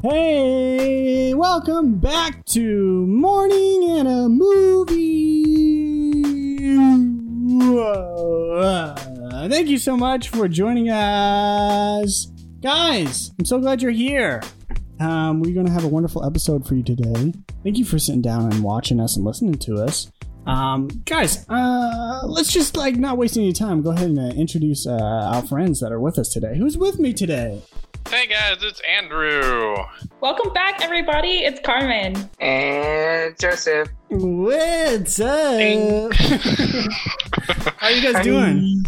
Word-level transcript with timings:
Hey, 0.00 1.34
welcome 1.34 1.98
back 1.98 2.44
to 2.50 3.04
Morning 3.06 3.98
and 3.98 4.06
a 4.06 4.28
Movie. 4.28 5.42
Thank 9.48 9.68
you 9.68 9.78
so 9.78 9.96
much 9.96 10.28
for 10.28 10.46
joining 10.46 10.88
us. 10.88 12.30
Guys, 12.62 13.32
I'm 13.40 13.44
so 13.44 13.58
glad 13.58 13.82
you're 13.82 13.90
here. 13.90 14.40
Um, 15.00 15.40
we're 15.40 15.52
going 15.52 15.66
to 15.66 15.72
have 15.72 15.82
a 15.82 15.88
wonderful 15.88 16.24
episode 16.24 16.64
for 16.64 16.76
you 16.76 16.84
today. 16.84 17.32
Thank 17.64 17.76
you 17.76 17.84
for 17.84 17.98
sitting 17.98 18.22
down 18.22 18.52
and 18.52 18.62
watching 18.62 19.00
us 19.00 19.16
and 19.16 19.24
listening 19.24 19.54
to 19.54 19.82
us. 19.82 20.12
Um, 20.46 20.86
guys, 21.06 21.44
uh, 21.48 22.20
let's 22.24 22.52
just 22.52 22.76
like 22.76 22.94
not 22.94 23.18
waste 23.18 23.36
any 23.36 23.52
time. 23.52 23.82
Go 23.82 23.90
ahead 23.90 24.10
and 24.10 24.18
uh, 24.20 24.34
introduce 24.36 24.86
our 24.86 25.42
friends 25.42 25.80
that 25.80 25.90
are 25.90 26.00
with 26.00 26.20
us 26.20 26.28
today. 26.28 26.56
Who's 26.56 26.78
with 26.78 27.00
me 27.00 27.12
today? 27.12 27.62
Hey 28.06 28.26
guys, 28.26 28.62
it's 28.62 28.80
Andrew. 28.88 29.76
Welcome 30.22 30.52
back, 30.54 30.82
everybody. 30.82 31.44
It's 31.44 31.60
Carmen. 31.60 32.14
And 32.40 33.38
Joseph. 33.38 33.88
What's 34.08 35.20
up? 35.20 35.60
How 37.76 37.86
are 37.88 37.90
you 37.90 38.12
guys 38.12 38.24
doing? 38.24 38.82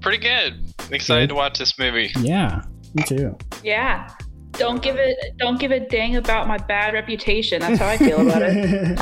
Pretty 0.00 0.18
good. 0.18 0.60
Excited 0.92 1.30
to 1.30 1.34
watch 1.34 1.58
this 1.58 1.76
movie. 1.80 2.12
Yeah, 2.20 2.62
me 2.94 3.02
too. 3.02 3.36
Yeah. 3.64 4.08
Don't 4.58 4.82
give 4.82 4.96
it. 4.96 5.36
Don't 5.38 5.58
give 5.58 5.70
a 5.70 5.80
dang 5.80 6.16
about 6.16 6.46
my 6.46 6.58
bad 6.58 6.94
reputation. 6.94 7.60
That's 7.60 7.78
how 7.78 7.88
I 7.88 7.96
feel 7.96 8.20
about 8.20 8.42
it. 8.42 8.98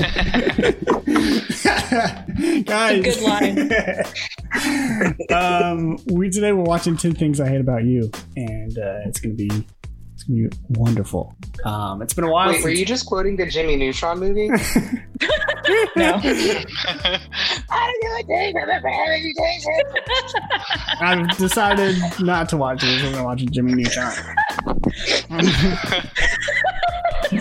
Guys, 2.66 3.04
good 3.04 3.20
line. 3.22 3.70
um, 5.30 5.98
we 6.06 6.30
today 6.30 6.52
we're 6.52 6.62
watching 6.62 6.96
Ten 6.96 7.14
Things 7.14 7.40
I 7.40 7.48
Hate 7.48 7.60
About 7.60 7.84
You, 7.84 8.10
and 8.36 8.78
uh, 8.78 9.00
it's 9.06 9.20
gonna 9.20 9.34
be 9.34 9.66
it's 10.22 10.28
gonna 10.28 10.48
be 10.48 10.56
wonderful. 10.80 11.34
Um, 11.64 12.02
it's 12.02 12.14
been 12.14 12.24
a 12.24 12.30
while. 12.30 12.50
Wait, 12.50 12.62
were 12.62 12.70
you 12.70 12.84
just 12.84 13.06
quoting 13.06 13.36
the 13.36 13.46
Jimmy 13.46 13.76
Neutron 13.76 14.18
movie? 14.20 14.48
no. 14.48 14.58
I 16.14 16.20
don't 17.80 18.02
give 18.02 18.12
a 18.18 18.22
dang 18.28 18.56
about 18.62 18.82
my 18.82 19.06
reputation. 19.08 19.72
I've 21.00 21.36
decided 21.36 21.96
not 22.20 22.48
to 22.50 22.56
watch 22.56 22.82
this. 22.82 23.02
We're 23.02 23.10
gonna 23.12 23.24
watch 23.24 23.44
Jimmy 23.46 23.74
Neutron. 23.74 24.12
I 27.30 27.38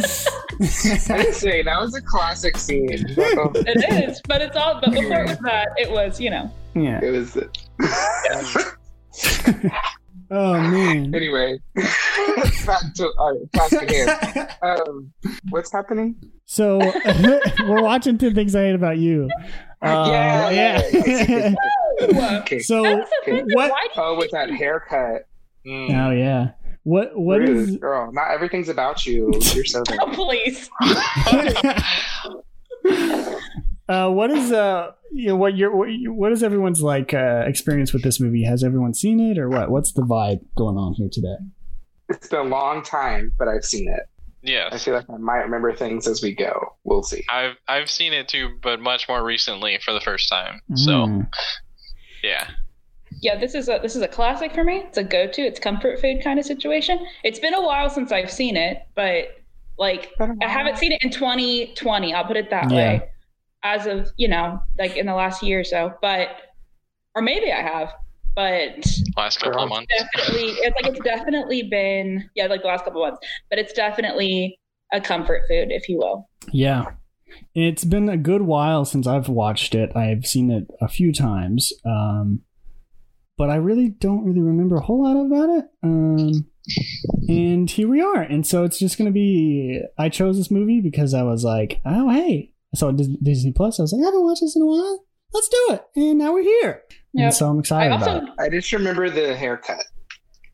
say 1.31 1.63
that 1.63 1.79
was 1.79 1.95
a 1.95 2.01
classic 2.01 2.57
scene. 2.57 2.89
It 2.91 4.09
is, 4.09 4.21
but 4.27 4.41
it's 4.41 4.55
all. 4.55 4.79
But 4.81 4.91
before 4.91 5.23
it 5.23 5.29
was 5.29 5.37
that, 5.39 5.69
it 5.77 5.89
was 5.91 6.19
you 6.19 6.29
know. 6.29 6.51
yeah. 6.75 6.99
It 7.03 7.11
was. 7.11 7.37
Oh 10.33 10.53
man. 10.53 11.13
anyway, 11.15 11.59
back 11.75 12.81
to 12.95 13.09
uh, 13.19 13.33
back 13.53 13.69
to 13.69 13.85
here. 13.87 14.47
Um, 14.63 15.11
what's 15.49 15.71
happening? 15.71 16.15
So 16.45 16.77
we're 17.67 17.81
watching 17.81 18.19
Ten 18.19 18.35
Things 18.35 18.55
I 18.55 18.65
Hate 18.65 18.75
About 18.75 18.99
You. 18.99 19.27
Uh, 19.81 20.07
Yeah. 20.11 20.87
yeah. 20.91 21.53
Okay. 22.41 22.59
so 22.59 22.83
That's 22.83 23.09
what? 23.55 23.71
Oh, 23.97 24.15
with 24.17 24.29
that 24.31 24.51
haircut. 24.51 25.27
Mm. 25.65 26.07
Oh 26.07 26.11
yeah. 26.11 26.51
What? 26.83 27.17
What 27.17 27.39
Rude, 27.39 27.69
is? 27.69 27.77
girl? 27.77 28.11
Not 28.11 28.29
everything's 28.31 28.69
about 28.69 29.05
you. 29.05 29.31
You're 29.53 29.65
so 29.65 29.81
you? 29.89 29.97
Oh, 29.99 30.11
please. 30.13 30.69
Uh, 33.91 34.09
what 34.09 34.31
is 34.31 34.51
uh? 34.51 34.91
You 35.11 35.29
know 35.29 35.35
what? 35.35 35.55
Your 35.57 35.75
what, 35.75 35.89
what 36.07 36.31
is 36.31 36.41
everyone's 36.43 36.81
like 36.81 37.13
uh, 37.13 37.43
experience 37.45 37.91
with 37.93 38.03
this 38.03 38.19
movie? 38.19 38.43
Has 38.45 38.63
everyone 38.63 38.93
seen 38.93 39.19
it 39.19 39.37
or 39.37 39.49
what? 39.49 39.69
What's 39.69 39.91
the 39.91 40.03
vibe 40.03 40.39
going 40.55 40.77
on 40.77 40.93
here 40.93 41.09
today? 41.11 41.35
It's 42.09 42.27
been 42.27 42.39
a 42.39 42.43
long 42.43 42.83
time, 42.83 43.33
but 43.37 43.47
I've 43.47 43.65
seen 43.65 43.87
it. 43.89 44.03
Yeah, 44.43 44.69
I 44.71 44.77
feel 44.77 44.95
like 44.95 45.05
I 45.09 45.17
might 45.17 45.39
remember 45.39 45.73
things 45.75 46.07
as 46.07 46.21
we 46.23 46.33
go. 46.33 46.75
We'll 46.83 47.03
see. 47.03 47.23
I've 47.29 47.55
I've 47.67 47.89
seen 47.91 48.13
it 48.13 48.27
too, 48.27 48.57
but 48.63 48.79
much 48.79 49.07
more 49.07 49.23
recently 49.23 49.77
for 49.83 49.93
the 49.93 50.01
first 50.01 50.29
time. 50.29 50.61
So 50.75 50.91
Mm. 50.91 51.27
yeah, 52.23 52.47
Yeah, 53.21 53.37
this 53.37 53.53
is 53.53 53.69
a 53.69 53.79
this 53.81 53.95
is 53.95 54.01
a 54.01 54.07
classic 54.07 54.53
for 54.53 54.63
me. 54.63 54.77
It's 54.87 54.97
a 54.97 55.03
go 55.03 55.27
to. 55.27 55.41
It's 55.41 55.59
comfort 55.59 55.99
food 56.01 56.23
kind 56.23 56.39
of 56.39 56.45
situation. 56.45 56.97
It's 57.23 57.39
been 57.39 57.53
a 57.53 57.61
while 57.61 57.89
since 57.89 58.11
I've 58.11 58.31
seen 58.31 58.57
it, 58.57 58.79
but 58.95 59.37
like 59.77 60.09
I 60.19 60.47
haven't 60.47 60.77
seen 60.77 60.91
it 60.91 60.99
in 61.03 61.11
2020. 61.11 62.13
I'll 62.13 62.25
put 62.25 62.37
it 62.37 62.49
that 62.49 62.71
Yeah. 62.71 62.75
way. 62.77 63.09
As 63.63 63.85
of 63.85 64.09
you 64.17 64.27
know, 64.27 64.59
like 64.79 64.97
in 64.97 65.05
the 65.05 65.13
last 65.13 65.43
year 65.43 65.59
or 65.59 65.63
so, 65.63 65.93
but 66.01 66.29
or 67.15 67.21
maybe 67.21 67.51
I 67.51 67.61
have, 67.61 67.89
but 68.35 68.85
last 69.15 69.39
couple 69.39 69.61
of 69.61 69.69
months. 69.69 69.93
definitely 69.97 70.49
it's 70.49 70.75
like 70.81 70.93
it's 70.93 71.03
definitely 71.03 71.63
been 71.63 72.29
yeah 72.35 72.47
like 72.47 72.61
the 72.61 72.67
last 72.67 72.85
couple 72.85 73.01
months, 73.01 73.19
but 73.49 73.59
it's 73.59 73.73
definitely 73.73 74.57
a 74.91 75.01
comfort 75.01 75.43
food, 75.47 75.71
if 75.71 75.87
you 75.89 75.97
will. 75.97 76.29
Yeah. 76.51 76.85
It's 77.55 77.85
been 77.85 78.09
a 78.09 78.17
good 78.17 78.41
while 78.41 78.83
since 78.85 79.07
I've 79.07 79.29
watched 79.29 79.73
it. 79.73 79.95
I've 79.95 80.25
seen 80.25 80.51
it 80.51 80.67
a 80.81 80.87
few 80.87 81.13
times. 81.13 81.71
Um, 81.85 82.41
but 83.37 83.49
I 83.49 83.55
really 83.55 83.89
don't 83.89 84.25
really 84.25 84.41
remember 84.41 84.75
a 84.75 84.81
whole 84.81 85.03
lot 85.03 85.25
about 85.25 85.49
it. 85.49 85.65
Um, 85.81 86.45
and 87.27 87.69
here 87.69 87.87
we 87.87 88.01
are. 88.01 88.21
And 88.21 88.45
so 88.45 88.63
it's 88.63 88.77
just 88.77 88.97
going 88.97 89.07
to 89.07 89.13
be. 89.13 89.81
I 89.97 90.09
chose 90.09 90.37
this 90.37 90.51
movie 90.51 90.81
because 90.81 91.13
I 91.13 91.23
was 91.23 91.43
like, 91.43 91.81
oh, 91.85 92.09
hey. 92.09 92.50
I 92.73 92.77
saw 92.77 92.91
Dis- 92.91 93.07
Disney 93.21 93.51
Plus. 93.51 93.79
I 93.79 93.83
was 93.83 93.93
like, 93.93 94.01
I 94.01 94.05
haven't 94.05 94.23
watched 94.23 94.41
this 94.41 94.55
in 94.55 94.61
a 94.61 94.65
while. 94.65 95.05
Let's 95.33 95.49
do 95.49 95.67
it. 95.71 95.83
And 95.95 96.17
now 96.19 96.33
we're 96.33 96.43
here. 96.43 96.83
And 97.15 97.33
so 97.33 97.47
I'm 97.49 97.57
I 97.57 97.59
excited 97.59 97.91
also 97.93 98.17
about 98.17 98.23
it. 98.23 98.29
I 98.39 98.49
just 98.49 98.71
remember 98.71 99.09
the 99.09 99.35
haircut. 99.35 99.83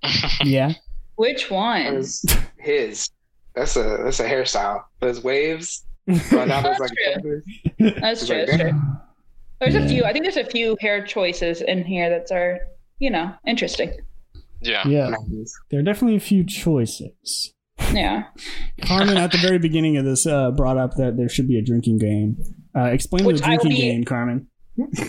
Yeah. 0.44 0.74
which 1.16 1.50
one? 1.50 1.96
was 1.96 2.24
his. 2.60 3.10
That's 3.56 3.76
a 3.76 4.00
that's 4.04 4.20
a 4.20 4.28
hairstyle. 4.30 4.84
Those 5.00 5.24
waves 5.24 5.84
going 6.30 6.50
down 6.50 6.64
those 6.64 6.80
like 6.80 6.92
That's 6.92 7.14
shoulders. 7.14 7.44
That's 7.80 8.22
It's 8.22 8.28
true. 8.28 8.38
like, 8.38 8.48
That's 8.48 8.62
true. 8.62 8.82
There's 9.60 9.74
Yeah. 9.74 9.82
a 9.82 9.88
few. 9.90 10.04
I 10.04 10.14
think 10.14 10.26
there's 10.26 10.38
a 10.38 10.46
few 10.46 10.78
hair 10.80 11.04
choices 11.04 11.62
in 11.62 11.84
here 11.84 12.10
that 12.12 12.32
are, 12.32 12.60
you 13.00 13.10
know, 13.10 13.34
interesting. 13.48 13.92
yeah, 14.62 14.88
yeah. 14.88 15.16
There 15.72 15.80
are 15.80 15.84
definitely 15.84 16.16
a 16.16 16.20
few 16.20 16.44
choices. 16.44 17.54
Yeah. 17.94 18.24
Carmen, 18.84 19.18
at 19.18 19.32
the 19.32 19.38
very 19.38 19.60
beginning 19.60 19.98
of 19.98 20.06
this, 20.06 20.26
uh, 20.28 20.52
brought 20.52 20.78
up 20.78 20.96
that 20.96 21.16
there 21.18 21.30
should 21.30 21.48
be 21.48 21.58
a 21.58 21.62
drinking 21.62 22.00
game. 22.00 22.38
Uh, 22.76 22.86
explain 22.86 23.26
Which 23.26 23.38
the 23.38 23.44
drinking 23.46 23.70
be- 23.72 23.78
game, 23.78 24.04
Carmen. 24.04 24.48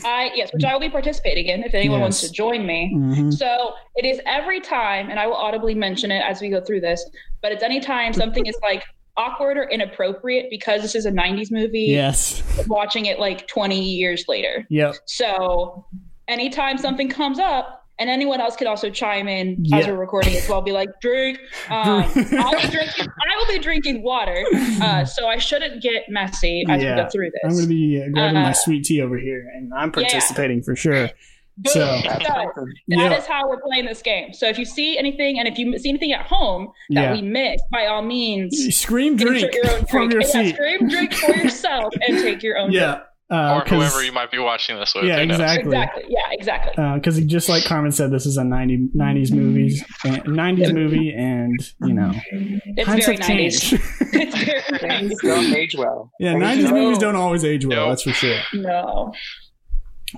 I 0.03 0.31
yes, 0.35 0.51
which 0.55 0.65
I 0.65 0.73
will 0.73 0.81
be 0.81 0.89
participating 0.89 1.47
in 1.49 1.63
if 1.63 1.75
anyone 1.75 2.01
wants 2.01 2.23
to 2.23 2.33
join 2.33 2.65
me. 2.65 2.91
hmm 2.95 3.31
So 3.31 3.75
it 3.97 4.07
is 4.07 4.19
every 4.25 4.61
time, 4.61 5.11
and 5.11 5.19
I 5.21 5.27
will 5.27 5.35
audibly 5.37 5.75
mention 5.75 6.11
it 6.11 6.23
as 6.27 6.41
we 6.41 6.49
go 6.49 6.63
through 6.63 6.81
this, 6.81 7.05
but 7.43 7.53
it's 7.53 7.63
anytime 7.63 8.15
something 8.15 8.47
is 8.47 8.57
like 8.63 8.83
awkward 9.19 9.59
or 9.59 9.65
inappropriate 9.65 10.47
because 10.49 10.81
this 10.81 10.95
is 10.95 11.05
a 11.05 11.11
90s 11.11 11.51
movie, 11.51 11.81
Yes. 11.91 12.43
watching 12.67 13.05
it 13.07 13.19
like 13.19 13.47
20 13.49 13.79
years 13.79 14.25
later. 14.27 14.67
Yep. 14.71 14.95
So 15.05 15.85
anytime 16.29 16.79
something 16.79 17.11
comes 17.11 17.39
up, 17.39 17.78
and 17.99 18.09
anyone 18.11 18.41
else 18.41 18.57
could 18.57 18.67
also 18.67 18.91
chime 18.91 19.29
in 19.29 19.65
as 19.73 19.87
we're 19.87 19.95
recording 19.97 20.35
as 20.37 20.49
well. 20.49 20.63
Be 20.63 20.73
like, 20.73 20.89
drink. 21.01 21.39
Um, 21.69 22.05
I'll 22.05 22.53
be 22.61 22.69
drinking. 22.69 23.07
I 23.07 23.37
will 23.37 23.47
be 23.49 23.59
drinking 23.59 24.03
water, 24.03 24.45
uh, 24.83 25.05
so 25.05 25.27
I 25.27 25.39
shouldn't 25.39 25.83
get 25.83 26.05
messy 26.09 26.65
as 26.69 26.83
Yeah. 26.83 26.97
we 26.97 27.03
go 27.03 27.09
through 27.11 27.31
this. 27.31 27.41
I'm 27.45 27.51
going 27.51 27.63
to 27.63 27.69
be 27.69 28.03
uh, 28.03 28.09
grabbing 28.13 28.35
my 28.43 28.51
Uh, 28.51 28.53
sweet 28.55 28.85
tea 28.85 29.01
over 29.03 29.19
here, 29.19 29.51
and 29.55 29.73
I'm 29.75 29.89
yeah. 29.89 29.93
participating 30.09 30.63
for 30.63 30.77
sure. 30.77 31.11
Boom. 31.61 31.73
So, 31.73 31.81
That's 32.05 32.25
So. 32.25 32.33
That 32.55 32.71
yeah. 32.87 33.17
is 33.19 33.27
how 33.27 33.49
we're 33.49 33.61
playing 33.61 33.87
this 33.87 34.01
game. 34.01 34.33
So 34.33 34.47
if 34.49 34.61
you 34.61 34.65
see 34.65 34.97
anything, 34.97 35.41
and 35.41 35.49
if 35.49 35.59
you 35.59 35.77
see 35.81 35.89
anything 35.89 36.13
at 36.13 36.25
home 36.25 36.69
that 36.91 37.01
Yeah. 37.03 37.13
we 37.15 37.21
missed, 37.23 37.65
by 37.73 37.87
all 37.87 38.01
means, 38.03 38.57
Scream 38.77 39.17
drink 39.17 39.43
insert 39.47 39.55
your 39.55 39.71
own 39.77 39.87
from 39.87 40.11
your 40.13 40.21
yeah, 40.21 40.27
seat. 40.29 40.55
scream 40.55 40.89
drink 40.89 41.13
for 41.15 41.35
yourself 41.35 41.93
and 42.07 42.19
take 42.23 42.45
your 42.45 42.59
own. 42.59 42.71
Yeah. 42.79 43.01
Uh, 43.31 43.55
or 43.57 43.63
'cause- 43.63 43.71
whoever 43.93 44.03
you 44.05 44.13
might 44.13 44.31
be 44.31 44.39
watching 44.39 44.77
this 44.77 44.95
with. 44.95 45.05
Yeah, 45.05 45.19
who 45.21 45.27
knows? 45.27 45.39
exactly. 45.41 45.77
Exactly. 45.77 46.05
Yeah. 46.09 46.19
Exactly. 46.31 46.85
Because 46.95 47.21
just 47.25 47.49
like 47.49 47.65
Carmen 47.65 47.93
said, 47.93 48.11
this 48.11 48.25
is 48.27 48.37
a 48.37 48.45
90, 48.45 48.89
90s 48.95 49.33
movies, 49.33 49.85
90s 50.05 50.73
movie, 50.73 51.13
and 51.13 51.59
you 51.83 51.93
know, 51.95 52.13
it's 52.33 52.87
times 52.87 53.05
very 53.05 53.17
have 53.19 53.29
nineties. 53.29 53.61
changed. 53.61 53.83
it's 54.13 54.35
very 54.81 55.09
90s. 55.11 55.17
don't 55.23 55.55
age 55.55 55.75
well. 55.77 56.11
yeah, 56.21 56.33
Things 56.33 56.45
90s 56.45 56.63
don't- 56.71 56.73
movies 56.75 56.99
don't 56.99 57.17
always 57.17 57.45
age 57.45 57.67
well. 57.67 57.77
Nope. 57.81 57.89
That's 57.91 58.03
for 58.03 58.13
sure. 58.13 58.39
No. 58.55 59.13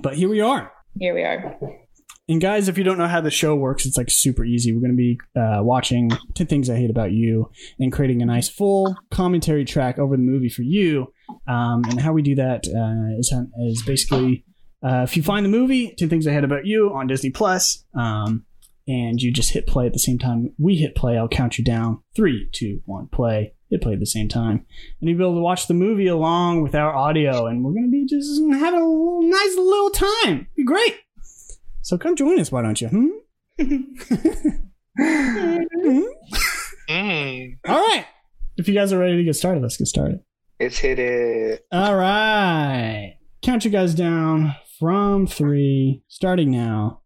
But 0.03 0.15
here 0.15 0.29
we 0.29 0.41
are. 0.41 0.71
Here 0.99 1.15
we 1.15 1.23
are. 1.23 1.59
And 2.29 2.41
guys, 2.41 2.69
if 2.69 2.79
you 2.79 2.85
don't 2.85 2.97
know 2.99 3.09
how 3.09 3.21
the 3.21 3.31
show 3.31 3.57
works, 3.57 3.85
it's 3.87 3.97
like 3.97 4.09
super 4.09 4.45
easy. 4.45 4.73
We're 4.73 4.81
going 4.81 4.93
to 4.93 4.97
be 4.97 5.19
uh, 5.37 5.65
watching 5.65 6.11
10 6.35 6.47
Things 6.47 6.71
I 6.71 6.77
Hate 6.77 6.91
About 6.91 7.11
You 7.11 7.51
and 7.81 7.93
creating 7.93 8.23
a 8.23 8.27
nice 8.27 8.49
full 8.49 8.95
commentary 9.11 9.65
track 9.65 9.99
over 9.99 10.17
the 10.17 10.23
movie 10.23 10.49
for 10.49 10.63
you. 10.63 11.13
Um, 11.47 11.85
and 11.89 12.01
how 12.01 12.13
we 12.13 12.23
do 12.23 12.35
that 12.37 12.67
uh, 12.67 13.19
is, 13.19 13.33
is 13.67 13.83
basically 13.83 14.45
uh, 14.83 15.03
if 15.03 15.17
you 15.17 15.23
find 15.23 15.45
the 15.45 15.51
movie 15.51 15.95
10 15.99 16.09
Things 16.09 16.27
I 16.27 16.33
Hate 16.33 16.45
About 16.45 16.67
You 16.67 16.93
on 16.95 17.07
Disney 17.07 17.31
Plus, 17.31 17.85
um, 17.95 18.45
and 18.89 19.21
you 19.21 19.33
just 19.33 19.53
hit 19.53 19.67
play 19.67 19.87
at 19.87 19.93
the 19.93 19.99
same 19.99 20.19
time 20.19 20.53
we 20.59 20.77
hit 20.77 20.95
play, 20.97 21.17
I'll 21.17 21.29
count 21.29 21.59
you 21.59 21.65
down. 21.65 22.03
Three, 22.17 22.49
two, 22.53 22.81
one, 22.87 23.09
play. 23.09 23.55
Hit 23.69 23.83
play 23.83 23.93
at 23.93 24.01
the 24.01 24.07
same 24.07 24.29
time. 24.29 24.67
And 25.01 25.09
you'll 25.09 25.19
be 25.19 25.25
able 25.25 25.35
to 25.35 25.41
watch 25.41 25.69
the 25.69 25.75
movie 25.75 26.09
along 26.09 26.63
with 26.63 26.75
our 26.75 26.95
audio, 26.95 27.47
and 27.47 27.63
we're 27.65 27.73
going 27.73 27.85
to 27.85 27.91
be 27.91 28.05
just 28.07 28.41
having 28.61 28.81
a 28.81 29.27
nice 29.29 29.57
little 29.57 29.91
time. 29.91 30.49
Be 30.57 30.65
great. 30.65 30.99
So 31.83 31.97
come 31.97 32.17
join 32.17 32.41
us, 32.41 32.51
why 32.51 32.63
don't 32.63 32.81
you? 32.81 32.89
Hmm? 32.89 33.09
Mm. 36.91 37.57
All 37.69 37.77
right. 37.77 38.05
If 38.57 38.67
you 38.69 38.75
guys 38.75 38.93
are 38.93 38.99
ready 38.99 39.17
to 39.17 39.25
get 39.25 39.37
started, 39.37 39.63
let's 39.63 39.77
get 39.77 39.87
started. 39.87 40.21
It's 40.61 40.77
hit 40.77 40.99
it. 40.99 41.67
All 41.73 41.97
right. 41.97 43.17
Count 43.43 43.65
you 43.65 43.71
guys 43.71 43.95
down 43.95 44.55
from 44.79 45.27
three, 45.27 46.03
starting 46.07 46.51
now. 46.51 47.01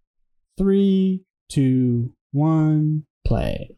Three, 0.59 1.23
two, 1.49 2.13
one, 2.33 3.05
play. 3.25 3.77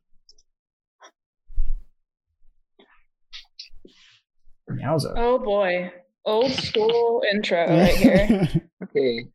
Yowza. 4.71 5.13
Oh 5.15 5.39
boy. 5.39 5.93
Old 6.25 6.51
school 6.53 7.23
intro 7.33 7.67
right 7.69 7.95
here. 7.95 8.49
Okay. 8.83 9.27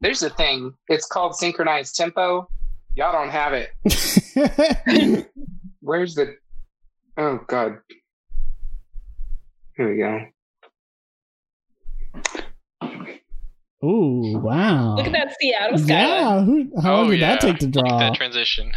There's 0.00 0.22
a 0.22 0.30
thing. 0.30 0.72
It's 0.88 1.06
called 1.06 1.34
synchronized 1.34 1.96
tempo. 1.96 2.48
Y'all 2.94 3.12
don't 3.12 3.30
have 3.30 3.52
it. 3.54 5.28
Where's 5.80 6.14
the? 6.14 6.36
Oh 7.18 7.40
God. 7.48 7.78
Here 9.76 9.90
we 9.90 9.96
go. 9.98 10.26
Ooh, 13.84 14.38
wow. 14.38 14.94
Look 14.96 15.06
at 15.06 15.12
that 15.12 15.34
Seattle 15.38 15.76
skyline. 15.78 15.88
Yeah, 15.88 16.44
who, 16.44 16.70
how 16.80 16.94
long 16.96 17.06
Oh, 17.06 17.10
did 17.10 17.20
yeah. 17.20 17.28
that 17.34 17.40
take 17.40 17.58
to 17.58 17.66
Look 17.66 17.84
at 17.84 17.88
draw? 17.88 17.98
that 17.98 18.14
transition. 18.14 18.72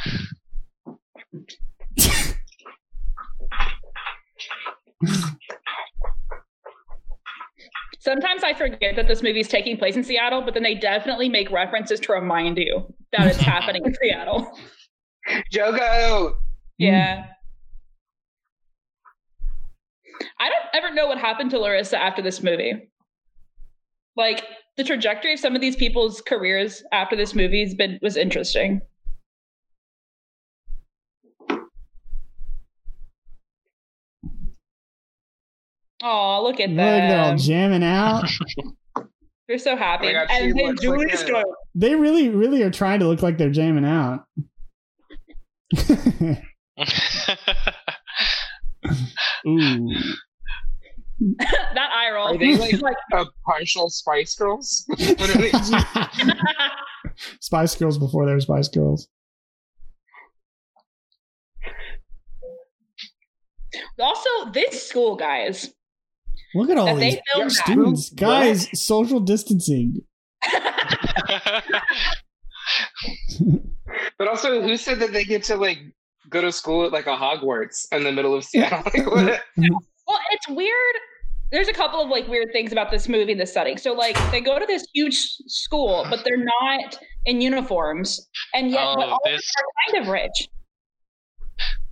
Sometimes 8.00 8.44
I 8.44 8.54
forget 8.54 8.96
that 8.96 9.08
this 9.08 9.22
movie 9.24 9.40
is 9.40 9.48
taking 9.48 9.78
place 9.78 9.96
in 9.96 10.04
Seattle, 10.04 10.42
but 10.42 10.54
then 10.54 10.64
they 10.64 10.76
definitely 10.76 11.30
make 11.30 11.50
references 11.52 12.00
to 12.02 12.14
remind 12.14 12.58
you 12.58 12.94
that 13.12 13.28
it's 13.28 13.38
happening 13.42 13.84
in 13.86 13.94
Seattle. 13.96 14.58
Jogo. 15.54 16.36
Yeah. 16.78 17.26
I 20.40 20.50
don't 20.50 20.66
ever 20.74 20.94
know 20.94 21.08
what 21.08 21.18
happened 21.18 21.52
to 21.52 21.58
Larisa 21.58 21.94
after 21.94 22.22
this 22.22 22.42
movie. 22.44 22.90
Like 24.16 24.44
the 24.78 24.84
trajectory 24.84 25.34
of 25.34 25.40
some 25.40 25.56
of 25.56 25.62
these 25.62 25.76
people's 25.76 26.22
careers 26.22 26.84
after 26.92 27.16
this 27.16 27.36
movie 27.36 27.64
has 27.64 27.76
been 27.76 28.00
was 28.02 28.18
interesting. 28.18 28.82
Oh, 36.04 36.42
look 36.44 36.60
at 36.60 36.70
Look, 36.70 36.78
they're 36.78 37.20
all 37.20 37.36
jamming 37.38 37.84
out. 37.84 38.26
They're 39.48 39.58
so 39.58 39.78
happy. 39.78 40.08
Oh 40.08 40.14
my 40.14 40.26
God, 40.26 40.28
she 40.30 40.44
and 40.44 40.60
then 40.60 40.66
looks 40.66 40.84
like 40.84 40.98
Julie 40.98 41.12
a- 41.12 41.18
Stone. 41.18 41.44
They 41.74 41.96
really, 41.96 42.28
really 42.28 42.64
are 42.64 42.70
trying 42.70 43.00
to 43.00 43.08
look 43.08 43.22
like 43.22 43.38
they're 43.38 43.50
jamming 43.50 43.86
out. 43.86 44.26
Ooh. 49.48 49.90
that 51.40 51.90
eye 51.94 52.12
roll. 52.14 52.28
Are 52.36 52.38
they 52.38 52.56
like 52.58 52.82
like 52.82 52.98
a 53.14 53.26
partial 53.46 53.90
Spice 53.90 54.36
Girls? 54.36 54.86
What 54.88 55.36
are 55.36 55.38
they- 55.38 55.52
Spice 57.42 57.76
Girls 57.76 57.98
before 57.98 58.26
they 58.26 58.34
were 58.34 58.40
Spice 58.40 58.68
Girls. 58.68 59.08
also 64.00 64.30
this 64.52 64.88
school, 64.88 65.16
guys. 65.16 65.74
Look 66.56 66.70
at 66.70 66.78
all 66.78 66.86
That 66.86 66.96
they 66.98 67.10
these 67.12 67.20
filmed 67.34 67.52
that. 67.52 67.56
students. 67.56 68.10
Guys, 68.12 68.70
social 68.82 69.20
distancing. 69.20 70.02
but 74.18 74.28
also, 74.28 74.62
who 74.62 74.78
said 74.78 75.00
that 75.00 75.12
they 75.14 75.24
get 75.26 75.44
to 75.46 75.56
like 75.56 75.80
go 76.30 76.42
to 76.42 76.52
school 76.52 76.86
at 76.86 76.92
like 76.92 77.08
a 77.08 77.16
Hogwarts 77.16 77.86
in 77.92 78.04
the 78.04 78.12
middle 78.12 78.34
of 78.36 78.44
Seattle? 78.44 78.84
Like, 78.94 79.06
what? 79.08 79.42
Well, 80.08 80.20
it's 80.32 80.48
weird. 80.50 80.96
There's 81.52 81.68
a 81.70 81.74
couple 81.74 82.02
of 82.02 82.10
like 82.10 82.28
weird 82.28 82.50
things 82.52 82.72
about 82.72 82.92
this 82.92 83.08
movie, 83.08 83.34
this 83.34 83.54
setting. 83.54 83.78
So 83.78 83.94
like 83.94 84.18
they 84.32 84.42
go 84.42 84.60
to 84.60 84.66
this 84.66 84.86
huge 84.94 85.18
school, 85.48 86.06
but 86.10 86.24
they're 86.26 86.38
not 86.62 87.00
in 87.26 87.40
uniforms, 87.42 88.28
and 88.54 88.70
yet 88.72 88.84
but 88.96 89.08
oh, 89.08 89.12
all 89.12 89.16
of 89.16 89.20
this 89.26 89.42
them 89.42 89.66
are 89.66 89.92
kind 89.92 90.04
of 90.08 90.12
rich. 90.14 90.50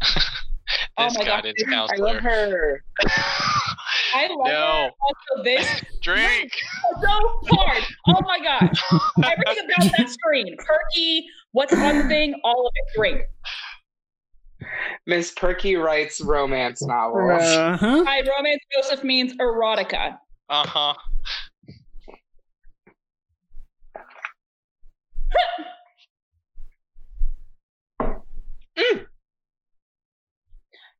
Oh 0.97 1.05
this 1.09 1.17
my 1.17 1.25
gosh, 1.25 1.41
guidance 1.43 1.91
I 1.91 1.93
I 1.93 1.97
love 1.97 2.15
her. 2.23 2.81
I 4.13 4.27
love 4.27 4.47
No. 4.47 4.51
her. 4.53 4.89
Also, 5.01 5.43
this 5.43 5.81
Drink. 6.01 6.51
so 7.01 7.09
hard. 7.49 7.83
Oh 8.07 8.21
my 8.21 8.39
gosh, 8.39 8.81
everything 9.23 9.69
about 9.77 9.91
that 9.97 10.09
screen, 10.09 10.55
Perky, 10.57 11.25
what's 11.51 11.73
on 11.73 11.97
the 11.97 12.07
thing, 12.07 12.33
all 12.45 12.65
of 12.65 12.71
it. 12.73 12.97
Drink. 12.97 13.21
Miss 15.07 15.31
Perky 15.31 15.75
writes 15.75 16.21
romance 16.21 16.81
novels. 16.81 17.41
Uh-huh. 17.41 18.03
By 18.03 18.23
romance, 18.37 18.63
Joseph 18.73 19.03
means 19.03 19.33
erotica. 19.37 20.17
Uh 20.49 20.67
huh. 20.67 20.93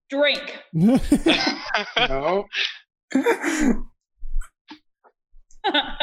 Drink. 0.10 0.60
No. 0.74 2.46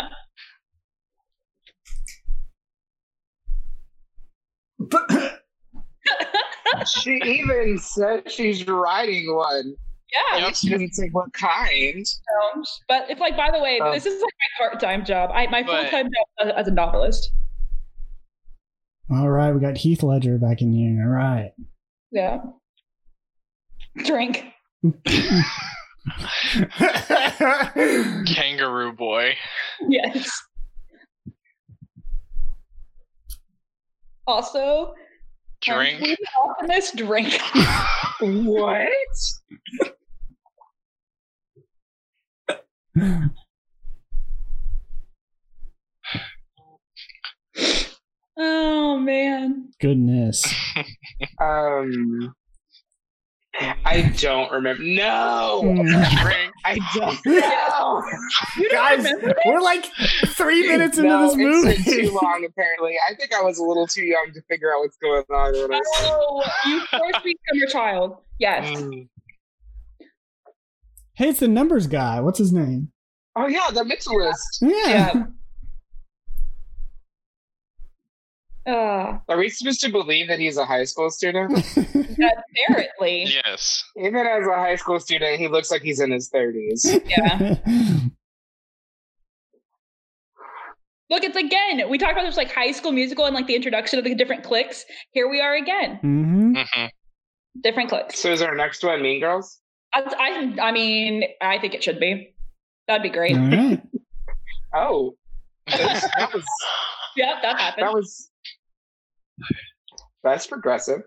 She 6.86 7.12
even 7.24 7.78
said 7.78 8.30
she's 8.30 8.66
writing 8.66 9.34
one. 9.34 9.74
yeah. 10.12 10.46
At 10.46 10.56
She 10.56 10.68
doesn't 10.70 10.94
say 10.94 11.08
what 11.12 11.32
kind. 11.32 12.04
films. 12.52 12.80
But 12.88 13.08
it's 13.10 13.20
like, 13.20 13.36
by 13.36 13.50
the 13.50 13.60
way, 13.60 13.80
Oh. 13.82 13.92
this 13.92 14.06
is 14.06 14.20
like 14.20 14.32
my 14.60 14.68
part-time 14.68 15.04
job. 15.04 15.30
I 15.32 15.46
my 15.48 15.62
But- 15.62 15.82
full-time 15.82 16.06
job 16.06 16.26
as- 16.48 16.52
as 16.56 16.68
a 16.68 16.70
novelist. 16.72 17.30
all 19.10 19.28
right, 19.30 19.52
we 19.52 19.60
got 19.60 19.76
Heath 19.76 20.02
Ledger 20.02 20.38
back 20.38 20.60
in 20.62 20.72
here. 20.72 21.02
All 21.02 21.08
right. 21.14 21.52
Yeah. 22.10 22.38
Drink. 24.04 24.44
Kangaroo 28.26 28.92
boy. 28.92 29.34
Yes. 29.88 30.30
Also, 34.26 34.94
Drink. 35.62 36.02
I'm 36.02 36.16
optimist. 36.50 36.96
Drink. 36.96 37.38
What? 38.20 38.88
Oh 48.38 48.96
man. 48.98 49.68
Goodness. 49.80 50.44
Um, 51.40 52.34
I 53.60 54.12
don't 54.18 54.50
remember. 54.50 54.82
No, 54.82 55.60
I 56.64 56.78
don't 56.94 57.26
know. 57.26 58.02
You 58.56 58.68
don't 58.70 58.72
Guys, 58.72 59.04
remember? 59.04 59.34
we're 59.44 59.60
like 59.60 59.84
three 60.28 60.66
minutes 60.66 60.96
into 60.98 61.10
no, 61.10 61.26
this 61.26 61.36
movie. 61.36 61.70
It's 61.70 61.84
been 61.84 62.06
too 62.06 62.12
long. 62.22 62.44
Apparently, 62.48 62.96
I 63.10 63.14
think 63.14 63.34
I 63.34 63.42
was 63.42 63.58
a 63.58 63.62
little 63.62 63.86
too 63.86 64.04
young 64.04 64.30
to 64.34 64.40
figure 64.48 64.70
out 64.74 64.80
what's 64.80 64.96
going 64.96 65.22
on. 65.30 65.52
When 65.52 65.74
I 65.74 65.80
Oh, 65.96 66.42
you 66.66 66.80
forced 66.86 67.24
me 67.24 67.32
to 67.34 67.38
become 67.44 67.58
your 67.58 67.68
child. 67.68 68.16
Yes. 68.38 68.80
Mm. 68.80 69.08
Hey, 71.14 71.28
it's 71.28 71.40
the 71.40 71.48
numbers 71.48 71.86
guy. 71.86 72.20
What's 72.20 72.38
his 72.38 72.52
name? 72.52 72.90
oh 73.36 73.46
yeah, 73.48 73.68
the 73.72 73.84
Mitchellist. 73.84 74.58
Yeah. 74.62 74.76
Yeah. 74.86 75.24
Uh, 78.64 79.18
Are 79.28 79.36
we 79.38 79.48
supposed 79.48 79.80
to 79.80 79.90
believe 79.90 80.28
that 80.28 80.38
he's 80.38 80.56
a 80.56 80.64
high 80.64 80.84
school 80.84 81.10
student? 81.10 81.50
apparently. 81.76 83.24
Yes. 83.44 83.82
Even 83.96 84.26
as 84.26 84.46
a 84.46 84.54
high 84.54 84.76
school 84.76 85.00
student, 85.00 85.40
he 85.40 85.48
looks 85.48 85.70
like 85.70 85.82
he's 85.82 85.98
in 86.00 86.10
his 86.12 86.28
thirties. 86.28 86.84
Yeah. 87.06 87.54
Look, 91.10 91.24
it's 91.24 91.36
again. 91.36 91.88
We 91.90 91.98
talked 91.98 92.12
about 92.12 92.24
this 92.24 92.36
like 92.38 92.50
high 92.50 92.72
school 92.72 92.92
musical 92.92 93.26
and 93.26 93.34
like 93.34 93.46
the 93.46 93.54
introduction 93.54 93.98
of 93.98 94.04
the 94.04 94.14
different 94.14 94.44
cliques. 94.44 94.84
Here 95.12 95.28
we 95.28 95.40
are 95.40 95.54
again. 95.54 95.96
hmm 96.00 96.54
hmm 96.56 96.86
Different 97.62 97.90
cliques. 97.90 98.18
so 98.18 98.32
is 98.32 98.40
our 98.40 98.54
next 98.54 98.82
one 98.82 99.02
Mean 99.02 99.20
Girls? 99.20 99.58
I, 99.92 100.54
I, 100.58 100.68
I 100.68 100.72
mean, 100.72 101.24
I 101.42 101.58
think 101.58 101.74
it 101.74 101.84
should 101.84 102.00
be. 102.00 102.34
That'd 102.88 103.02
be 103.02 103.10
great. 103.10 103.36
All 103.36 103.42
right. 103.48 103.82
Oh, 104.74 105.16
that's- 105.66 106.08
that 106.16 106.32
was 106.32 106.46
Yep, 107.14 107.42
that 107.42 107.60
happened. 107.60 107.86
that 107.88 107.92
was 107.92 108.30
that's 110.22 110.46
progressive. 110.46 111.02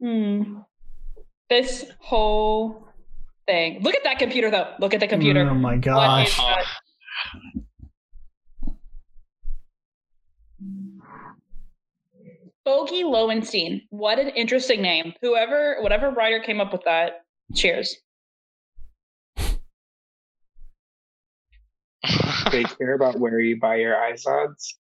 Hmm. 0.00 0.58
This 1.50 1.84
whole 2.00 2.86
thing. 3.46 3.82
Look 3.82 3.94
at 3.94 4.04
that 4.04 4.18
computer, 4.18 4.50
though. 4.50 4.74
Look 4.78 4.94
at 4.94 5.00
the 5.00 5.08
computer. 5.08 5.48
Oh 5.48 5.54
my 5.54 5.76
gosh. 5.76 6.28
is? 6.28 6.34
Bogey 12.64 13.02
Lowenstein. 13.02 13.82
What 13.88 14.18
an 14.18 14.28
interesting 14.28 14.82
name. 14.82 15.14
Whoever, 15.22 15.78
whatever 15.80 16.10
writer 16.10 16.40
came 16.40 16.60
up 16.60 16.70
with 16.70 16.84
that. 16.84 17.22
Cheers. 17.54 17.96
They 22.52 22.64
care 22.64 22.94
about 22.94 23.18
where 23.18 23.40
you 23.40 23.60
buy 23.60 23.76
your 23.76 23.94
iZods. 23.94 24.74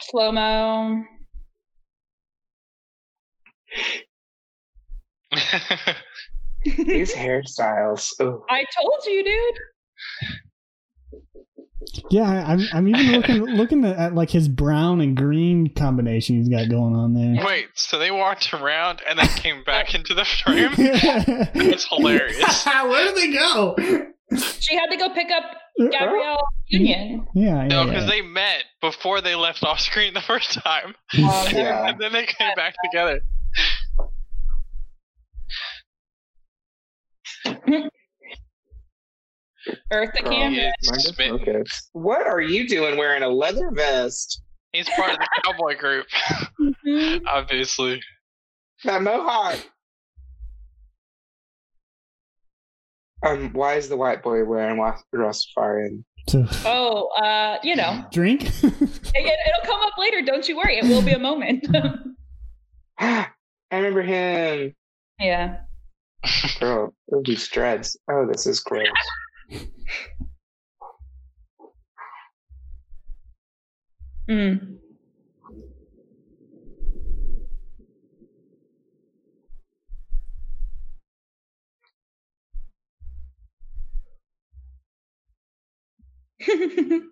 Slow 0.00 0.32
mo. 0.32 1.04
These 6.64 7.14
hairstyles. 7.14 8.12
Oh, 8.20 8.44
I 8.48 8.64
told 8.78 9.04
you, 9.06 9.22
dude. 9.24 9.58
Yeah, 12.10 12.22
I- 12.22 12.52
I'm, 12.52 12.60
I'm 12.72 12.88
even 12.88 13.12
looking 13.20 13.36
looking 13.56 13.84
at, 13.84 13.96
at 13.96 14.14
like 14.14 14.30
his 14.30 14.48
brown 14.48 15.00
and 15.00 15.16
green 15.16 15.72
combination 15.74 16.36
he's 16.36 16.48
got 16.48 16.68
going 16.68 16.94
on 16.94 17.14
there. 17.14 17.44
Wait, 17.44 17.68
so 17.74 17.98
they 17.98 18.10
walked 18.10 18.52
around 18.52 19.00
and 19.08 19.18
then 19.18 19.26
came 19.28 19.64
back 19.64 19.94
into 19.94 20.14
the 20.14 20.24
frame? 20.24 20.72
That's 20.76 21.86
hilarious. 21.88 22.64
Where 22.66 23.04
did 23.06 23.16
they 23.16 23.32
go? 23.32 23.76
She 24.60 24.76
had 24.76 24.86
to 24.90 24.96
go 24.96 25.08
pick 25.14 25.28
up 25.32 25.42
Gabrielle 25.90 26.46
Union. 26.68 27.26
Yeah, 27.34 27.62
yeah. 27.62 27.66
No, 27.66 27.80
yeah. 27.82 27.86
because 27.86 28.08
they 28.08 28.20
met 28.22 28.64
before 28.80 29.20
they 29.20 29.34
left 29.34 29.64
off 29.64 29.80
screen 29.80 30.14
the 30.14 30.20
first 30.20 30.52
time. 30.52 30.88
Um, 30.88 30.94
Yeah. 31.14 31.88
and 31.88 31.98
then 32.00 32.12
they 32.12 32.26
came 32.26 32.54
back 32.54 32.74
together. 32.84 33.22
Eartha 39.92 40.22
Girl, 40.22 40.32
Campbell. 40.32 40.50
Yeah. 40.58 40.72
mind 40.84 40.96
the 41.04 41.12
Smitten. 41.14 41.64
What 41.92 42.26
are 42.26 42.40
you 42.40 42.68
doing 42.68 42.96
wearing 42.96 43.22
a 43.22 43.28
leather 43.28 43.70
vest? 43.72 44.42
He's 44.72 44.88
part 44.90 45.12
of 45.12 45.18
the 45.18 45.28
cowboy 45.44 45.76
group, 45.76 46.06
Mhm. 46.86 47.22
obviously. 47.26 48.00
That 48.84 49.02
mohawk. 49.02 49.58
Um, 53.26 53.52
why 53.52 53.74
is 53.74 53.88
the 53.88 53.96
white 53.96 54.22
boy 54.22 54.44
wearing 54.44 54.78
Wa- 54.78 54.96
Rastafarian? 55.14 56.04
So, 56.28 56.46
Oh, 56.64 57.08
uh, 57.22 57.58
you 57.62 57.76
know, 57.76 58.04
drink. 58.12 58.44
it, 58.62 58.62
it'll 58.64 59.64
come 59.66 59.82
up 59.82 59.98
later. 59.98 60.22
Don't 60.22 60.48
you 60.48 60.56
worry. 60.56 60.78
It 60.78 60.84
will 60.84 61.02
be 61.02 61.12
a 61.12 61.18
moment. 61.18 61.66
I 62.98 63.26
remember 63.72 64.02
him. 64.02 64.74
yeah. 65.18 65.58
Girl, 66.60 66.94
those 67.08 67.22
these 67.24 67.48
dreads. 67.48 67.98
Oh, 68.10 68.26
this 68.30 68.46
is 68.46 68.60
gross. 68.60 68.86
Mm. 74.30 74.76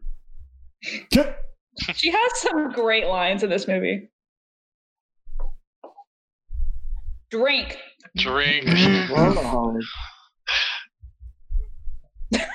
she 1.94 2.10
has 2.10 2.40
some 2.40 2.70
great 2.70 3.06
lines 3.06 3.42
in 3.42 3.50
this 3.50 3.66
movie. 3.66 4.08
Drink. 7.30 7.76
Drink. 8.16 8.64
Whoa. 12.32 12.40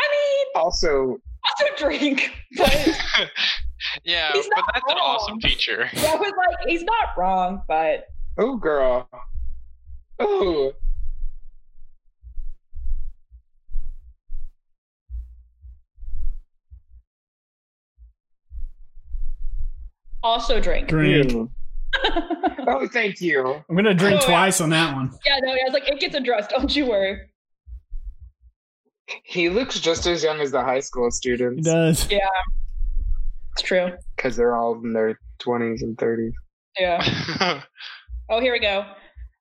I 0.00 0.06
mean, 0.10 0.46
Also, 0.56 1.18
also 1.44 1.64
drink, 1.76 2.30
but 2.56 2.74
yeah, 4.04 4.32
He's 4.32 4.46
but 4.48 4.56
not 4.56 4.70
that's 4.74 4.90
an 4.92 4.98
awesome 4.98 5.32
wrong. 5.34 5.40
feature. 5.40 5.88
I 5.96 6.16
was 6.16 6.32
like, 6.36 6.68
he's 6.68 6.82
not 6.82 7.16
wrong, 7.16 7.62
but 7.68 8.06
oh, 8.38 8.56
girl. 8.56 9.08
Oh, 10.18 10.72
also 20.22 20.60
drink. 20.60 20.88
Drink. 20.88 21.32
ew. 21.32 21.50
Mm. 22.04 22.64
Oh, 22.66 22.88
thank 22.88 23.20
you. 23.20 23.62
I'm 23.68 23.76
gonna 23.76 23.94
drink 23.94 24.20
Oh, 24.22 24.24
yeah. 24.28 24.34
twice 24.38 24.60
on 24.60 24.70
that 24.70 24.94
one. 24.94 25.12
yeah, 25.24 25.38
no, 25.42 25.52
I 25.52 25.58
was 25.64 25.72
like, 25.72 25.88
it 25.88 26.00
gets 26.00 26.14
addressed. 26.14 26.50
Don't 26.50 26.74
you 26.74 26.86
worry. 26.86 27.20
He 29.24 29.48
looks 29.50 29.80
just 29.80 30.06
as 30.06 30.22
young 30.24 30.40
as 30.40 30.50
the 30.50 30.62
high 30.62 30.80
school 30.80 31.06
He 31.06 31.10
students 31.12 31.64
does. 31.66 32.10
Yeah. 32.10 32.18
It's 33.52 33.62
true. 33.62 33.92
because 34.16 34.36
they're 34.36 34.56
all 34.56 34.74
in 34.82 34.92
their 34.92 35.18
20s 35.40 35.82
and 35.82 35.96
30s. 35.96 36.32
Yeah. 36.78 37.62
Oh, 38.30 38.40
here 38.40 38.52
we 38.54 38.58
go. 38.58 38.86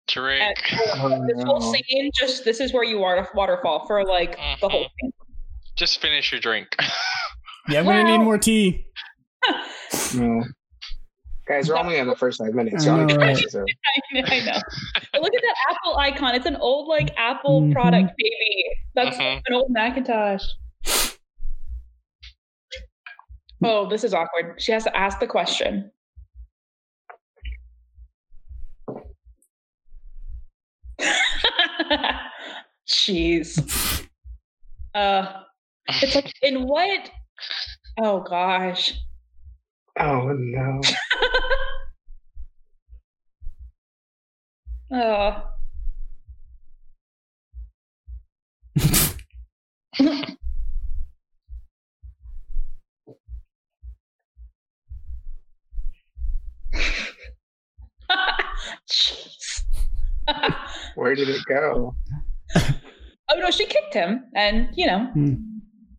Drink. 0.10 0.58
Oh, 0.96 1.26
This 1.26 1.42
whole 1.46 1.62
no. 1.62 1.72
scene, 1.72 2.12
just 2.20 2.44
this 2.44 2.60
is 2.60 2.74
where 2.74 2.84
you 2.84 3.00
water 3.00 3.26
waterfall 3.34 3.86
for 3.88 4.04
like 4.06 4.36
the 4.60 4.68
whole 4.68 4.88
thing. 5.02 5.14
Just 5.78 6.00
finish 6.02 6.32
your 6.32 6.42
drink. 6.42 6.68
Yeah, 7.70 7.80
we're 7.84 7.94
gonna 7.94 8.18
need 8.18 8.24
more 8.26 8.38
tea. 8.38 8.86
No. 10.16 10.44
Guys, 11.46 11.68
we're 11.68 11.76
only 11.78 12.00
on 12.00 12.08
the 12.08 12.16
first 12.16 12.40
five 12.40 12.54
minutes. 12.54 12.88
I 12.88 13.04
know, 13.06 13.16
right? 13.16 13.36
catch 13.36 13.44
this 13.44 13.56
up. 13.56 13.66
I 13.66 14.14
know. 14.14 14.28
I 14.28 14.40
know. 14.46 15.20
Look 15.22 15.34
at 15.34 15.42
that 15.42 15.56
Apple 15.72 15.98
icon. 15.98 16.36
It's 16.36 16.46
an 16.46 16.56
old 16.56 16.88
like 16.88 17.14
Apple 17.18 17.64
Mhm. 17.64 17.74
product, 17.74 18.14
baby. 18.18 18.66
That's 18.96 19.18
Mhm. 19.18 19.42
an 19.48 19.54
old 19.54 19.70
Macintosh. 19.70 20.46
Oh, 23.66 23.88
this 23.90 24.04
is 24.06 24.14
awkward. 24.14 24.62
She 24.62 24.72
has 24.72 24.84
to 24.86 24.96
ask 24.96 25.20
the 25.20 25.28
question. 25.28 25.92
Jeez. 32.88 34.08
Uh, 34.94 35.42
it's 35.88 36.16
like 36.16 36.32
in 36.42 36.68
what? 36.68 37.10
Oh 38.02 38.22
gosh. 38.22 38.94
Oh, 40.00 40.32
no. 40.38 40.82
Uh. 44.92 45.42
Jeez. 58.90 59.64
Where 60.96 61.16
did 61.16 61.30
it 61.30 61.44
go? 61.48 61.96
oh 62.56 63.36
no, 63.38 63.50
she 63.52 63.66
kicked 63.66 63.94
him, 63.94 64.24
and 64.36 64.70
you 64.74 64.86
know 64.88 65.10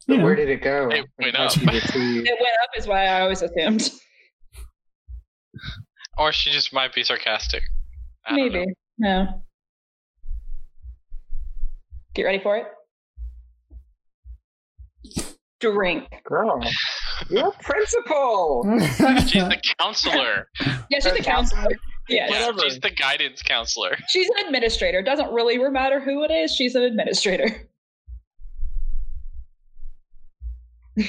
You 0.06 0.18
know, 0.18 0.24
Where 0.24 0.34
did 0.34 0.50
it 0.50 0.62
go? 0.62 0.88
It 0.90 1.06
went 1.18 1.36
up. 1.36 1.52
it 1.56 1.64
went 1.64 2.28
up. 2.62 2.70
Is 2.76 2.86
why 2.86 3.06
I 3.06 3.20
always 3.22 3.42
assumed. 3.42 3.90
Or 6.16 6.30
she 6.30 6.52
just 6.52 6.72
might 6.72 6.94
be 6.94 7.02
sarcastic. 7.02 7.62
I. 8.24 8.34
Maybe. 8.36 8.66
No. 8.98 9.42
Get 12.14 12.22
ready 12.22 12.38
for 12.38 12.56
it. 12.56 12.66
Drink. 15.60 16.04
Girl, 16.24 16.62
you're 17.30 17.48
a 17.48 17.50
principal. 17.62 18.62
She's 18.78 18.98
the 18.98 19.60
counselor. 19.80 20.48
Yeah, 20.60 21.00
she's 21.00 21.06
Her 21.06 21.16
a 21.16 21.22
counselor. 21.22 21.70
Yeah, 22.08 22.28
Yes. 22.28 22.30
Whatever. 22.30 22.60
she's 22.60 22.78
the 22.80 22.90
guidance 22.90 23.42
counselor. 23.42 23.96
She's 24.08 24.28
an 24.28 24.46
administrator. 24.46 25.02
Doesn't 25.02 25.32
really 25.32 25.58
matter 25.70 25.98
who 26.00 26.22
it 26.22 26.30
is. 26.30 26.54
She's 26.54 26.74
an 26.74 26.82
administrator. 26.82 27.68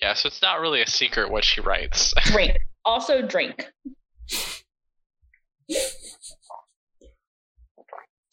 Yeah, 0.00 0.14
so 0.14 0.28
it's 0.28 0.42
not 0.42 0.60
really 0.60 0.80
a 0.80 0.86
secret 0.86 1.30
what 1.30 1.44
she 1.44 1.60
writes. 1.60 2.14
drink. 2.24 2.58
Also 2.84 3.22
drink. 3.22 3.66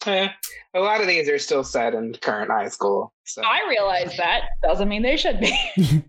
Eh, 0.06 0.28
a 0.74 0.80
lot 0.80 1.00
of 1.00 1.08
these 1.08 1.28
are 1.28 1.38
still 1.38 1.64
set 1.64 1.92
in 1.94 2.14
current 2.14 2.50
high 2.50 2.68
school. 2.68 3.12
So 3.24 3.42
I 3.42 3.68
realize 3.68 4.16
that. 4.16 4.42
Doesn't 4.62 4.88
mean 4.88 5.02
they 5.02 5.16
should 5.16 5.40
be. 5.40 5.52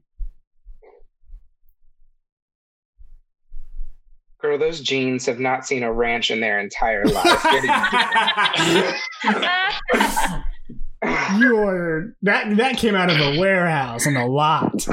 girl, 4.41 4.57
those 4.57 4.81
jeans 4.81 5.25
have 5.25 5.39
not 5.39 5.65
seen 5.65 5.83
a 5.83 5.91
ranch 5.91 6.31
in 6.31 6.39
their 6.39 6.59
entire 6.59 7.05
life. 7.05 7.43
you 11.37 11.57
ordered 11.57 12.15
that. 12.23 12.57
That 12.57 12.77
came 12.77 12.95
out 12.95 13.09
of 13.09 13.17
a 13.17 13.39
warehouse 13.39 14.05
and 14.05 14.17
a 14.17 14.25
lot. 14.25 14.87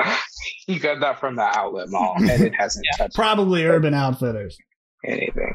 you 0.68 0.78
got 0.78 1.00
that 1.00 1.18
from 1.18 1.36
the 1.36 1.42
outlet 1.42 1.88
mall, 1.90 2.14
and 2.18 2.42
it 2.42 2.54
hasn't 2.54 2.84
touched 2.96 3.14
Probably 3.14 3.64
Urban 3.64 3.94
Outfitters. 3.94 4.56
anything. 5.04 5.54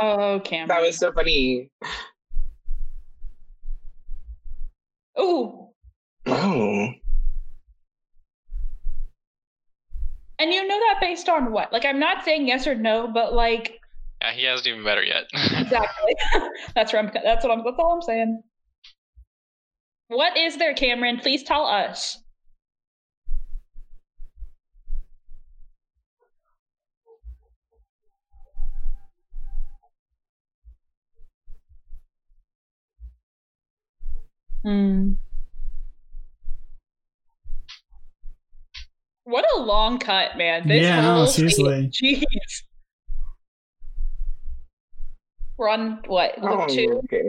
Oh, 0.00 0.40
Cameron. 0.44 0.68
That 0.68 0.80
was 0.82 0.98
so 0.98 1.12
funny. 1.12 1.70
Ooh. 5.18 5.68
Oh. 6.26 6.88
And 10.40 10.54
you 10.54 10.66
know 10.66 10.78
that 10.78 10.96
based 11.02 11.28
on 11.28 11.52
what? 11.52 11.70
Like, 11.70 11.84
I'm 11.84 11.98
not 11.98 12.24
saying 12.24 12.48
yes 12.48 12.66
or 12.66 12.74
no, 12.74 13.06
but 13.06 13.34
like, 13.34 13.78
Yeah, 14.22 14.32
he 14.32 14.44
hasn't 14.44 14.68
even 14.68 14.82
met 14.82 14.96
her 14.96 15.04
yet. 15.04 15.24
exactly. 15.34 16.14
that's 16.74 16.94
where 16.94 17.02
I'm. 17.02 17.10
That's 17.12 17.44
what 17.44 17.52
I'm. 17.52 17.62
That's 17.62 17.76
all 17.78 17.92
I'm 17.92 18.02
saying. 18.02 18.42
What 20.08 20.38
is 20.38 20.56
there, 20.56 20.72
Cameron? 20.72 21.18
Please 21.18 21.42
tell 21.42 21.66
us. 21.66 22.16
Hmm. 34.64 35.12
What 39.30 39.44
a 39.54 39.60
long 39.60 39.98
cut, 40.00 40.36
man. 40.36 40.66
This 40.66 40.82
Yeah, 40.82 41.00
no, 41.02 41.24
seriously. 41.24 41.88
scene- 41.92 42.24
Jeez. 42.24 42.62
We're 45.56 45.68
on 45.68 46.02
what? 46.06 46.38
Luke 46.42 46.50
Oh, 46.62 46.66
two? 46.66 47.00
okay. 47.04 47.28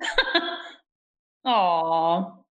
Aww. 1.44 2.44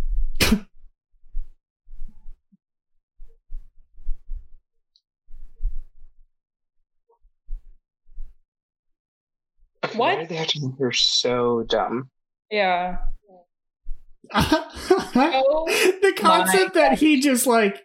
Okay, 9.92 9.98
What? 9.98 10.14
Why 10.14 10.20
did 10.20 10.28
they 10.28 10.36
have 10.36 10.48
to 10.48 10.60
make 10.60 10.78
her 10.78 10.92
so 10.92 11.64
dumb? 11.68 12.10
yeah. 12.50 12.98
Oh, 14.34 15.66
the 16.00 16.14
concept 16.16 16.74
that 16.74 16.98
he 16.98 17.20
just 17.20 17.46
like 17.46 17.82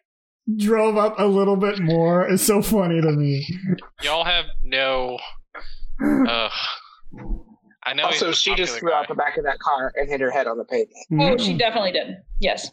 drove 0.56 0.96
up 0.96 1.20
a 1.20 1.26
little 1.26 1.58
bit 1.58 1.80
more 1.80 2.26
is 2.26 2.42
so 2.42 2.62
funny 2.62 3.02
to 3.02 3.12
me. 3.12 3.46
Y'all 4.02 4.24
have 4.24 4.46
no. 4.64 5.18
Ugh. 6.02 6.52
I 7.84 7.94
know. 7.94 8.08
he's 8.08 8.22
also, 8.24 8.32
she 8.32 8.56
just 8.56 8.78
threw 8.78 8.92
guy. 8.92 9.00
out 9.00 9.08
the 9.10 9.16
back 9.16 9.38
of 9.38 9.44
that 9.44 9.60
car 9.60 9.92
and 9.96 10.08
hit 10.10 10.22
her 10.22 10.32
head 10.32 10.48
on 10.48 10.58
the 10.58 10.64
pavement. 10.66 10.96
Mm. 11.12 11.34
Oh, 11.34 11.38
she 11.44 11.58
definitely 11.58 11.92
did. 11.92 12.18
Yes. 12.40 12.72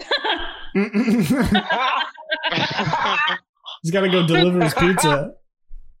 He's 3.84 3.92
got 3.92 4.00
to 4.00 4.08
go 4.08 4.26
deliver 4.26 4.64
his 4.64 4.72
pizza. 4.72 5.34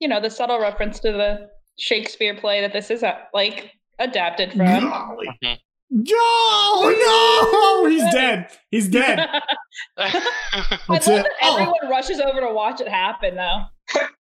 you 0.00 0.08
know, 0.08 0.20
the 0.20 0.30
subtle 0.30 0.60
reference 0.60 1.00
to 1.00 1.12
the 1.12 1.50
Shakespeare 1.78 2.34
play 2.36 2.60
that 2.62 2.72
this 2.72 2.90
is 2.90 3.02
uh, 3.02 3.16
like 3.34 3.72
adapted 3.98 4.52
from. 4.52 4.66
Golly. 4.90 5.28
No, 5.92 6.94
no, 7.02 7.86
he's 7.86 8.02
dead. 8.12 8.48
He's 8.70 8.88
dead. 8.88 9.18
I 9.98 10.04
love 10.88 11.00
it. 11.00 11.04
that 11.04 11.30
Oh. 11.42 11.54
everyone 11.56 11.90
rushes 11.90 12.20
over 12.20 12.40
to 12.40 12.52
watch 12.52 12.80
it 12.80 12.88
happen, 12.88 13.34
though. 13.34 13.62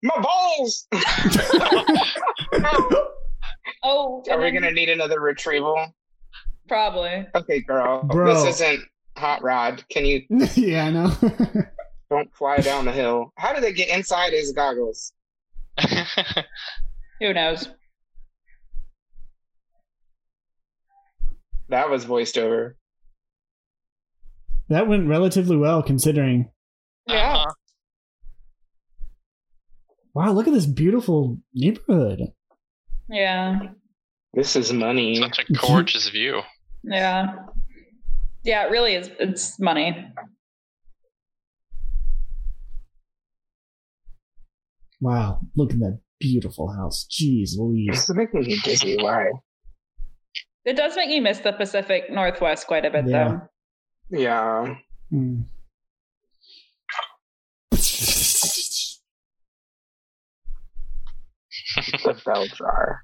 My 0.03 0.21
balls! 0.21 0.87
Oh, 3.87 4.23
Are 4.31 4.41
we 4.41 4.49
gonna 4.51 4.71
need 4.71 4.89
another 4.89 5.19
retrieval? 5.19 5.93
probably. 6.67 7.27
Okay, 7.35 7.59
girl. 7.61 8.01
Bro. 8.03 8.33
This 8.33 8.55
isn't 8.59 8.81
hot 9.15 9.43
rod. 9.43 9.83
Can 9.89 10.05
you 10.05 10.23
yeah, 10.55 10.85
I 10.85 10.89
know. 10.89 11.11
don't 12.09 12.33
fly 12.35 12.57
down 12.57 12.85
the 12.85 12.91
hill? 12.91 13.31
How 13.37 13.53
did 13.53 13.63
they 13.63 13.73
get 13.73 13.89
inside 13.89 14.33
his 14.33 14.51
goggles? 14.53 15.13
Who 17.19 17.33
knows? 17.33 17.69
That 21.69 21.89
was 21.89 22.05
voiced 22.05 22.37
over. 22.37 22.75
that 24.69 24.87
went 24.87 25.07
relatively 25.07 25.57
well 25.57 25.81
considering. 25.83 26.49
Yeah. 27.07 27.33
Uh-huh. 27.33 27.51
Wow, 30.15 30.31
look 30.31 30.47
at 30.47 30.53
this 30.53 30.65
beautiful 30.65 31.37
neighborhood. 31.53 32.21
Yeah. 33.09 33.59
This 34.33 34.55
is 34.55 34.71
money. 34.71 35.17
Such 35.17 35.39
a 35.39 35.53
gorgeous 35.53 36.07
view. 36.09 36.41
Yeah. 36.83 37.35
Yeah, 38.43 38.65
it 38.65 38.71
really 38.71 38.95
is. 38.95 39.09
It's 39.19 39.59
money. 39.59 40.07
Wow, 45.01 45.41
look 45.55 45.71
at 45.73 45.79
that 45.79 45.99
beautiful 46.19 46.71
house. 46.71 47.05
Jeez 47.11 47.41
This 47.49 47.57
Louise. 47.57 48.09
is 48.09 48.15
making 48.15 48.41
me 48.41 48.57
dizzy. 48.63 48.97
Why? 49.01 49.27
It 50.63 50.75
does 50.77 50.95
make 50.95 51.09
you 51.09 51.21
miss 51.21 51.39
the 51.39 51.51
Pacific 51.53 52.09
Northwest 52.09 52.67
quite 52.67 52.85
a 52.85 52.89
bit, 52.89 53.05
Yeah. 53.07 53.27
though. 54.09 54.17
Yeah. 54.17 54.75
Hmm. 55.09 55.41
The 62.05 62.21
bell 62.25 62.45
jar. 62.47 63.03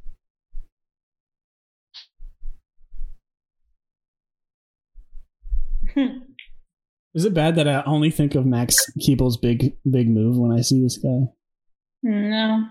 Is 7.13 7.25
it 7.25 7.33
bad 7.33 7.55
that 7.55 7.67
I 7.67 7.83
only 7.85 8.09
think 8.11 8.35
of 8.35 8.45
Max 8.45 8.75
Keeble's 8.99 9.37
big 9.37 9.75
big 9.89 10.09
move 10.09 10.37
when 10.37 10.51
I 10.57 10.61
see 10.61 10.81
this 10.81 10.97
guy? 10.97 11.27
no. 12.03 12.69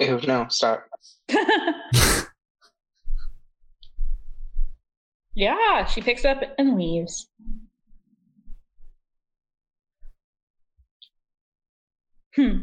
Ew, 0.00 0.20
no, 0.26 0.46
stop. 0.48 0.84
yeah, 5.34 5.84
she 5.86 6.00
picks 6.00 6.24
up 6.24 6.42
and 6.58 6.76
leaves. 6.76 7.28
Hmm. 12.36 12.58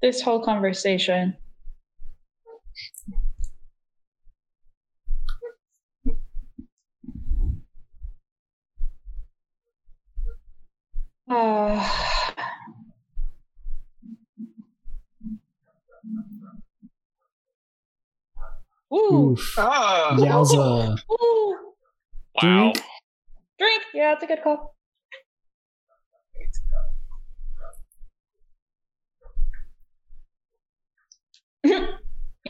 This 0.00 0.20
whole 0.20 0.42
conversation. 0.44 1.36
Uh, 11.30 11.76
ooh, 18.92 19.32
Oof. 19.32 19.54
Oh, 19.58 20.16
Yowza. 20.18 20.98
ooh, 21.10 21.58
Wow. 22.42 22.72
Drink. 22.72 22.82
drink. 23.58 23.82
Yeah, 23.94 24.12
it's 24.14 24.22
a 24.22 24.26
good 24.26 24.42
call. 24.42 24.74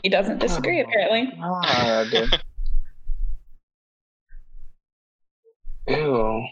He 0.03 0.09
doesn't 0.09 0.35
oh, 0.41 0.47
disagree, 0.47 0.81
Oh. 0.81 0.85
apparently. 0.87 1.33
God. 1.37 2.41
Ew. 5.89 6.45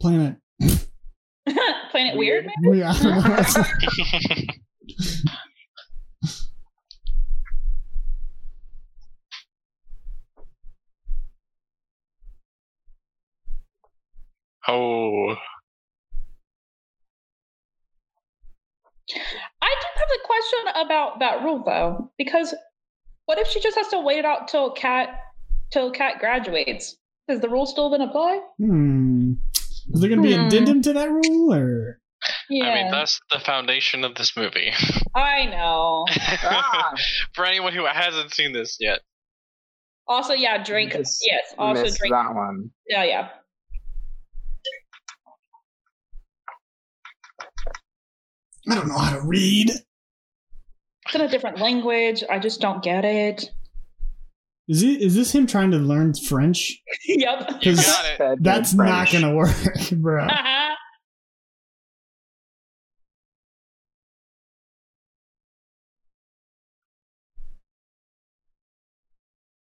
Planet. 0.00 0.36
Planet 1.90 2.16
Weird. 2.16 2.50
Weird. 2.62 2.78
Yeah, 2.78 2.90
I 2.90 3.02
don't 3.02 3.24
know. 3.24 4.44
Oh, 14.72 15.34
I 19.62 19.74
do 19.80 19.86
have 19.96 20.08
a 20.14 20.26
question 20.26 20.84
about 20.86 21.18
that 21.18 21.42
rule 21.42 21.62
though, 21.64 22.12
because 22.16 22.54
what 23.26 23.38
if 23.38 23.48
she 23.48 23.60
just 23.60 23.76
has 23.76 23.88
to 23.88 23.98
wait 24.00 24.18
it 24.20 24.24
out 24.24 24.46
till 24.48 24.70
Kat 24.70 25.08
till 25.72 25.90
Kat 25.90 26.20
graduates? 26.20 26.96
Does 27.28 27.40
the 27.40 27.48
rule 27.48 27.66
still 27.66 27.90
then 27.90 28.00
apply? 28.00 28.40
hmm. 28.58 29.32
Is 29.92 30.00
there 30.00 30.08
going 30.08 30.22
to 30.22 30.28
be 30.28 30.34
Hmm. 30.36 30.46
addendum 30.46 30.82
to 30.82 30.92
that 30.92 31.10
rule, 31.10 31.52
or 31.52 31.98
Yeah, 32.48 32.66
I 32.68 32.74
mean 32.74 32.92
that's 32.92 33.18
the 33.32 33.40
foundation 33.40 34.04
of 34.04 34.14
this 34.14 34.36
movie. 34.36 34.72
I 35.16 35.46
know. 35.46 36.06
Ah, 36.44 36.94
For 37.34 37.44
anyone 37.44 37.72
who 37.72 37.84
hasn't 37.86 38.32
seen 38.32 38.52
this 38.52 38.76
yet, 38.78 39.00
Also, 40.06 40.32
yeah, 40.34 40.62
drink. 40.62 40.92
Just 40.92 41.24
Yes, 41.26 41.54
also 41.58 41.82
missed 41.82 41.98
drink. 41.98 42.14
that 42.14 42.34
one. 42.34 42.70
Yeah, 42.88 43.02
yeah. 43.04 43.28
I 48.68 48.74
don't 48.74 48.88
know 48.88 48.98
how 48.98 49.16
to 49.16 49.22
read? 49.26 49.70
It's 49.70 51.14
in 51.14 51.22
a 51.22 51.28
different 51.28 51.58
language. 51.58 52.22
I 52.28 52.38
just 52.38 52.60
don't 52.60 52.82
get 52.82 53.04
it. 53.04 53.50
Is 54.68 54.82
it? 54.82 55.00
Is 55.00 55.14
this 55.14 55.34
him 55.34 55.46
trying 55.46 55.70
to 55.72 55.78
learn 55.78 56.14
French? 56.14 56.80
yep. 57.06 57.48
Because 57.48 57.84
got 58.18 58.32
it. 58.32 58.42
That's 58.42 58.72
in 58.72 58.78
not 58.78 59.10
going 59.10 59.24
to 59.24 59.34
work, 59.34 59.56
bro. 59.92 60.24
Uh-huh. 60.24 60.74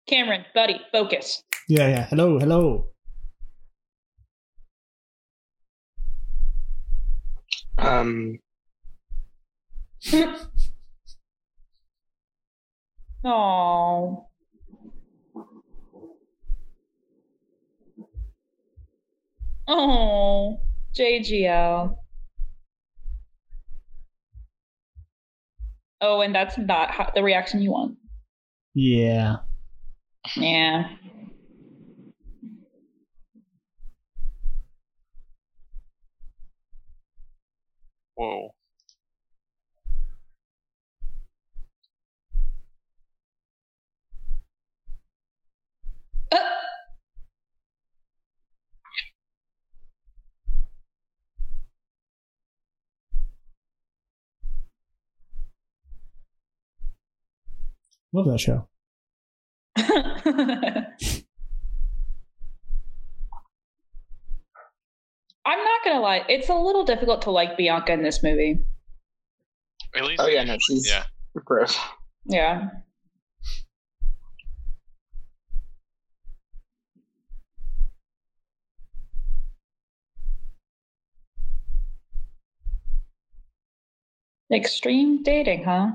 Cameron, 0.08 0.44
buddy, 0.54 0.80
focus. 0.92 1.42
Yeah, 1.68 1.88
yeah. 1.88 2.06
Hello, 2.06 2.38
hello. 2.38 2.86
Um, 7.78 8.38
Oh. 13.28 14.28
Oh, 19.66 20.60
JGL. 20.96 21.96
Oh, 26.00 26.20
and 26.20 26.32
that's 26.32 26.56
not 26.56 26.92
how, 26.92 27.10
the 27.12 27.24
reaction 27.24 27.60
you 27.60 27.72
want. 27.72 27.96
Yeah. 28.74 29.38
Yeah. 30.36 30.88
Whoa. 38.14 38.55
Uh, 46.32 46.36
Love 58.12 58.26
that 58.26 58.40
show. 58.40 58.66
I'm 59.76 59.84
not 65.62 65.84
gonna 65.84 66.00
lie, 66.00 66.24
it's 66.28 66.48
a 66.48 66.54
little 66.54 66.84
difficult 66.84 67.22
to 67.22 67.30
like 67.30 67.56
Bianca 67.56 67.92
in 67.92 68.02
this 68.02 68.22
movie. 68.22 68.64
At 69.94 70.04
least 70.04 70.20
oh 70.20 70.26
yeah, 70.26 70.44
no, 70.44 70.56
she's 70.60 70.88
yeah. 70.88 71.04
gross. 71.44 71.78
Yeah. 72.24 72.68
Extreme 84.52 85.22
dating, 85.22 85.64
huh? 85.64 85.92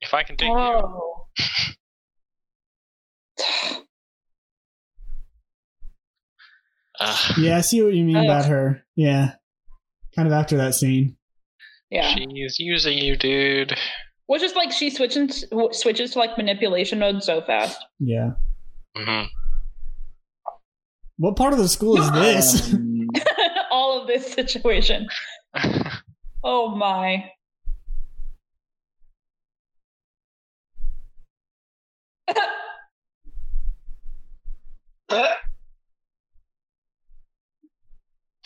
If 0.00 0.12
I 0.14 0.22
can 0.22 0.36
take 0.36 0.48
you, 0.48 0.54
Oh. 0.54 1.26
uh, 7.00 7.32
Yeah, 7.38 7.56
I 7.56 7.60
see 7.60 7.82
what 7.82 7.94
you 7.94 8.04
mean 8.04 8.16
Ugh. 8.16 8.24
about 8.24 8.46
her. 8.46 8.84
Yeah. 8.96 9.34
Kind 10.14 10.28
of 10.28 10.32
after 10.34 10.56
that 10.58 10.74
scene. 10.74 11.16
yeah. 11.90 12.14
she's 12.14 12.58
using 12.58 12.98
you, 12.98 13.16
dude. 13.16 13.74
Well, 14.28 14.40
just 14.40 14.56
like 14.56 14.72
she 14.72 14.90
switches 14.90 15.44
switches 15.72 16.12
to 16.12 16.18
like 16.18 16.36
manipulation 16.38 16.98
mode 16.98 17.22
so 17.22 17.42
fast. 17.42 17.84
Yeah. 17.98 18.30
hmm 18.96 19.24
What 21.16 21.36
part 21.36 21.52
of 21.52 21.58
the 21.58 21.68
school 21.68 21.96
is 22.00 22.10
this? 22.12 22.74
All 23.70 24.00
of 24.00 24.06
this 24.06 24.32
situation. 24.32 25.06
Oh 26.46 26.76
my. 26.76 27.30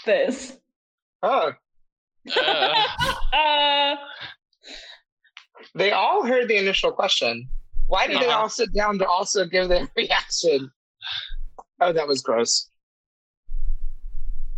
this. 0.04 0.56
oh, 1.22 1.52
Uh, 2.36 2.84
Uh, 3.32 3.96
they 5.74 5.92
all 5.92 6.24
heard 6.26 6.48
the 6.48 6.56
initial 6.56 6.92
question. 6.92 7.48
Why 7.86 8.06
did 8.06 8.20
they 8.20 8.26
Uh-huh. 8.26 8.40
all 8.42 8.48
sit 8.48 8.72
down 8.74 8.98
to 8.98 9.06
also 9.08 9.44
give 9.46 9.68
their 9.68 9.88
reaction? 9.96 10.70
Oh, 11.80 11.92
that 11.92 12.08
was 12.08 12.22
gross. 12.22 12.68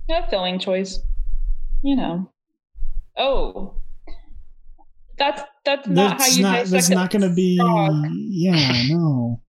a 0.08 0.28
filling 0.28 0.58
choice. 0.58 1.00
You 1.82 1.96
know. 1.96 2.32
Oh. 3.16 3.74
That's 5.18 5.42
that's 5.64 5.86
not 5.86 6.18
that's 6.18 6.22
how 6.22 6.36
you 6.36 6.42
not 6.42 6.52
dissect 6.52 6.70
that's 6.70 6.90
not 6.90 7.10
gonna 7.10 7.34
be 7.34 7.60
yeah, 8.30 8.84
no. 8.88 9.42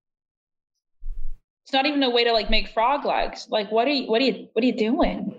It's 1.64 1.72
not 1.72 1.86
even 1.86 2.04
a 2.04 2.10
way 2.10 2.26
to 2.26 2.34
like 2.34 2.50
make 2.50 2.70
frog 2.70 3.06
legs. 3.06 3.48
Like 3.50 3.72
what 3.72 3.88
are 3.88 3.92
you 3.92 4.10
what 4.10 4.22
are 4.22 4.26
you 4.26 4.50
what 4.52 4.64
are 4.64 4.68
you 4.68 4.76
doing? 4.76 5.34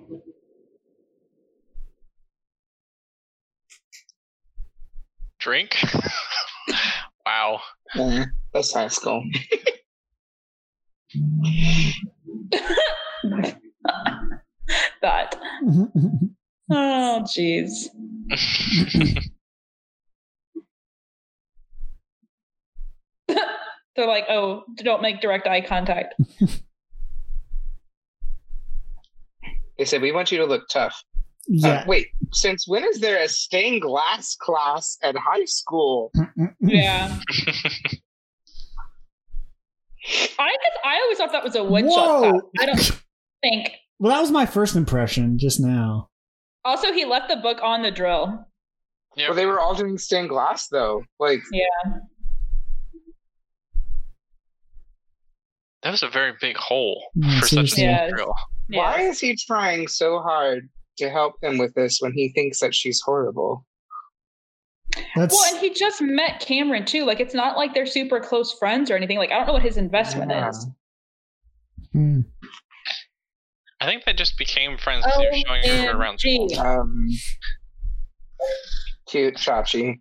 drink. 5.42 5.76
wow. 7.26 7.60
Eh, 7.96 8.24
that's 8.54 8.72
high 8.72 8.88
school. 8.88 9.22
that. 15.02 15.36
Oh 16.70 17.24
jeez. 17.26 17.88
They're 23.94 24.06
like, 24.06 24.24
oh, 24.30 24.64
don't 24.76 25.02
make 25.02 25.20
direct 25.20 25.46
eye 25.46 25.60
contact. 25.60 26.14
They 29.78 29.84
said 29.84 30.00
we 30.00 30.12
want 30.12 30.30
you 30.30 30.38
to 30.38 30.46
look 30.46 30.68
tough. 30.68 31.02
Uh, 31.48 31.58
yeah. 31.66 31.84
wait, 31.88 32.06
since 32.32 32.68
when 32.68 32.84
is 32.84 33.00
there 33.00 33.20
a 33.20 33.28
stained 33.28 33.82
glass 33.82 34.36
class 34.36 34.96
at 35.02 35.16
high 35.16 35.44
school? 35.44 36.12
Yeah. 36.60 37.18
I 40.06 40.48
guess 40.50 40.78
I 40.84 41.00
always 41.02 41.18
thought 41.18 41.32
that 41.32 41.44
was 41.44 41.54
a 41.56 41.62
wood 41.64 41.84
shop. 41.90 42.22
Whoa. 42.22 42.30
class. 42.30 42.42
I 42.60 42.66
don't 42.66 43.02
think. 43.42 43.70
Well, 43.98 44.12
that 44.12 44.20
was 44.20 44.30
my 44.30 44.46
first 44.46 44.74
impression 44.76 45.38
just 45.38 45.60
now. 45.60 46.08
Also, 46.64 46.92
he 46.92 47.04
left 47.04 47.28
the 47.28 47.36
book 47.36 47.58
on 47.62 47.82
the 47.82 47.90
drill. 47.90 48.44
Yep. 49.16 49.28
Well, 49.28 49.36
they 49.36 49.46
were 49.46 49.60
all 49.60 49.74
doing 49.74 49.98
stained 49.98 50.28
glass 50.30 50.68
though. 50.68 51.02
Like, 51.20 51.40
Yeah. 51.52 51.92
That 55.82 55.90
was 55.90 56.02
a 56.02 56.08
very 56.08 56.32
big 56.40 56.56
hole 56.56 57.02
Yeah, 57.16 57.40
for 57.40 57.46
such 57.48 57.78
a 57.78 57.80
Yeah. 57.80 58.08
small 58.08 58.16
girl. 58.18 58.34
Yeah. 58.68 58.78
Why 58.78 59.00
is 59.02 59.20
he 59.20 59.36
trying 59.36 59.88
so 59.88 60.20
hard 60.20 60.68
to 60.98 61.10
help 61.10 61.34
him 61.42 61.58
with 61.58 61.74
this 61.74 61.98
when 62.00 62.12
he 62.12 62.28
thinks 62.32 62.60
that 62.60 62.74
she's 62.74 63.00
horrible? 63.04 63.66
That's 65.16 65.34
Well, 65.34 65.54
and 65.54 65.58
he 65.58 65.70
just 65.74 66.00
met 66.00 66.40
Cameron 66.40 66.84
too. 66.84 67.04
Like, 67.04 67.20
it's 67.20 67.34
not 67.34 67.56
like 67.56 67.74
they're 67.74 67.86
super 67.86 68.20
close 68.20 68.52
friends 68.58 68.90
or 68.90 68.96
anything. 68.96 69.18
Like, 69.18 69.30
I 69.30 69.38
don't 69.38 69.46
know 69.46 69.52
what 69.54 69.62
his 69.62 69.76
investment 69.76 70.30
Yeah. 70.30 70.48
is. 70.48 70.66
Hmm. 71.92 72.20
I 73.80 73.86
think 73.86 74.04
they 74.04 74.12
just 74.12 74.38
became 74.38 74.78
friends 74.78 75.04
because 75.04 75.20
he 75.20 75.26
was 75.26 75.44
showing 75.46 75.86
her 75.86 75.96
around 75.98 76.18
school. 76.20 76.48
Um, 76.58 77.08
cute 79.08 79.34
Chachi. 79.36 80.00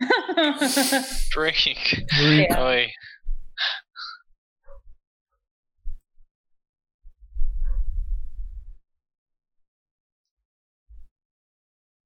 Drink. 1.30 2.02
Yeah. 2.20 2.58
Oy. 2.60 2.90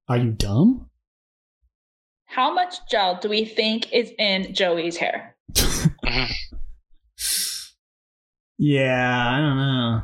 Are 0.09 0.17
you 0.17 0.31
dumb? 0.31 0.88
How 2.39 2.55
much 2.55 2.87
gel 2.89 3.19
do 3.19 3.29
we 3.29 3.45
think 3.45 3.93
is 3.93 4.13
in 4.17 4.55
Joey's 4.55 4.97
hair? 4.97 5.35
Yeah, 8.57 9.29
I 9.29 9.41
don't 9.41 9.57
know. 9.57 10.03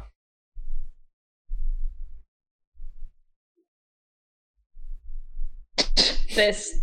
This. 6.35 6.75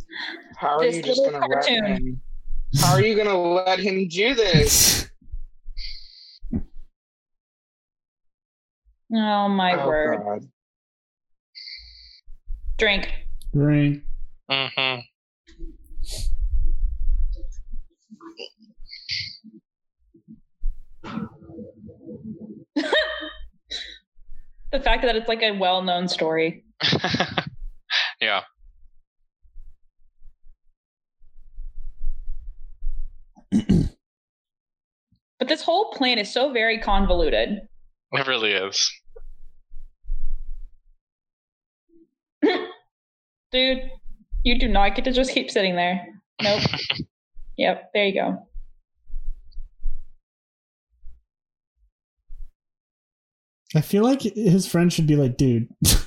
How 0.55 0.77
are 0.77 0.81
This 0.83 0.95
you 0.95 1.03
just 1.03 1.21
gonna 1.25 1.45
let 1.45 1.65
him? 1.65 2.21
How 2.79 2.93
are 2.93 3.01
you 3.01 3.17
gonna 3.17 3.37
let 3.37 3.79
him 3.79 4.07
do 4.07 4.33
this? 4.33 5.09
Oh 9.13 9.49
my 9.49 9.73
oh, 9.73 9.85
word. 9.85 10.17
God. 10.23 10.47
Drink. 12.77 13.11
Right. 13.53 14.01
Mhm. 14.49 15.03
The 24.71 24.79
fact 24.79 25.03
that 25.03 25.15
it's 25.15 25.27
like 25.27 25.41
a 25.41 25.51
well 25.51 25.81
known 25.81 26.07
story. 26.07 26.63
yeah. 28.21 28.41
But 35.41 35.47
this 35.47 35.63
whole 35.63 35.89
plan 35.89 36.19
is 36.19 36.31
so 36.31 36.53
very 36.53 36.77
convoluted. 36.77 37.67
It 38.11 38.27
really 38.27 38.51
is. 38.51 38.91
Dude, 43.51 43.89
you 44.43 44.59
do 44.59 44.67
not 44.67 44.93
get 44.93 45.03
to 45.05 45.11
just 45.11 45.31
keep 45.31 45.49
sitting 45.49 45.75
there. 45.75 46.05
Nope. 46.43 46.61
yep, 47.57 47.89
there 47.91 48.05
you 48.05 48.13
go. 48.13 48.47
I 53.75 53.81
feel 53.81 54.03
like 54.03 54.21
his 54.21 54.67
friend 54.67 54.91
should 54.91 55.07
be 55.07 55.15
like, 55.15 55.37
dude. 55.37 55.67
you 55.83 55.97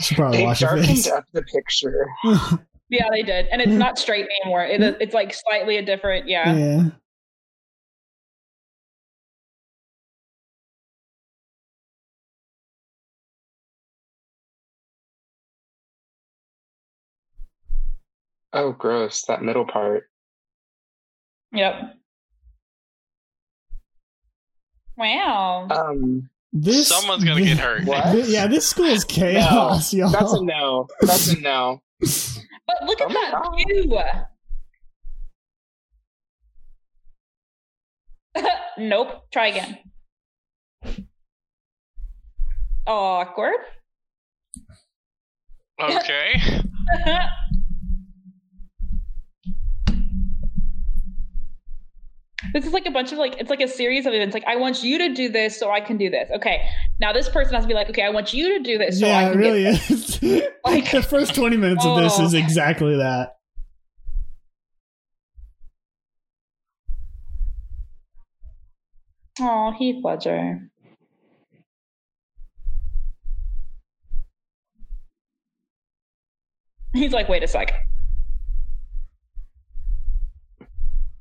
should 0.00 0.16
probably 0.16 0.38
They 0.38 0.44
wash 0.44 0.60
your 0.60 0.70
darkened 0.70 0.88
face. 0.88 1.10
up 1.10 1.24
the 1.32 1.42
picture. 1.42 2.06
Yeah, 2.88 3.08
they 3.10 3.22
did. 3.24 3.46
And 3.50 3.60
it's 3.60 3.72
not 3.72 3.98
straight 3.98 4.28
anymore. 4.42 4.64
It, 4.64 4.80
it's 5.00 5.12
like 5.12 5.34
slightly 5.34 5.76
a 5.76 5.84
different, 5.84 6.28
yeah. 6.28 6.54
yeah. 6.54 6.82
Oh, 18.52 18.72
gross! 18.72 19.24
That 19.26 19.42
middle 19.42 19.66
part. 19.66 20.04
Yep. 21.52 21.74
Wow. 24.96 25.68
Um, 25.70 26.30
This 26.58 26.88
Someone's 26.88 27.22
gonna 27.22 27.42
get 27.42 27.58
hurt. 27.58 27.84
What? 27.86 28.12
Thi- 28.12 28.32
yeah, 28.32 28.46
this 28.46 28.66
school 28.66 28.86
is 28.86 29.04
chaos, 29.04 29.92
y'all. 29.92 30.08
that's 30.08 30.32
a 30.32 30.42
no. 30.42 30.88
That's 31.02 31.28
a 31.34 31.40
no. 31.40 31.82
but 32.00 32.76
look 32.86 32.98
at 33.02 33.10
oh 33.10 33.12
that 33.12 33.32
God. 33.32 33.56
view. 38.34 38.44
nope. 38.88 39.24
Try 39.30 39.48
again. 39.48 39.78
Awkward. 42.86 43.56
Okay. 45.78 46.40
this 52.52 52.66
is 52.66 52.72
like 52.72 52.86
a 52.86 52.90
bunch 52.90 53.12
of 53.12 53.18
like 53.18 53.36
it's 53.38 53.48
like 53.50 53.60
a 53.60 53.68
series 53.68 54.04
of 54.06 54.12
events. 54.12 54.34
Like 54.34 54.44
I 54.46 54.56
want 54.56 54.82
you 54.84 54.98
to 54.98 55.14
do 55.14 55.28
this 55.28 55.58
so 55.58 55.70
I 55.70 55.80
can 55.80 55.96
do 55.96 56.10
this. 56.10 56.30
Okay. 56.36 56.68
Now 57.00 57.12
this 57.12 57.28
person 57.28 57.54
has 57.54 57.64
to 57.64 57.68
be 57.68 57.74
like, 57.74 57.88
okay, 57.90 58.02
I 58.02 58.10
want 58.10 58.34
you 58.34 58.58
to 58.58 58.62
do 58.62 58.76
this 58.78 59.00
so 59.00 59.06
I 59.06 59.08
yeah, 59.08 59.30
it 59.30 59.36
really 59.36 59.62
get 59.62 59.90
is. 59.90 60.20
Like- 60.64 60.90
the 60.90 61.02
first 61.02 61.34
20 61.34 61.56
minutes 61.56 61.84
of 61.84 61.96
this 62.02 62.14
Oh. 62.18 62.24
is 62.24 62.34
exactly 62.34 62.96
that. 62.96 63.32
Oh, 69.40 69.70
Heath 69.72 70.04
Ledger. 70.04 70.68
He's 76.94 77.12
like, 77.12 77.28
wait 77.28 77.42
a 77.42 77.48
sec. 77.48 77.72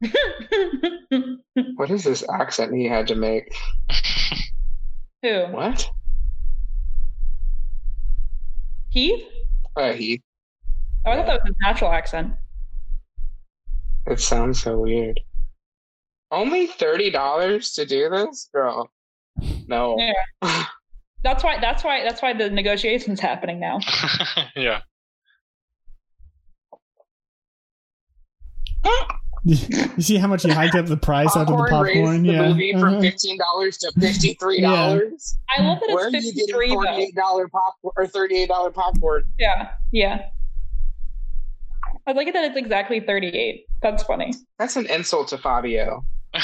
What 1.76 1.90
is 1.90 2.04
this 2.04 2.24
accent 2.30 2.74
he 2.74 2.86
had 2.86 3.08
to 3.08 3.16
make? 3.16 3.54
Who? 5.24 5.46
What? 5.52 5.90
Heath? 8.90 9.24
Uh, 9.76 9.94
he. 9.94 10.22
Oh, 11.06 11.12
I 11.12 11.16
thought 11.16 11.26
that 11.28 11.34
was 11.44 11.48
his 11.48 11.56
natural 11.62 11.92
accent. 11.92 12.34
It 14.08 14.20
sounds 14.20 14.62
so 14.62 14.80
weird. 14.80 15.20
Only 16.32 16.68
thirty 16.68 17.10
dollars 17.10 17.74
to 17.74 17.86
do 17.86 18.10
this, 18.10 18.50
girl. 18.54 18.92
No. 19.68 19.98
Yeah. 19.98 20.66
That's 21.24 21.44
why. 21.44 21.60
That's 21.60 21.84
why. 21.84 22.04
That's 22.04 22.22
why 22.22 22.34
the 22.34 22.50
negotiation's 22.50 23.20
happening 23.20 23.60
now. 23.60 23.80
yeah. 24.56 24.82
You 29.48 30.02
see 30.02 30.18
how 30.18 30.28
much 30.28 30.42
he 30.44 30.50
hiked 30.52 30.74
up 30.76 30.88
the 30.88 30.98
price 30.98 31.28
after 31.38 31.52
the 31.52 31.58
Popcorn 31.58 31.84
raised 31.84 32.00
popcorn? 32.00 32.24
the 32.24 32.32
yeah. 32.34 32.48
movie 32.48 32.72
from 32.74 32.84
Uh-huh. 32.96 33.02
fifteen 33.02 33.38
dollars 33.38 33.78
to 33.78 33.92
fifty-three 34.00 34.60
dollars. 34.62 35.38
I 35.56 35.62
love 35.62 35.80
that 35.82 35.94
Where 35.94 36.06
are 36.06 36.08
it's 36.08 36.16
you 36.26 36.32
fifty 36.32 36.40
getting 36.42 36.56
three 36.56 36.68
though. 36.70 36.74
forty-eight 36.76 37.14
dollar 37.16 37.48
popcorn 37.48 37.94
or 37.96 38.08
thirty-eight 38.08 38.50
dollar 38.50 38.72
popcorn? 38.72 39.24
Yeah. 39.38 39.70
Yeah. 39.92 40.26
I 42.08 42.12
like 42.14 42.28
it 42.28 42.34
that 42.34 42.44
it's 42.46 42.58
exactly 42.58 43.00
thirty 43.00 43.28
eight. 43.30 43.66
That's 43.84 44.02
funny. 44.04 44.34
That's 44.58 44.76
an 44.78 44.88
insult 44.88 45.28
to 45.30 45.38
Fabio. 45.38 46.04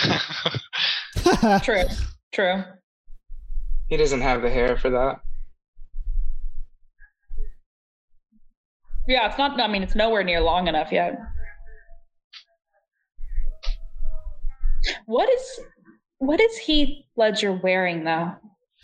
True. 1.64 1.84
True. 2.32 2.64
He 3.90 3.98
doesn't 3.98 4.22
have 4.22 4.42
the 4.44 4.50
hair 4.50 4.78
for 4.78 4.92
that. 4.92 5.20
Yeah, 9.08 9.28
it's 9.28 9.38
not. 9.38 9.60
I 9.60 9.68
mean, 9.68 9.82
it's 9.84 9.96
nowhere 9.96 10.24
near 10.24 10.40
long 10.42 10.68
enough 10.68 10.92
yet. 10.92 11.18
What 15.12 15.30
is 15.30 15.60
what 16.19 16.39
is 16.39 16.56
Heath 16.56 17.04
Ledger 17.17 17.52
wearing 17.52 18.06
though? 18.06 18.32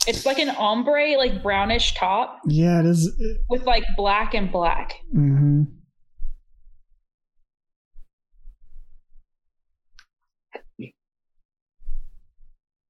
It's 0.06 0.26
like 0.26 0.40
an 0.40 0.50
ombre, 0.50 1.16
like 1.18 1.42
brownish 1.42 1.94
top 1.94 2.42
yeah, 2.46 2.82
it 2.82 2.86
is. 2.86 3.10
with 3.50 3.63
like 3.63 3.86
black 3.96 4.34
and 4.34 4.52
black. 4.52 4.96
hmm 5.13 5.63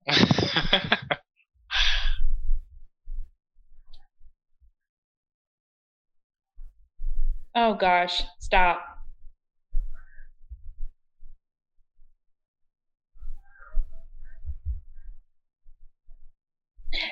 Oh 7.54 7.76
gosh, 7.76 8.24
stop. 8.40 8.97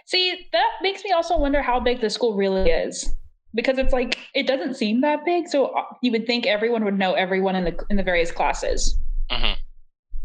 See, 0.06 0.48
that 0.52 0.72
makes 0.82 1.04
me 1.04 1.12
also 1.12 1.38
wonder 1.38 1.62
how 1.62 1.80
big 1.80 2.00
the 2.00 2.10
school 2.10 2.36
really 2.36 2.70
is. 2.70 3.12
Because 3.54 3.78
it's 3.78 3.94
like 3.94 4.20
it 4.34 4.48
doesn't 4.48 4.76
seem 4.76 5.02
that 5.02 5.24
big, 5.26 5.48
so 5.48 5.68
uh, 5.68 5.84
you 6.02 6.12
would 6.12 6.28
think 6.28 6.46
everyone 6.46 6.84
would 6.84 7.00
know 7.00 7.14
everyone 7.14 7.56
in 7.56 7.64
the 7.64 7.78
in 7.90 7.96
the 7.96 8.04
various 8.04 8.32
classes. 8.32 9.00
Mhm. 9.32 9.56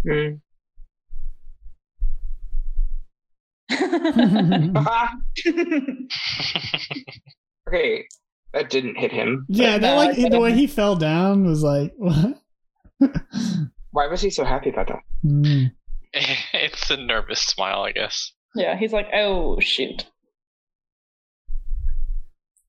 Hmm. 0.04 0.34
okay, 7.68 8.04
that 8.52 8.68
didn't 8.68 8.96
hit 8.96 9.12
him. 9.12 9.46
yeah, 9.48 9.78
that 9.78 9.94
like 9.94 10.16
the 10.16 10.40
way 10.40 10.52
he 10.52 10.66
fell 10.66 10.96
down 10.96 11.44
was 11.44 11.62
like 11.62 11.92
what? 11.96 12.36
Why 13.92 14.08
was 14.08 14.20
he 14.20 14.30
so 14.30 14.44
happy 14.44 14.70
about 14.70 14.88
that? 14.88 15.02
Hmm. 15.22 15.64
it's 16.52 16.90
a 16.90 16.96
nervous 16.96 17.40
smile, 17.40 17.82
I 17.82 17.92
guess. 17.92 18.32
Yeah, 18.54 18.76
he's 18.76 18.92
like, 18.92 19.08
oh 19.14 19.58
shoot. 19.60 20.06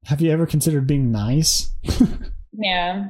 Have 0.06 0.22
you 0.22 0.32
ever 0.32 0.46
considered 0.46 0.88
being 0.88 1.12
nice? 1.12 1.70
Yeah. 2.54 3.06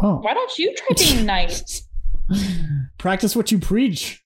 Oh, 0.00 0.16
Why 0.16 0.34
don't 0.34 0.58
you 0.58 0.74
try 0.74 0.88
being 0.98 1.26
nice? 1.26 1.86
practice 2.98 3.36
what 3.36 3.52
you 3.52 3.58
preach. 3.60 4.22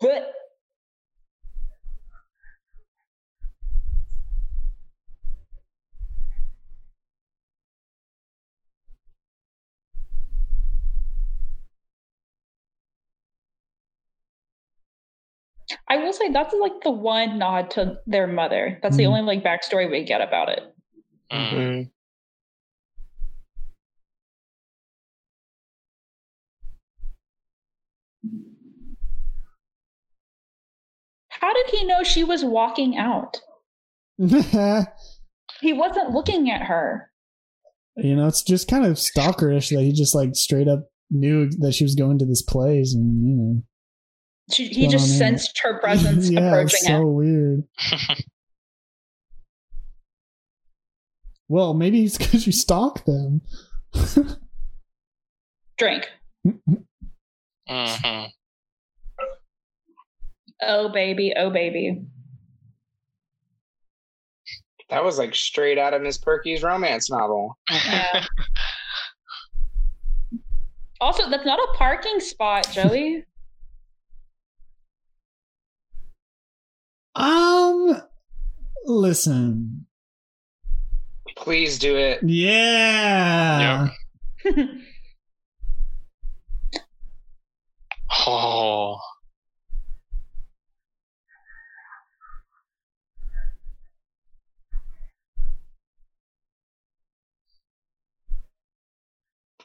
But 0.00 0.32
I 15.88 15.98
will 15.98 16.12
say 16.12 16.30
that's 16.30 16.54
like 16.54 16.80
the 16.82 16.90
one 16.90 17.38
nod 17.38 17.70
to 17.72 17.98
their 18.06 18.26
mother. 18.26 18.78
That's 18.82 18.96
the 18.96 19.04
Mhm. 19.04 19.08
only 19.18 19.22
like 19.22 19.44
backstory 19.44 19.90
we 19.90 20.04
get 20.04 20.20
about 20.20 20.48
it. 20.48 20.62
Mm. 21.30 21.50
Mhm. 21.50 21.90
How 31.28 31.52
did 31.52 31.66
he 31.70 31.84
know 31.84 32.02
she 32.02 32.24
was 32.24 32.44
walking 32.44 32.96
out? 32.96 33.40
He 35.60 35.72
wasn't 35.72 36.10
looking 36.10 36.50
at 36.50 36.62
her. 36.62 37.10
You 37.96 38.16
know, 38.16 38.26
it's 38.26 38.42
just 38.42 38.66
kind 38.68 38.84
of 38.84 38.96
stalkerish 38.96 39.70
that 39.70 39.82
he 39.82 39.92
just 39.92 40.14
like 40.14 40.34
straight 40.34 40.68
up 40.68 40.90
knew 41.10 41.48
that 41.60 41.72
she 41.74 41.84
was 41.84 41.94
going 41.94 42.18
to 42.18 42.26
this 42.26 42.42
place, 42.42 42.92
and 42.94 43.24
you 43.26 43.34
know, 43.34 43.62
She, 44.52 44.66
he 44.68 44.80
going 44.82 44.90
just 44.90 45.04
on 45.04 45.08
there? 45.10 45.18
sensed 45.18 45.58
her 45.62 45.78
presence 45.80 46.30
yeah, 46.30 46.40
approaching 46.48 46.64
it's 46.74 46.86
so 46.86 46.92
him. 47.00 47.14
weird. 47.14 47.64
Well, 51.48 51.74
maybe 51.74 52.02
it's 52.04 52.16
because 52.16 52.46
you 52.46 52.52
stalk 52.52 53.04
them. 53.04 53.42
Drink. 55.76 56.08
hmm 57.68 58.24
Oh 60.62 60.88
baby, 60.88 61.34
oh 61.36 61.50
baby. 61.50 62.02
That 64.88 65.04
was 65.04 65.18
like 65.18 65.34
straight 65.34 65.76
out 65.78 65.92
of 65.94 66.00
Miss 66.02 66.16
Perky's 66.18 66.62
romance 66.62 67.10
novel. 67.10 67.58
Yeah. 67.70 68.24
Also, 71.00 71.28
that's 71.28 71.44
not 71.44 71.58
a 71.58 71.68
parking 71.76 72.18
spot, 72.18 72.66
Joey. 72.72 73.24
Um, 77.16 78.00
listen, 78.86 79.86
Please 81.36 81.78
do 81.78 81.96
it. 81.96 82.20
yeah, 82.22 83.88
oh. 88.26 88.98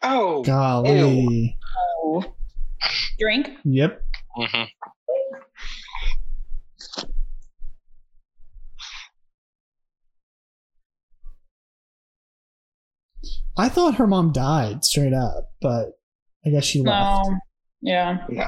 Oh, 0.01 0.43
golly, 0.43 1.57
Oh. 2.03 2.23
Drink. 3.19 3.49
yep. 3.65 4.01
hmm 4.35 4.63
I 13.59 13.67
thought 13.67 13.95
her 13.95 14.07
mom 14.07 14.31
died 14.31 14.85
straight 14.85 15.13
up, 15.13 15.51
but 15.61 15.99
I 16.45 16.49
guess 16.49 16.63
she 16.63 16.81
left. 16.81 17.27
No. 17.27 17.37
Yeah. 17.81 18.25
Yeah. 18.29 18.47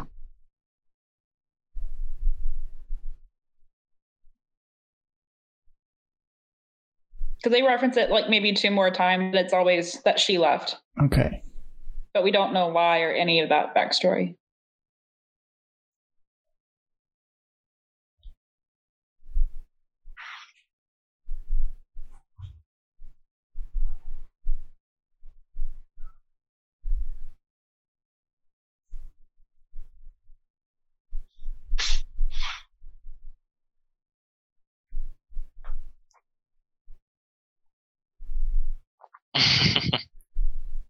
Because 7.38 7.52
they 7.58 7.64
reference 7.64 7.98
it 7.98 8.10
like 8.10 8.30
maybe 8.30 8.54
two 8.54 8.72
more 8.72 8.90
times, 8.92 9.34
but 9.34 9.42
it's 9.42 9.54
always 9.54 10.02
that 10.04 10.20
she 10.20 10.38
left. 10.38 10.78
Okay. 11.04 11.44
But 12.14 12.24
we 12.24 12.32
don't 12.32 12.54
know 12.54 12.68
why 12.68 13.02
or 13.02 13.12
any 13.12 13.42
of 13.42 13.50
that 13.50 13.76
backstory. 13.76 14.36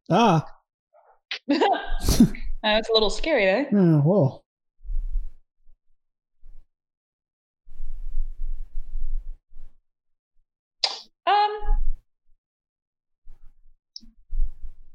Ah, 0.09 0.45
Uh, 2.63 2.77
it's 2.77 2.89
a 2.89 2.93
little 2.93 3.09
scary, 3.09 3.45
eh? 3.47 3.65
oh, 3.73 3.99
whoa. 4.01 4.43
Um. 11.25 11.51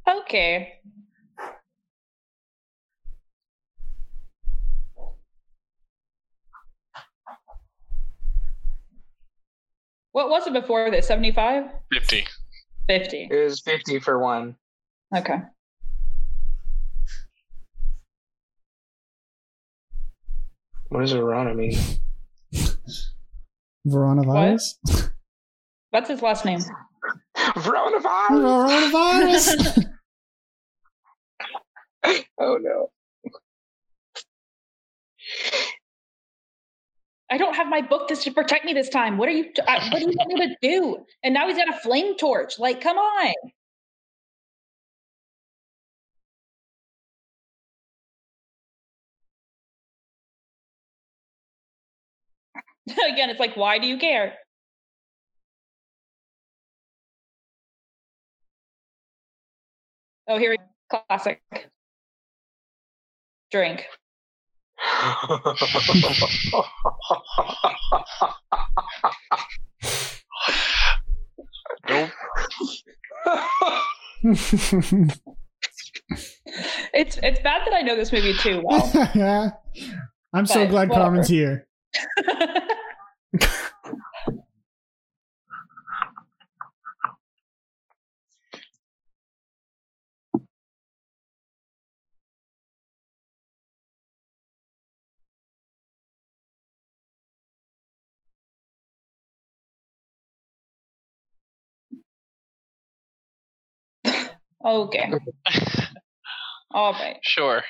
Okay. 0.09 0.81
What 10.13 10.31
was 10.31 10.47
it 10.47 10.53
before 10.53 10.91
this? 10.91 11.07
75? 11.09 11.65
50. 11.93 12.27
50. 12.89 13.29
it 13.31 13.45
was 13.45 13.61
50 13.61 13.99
for 14.01 14.19
one. 14.19 14.57
Okay. 15.15 15.39
What 20.89 21.01
does 21.01 21.13
Verona 21.13 21.55
mean? 21.55 21.77
Verona 23.85 24.23
Coronavirus? 24.23 25.11
That's 25.93 26.09
his 26.11 26.23
last 26.23 26.45
name. 26.45 26.61
Coronavirus! 27.37 28.31
Coronavirus? 28.31 29.85
Oh 32.39 32.57
no. 32.61 32.91
I 37.31 37.39
don't 37.39 37.55
have 37.57 37.67
my 37.69 37.81
book 37.83 38.09
to 38.09 38.31
protect 38.31 38.65
me 38.65 38.73
this 38.73 38.89
time. 38.89 39.19
What 39.19 39.29
are 39.29 39.33
you? 39.33 39.51
I, 39.67 39.89
what 39.91 39.99
do 39.99 40.11
you 40.11 40.15
want 40.17 40.33
me 40.33 40.49
to 40.49 40.57
do? 40.63 40.99
And 41.25 41.35
now 41.35 41.49
he's 41.49 41.57
got 41.57 41.69
a 41.69 41.79
flame 41.81 42.17
torch. 42.17 42.59
Like, 42.59 42.81
come 42.81 42.99
on. 42.99 43.35
Again, 53.13 53.31
it's 53.31 53.41
like, 53.41 53.57
why 53.57 53.79
do 53.79 53.87
you 53.87 53.99
care? 53.99 54.35
Oh, 60.29 60.39
here 60.39 60.51
we 60.51 60.59
classic 61.09 61.41
drink. 63.51 63.87
Nope. 71.89 72.11
It's 76.95 77.19
it's 77.23 77.41
bad 77.41 77.63
that 77.67 77.75
I 77.75 77.83
know 77.83 77.97
this 77.97 78.13
movie 78.13 78.35
too 78.35 78.63
well. 78.65 78.91
I'm 80.33 80.47
so 80.47 80.67
glad 80.67 80.89
whatever. 80.89 81.05
Carmen's 81.05 81.29
here. 81.29 81.67
Okay. 104.67 105.13
All 106.73 106.93
right. 106.93 107.19
sure. 107.23 107.63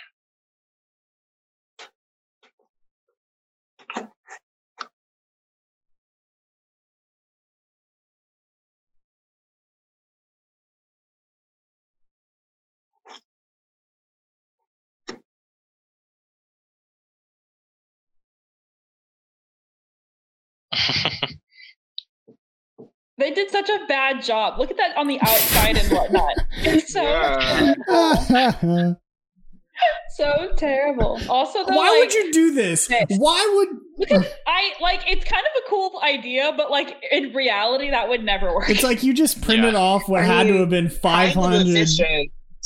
They 23.18 23.30
did 23.30 23.50
such 23.50 23.68
a 23.70 23.78
bad 23.88 24.22
job. 24.22 24.58
Look 24.58 24.70
at 24.70 24.76
that 24.76 24.96
on 24.96 25.06
the 25.08 25.18
outside 25.20 25.76
and 25.78 25.90
whatnot. 25.92 26.34
It's 26.58 26.92
so 26.92 27.02
Yeah. 27.02 27.74
Why 27.86 28.94
so 30.16 30.52
terrible. 30.56 31.18
Also, 31.28 31.64
though, 31.64 31.76
would 31.76 32.00
like, 32.00 32.14
you 32.14 32.32
do 32.32 32.54
this? 32.54 32.88
Yes. 32.90 33.06
Why 33.16 33.52
would 33.56 33.68
Because 33.98 34.26
I 34.46 34.72
like 34.80 35.02
it's 35.10 35.24
kind 35.24 35.44
of 35.44 35.62
a 35.64 35.68
cool 35.70 36.00
idea, 36.02 36.52
but 36.56 36.70
like 36.70 36.96
in 37.10 37.32
reality, 37.34 37.90
that 37.90 38.08
would 38.08 38.24
never 38.24 38.54
work. 38.54 38.70
it's 38.70 38.82
like 38.82 39.02
you 39.02 39.12
just 39.14 39.42
printed 39.42 39.74
Yeah. 39.74 39.80
off 39.80 40.08
what 40.08 40.22
I 40.22 40.24
had 40.24 40.46
to 40.48 40.58
have 40.58 40.70
been 40.70 40.88
five 40.88 41.34
Kind 41.34 41.54
of 41.54 41.62
hundred? 41.66 41.88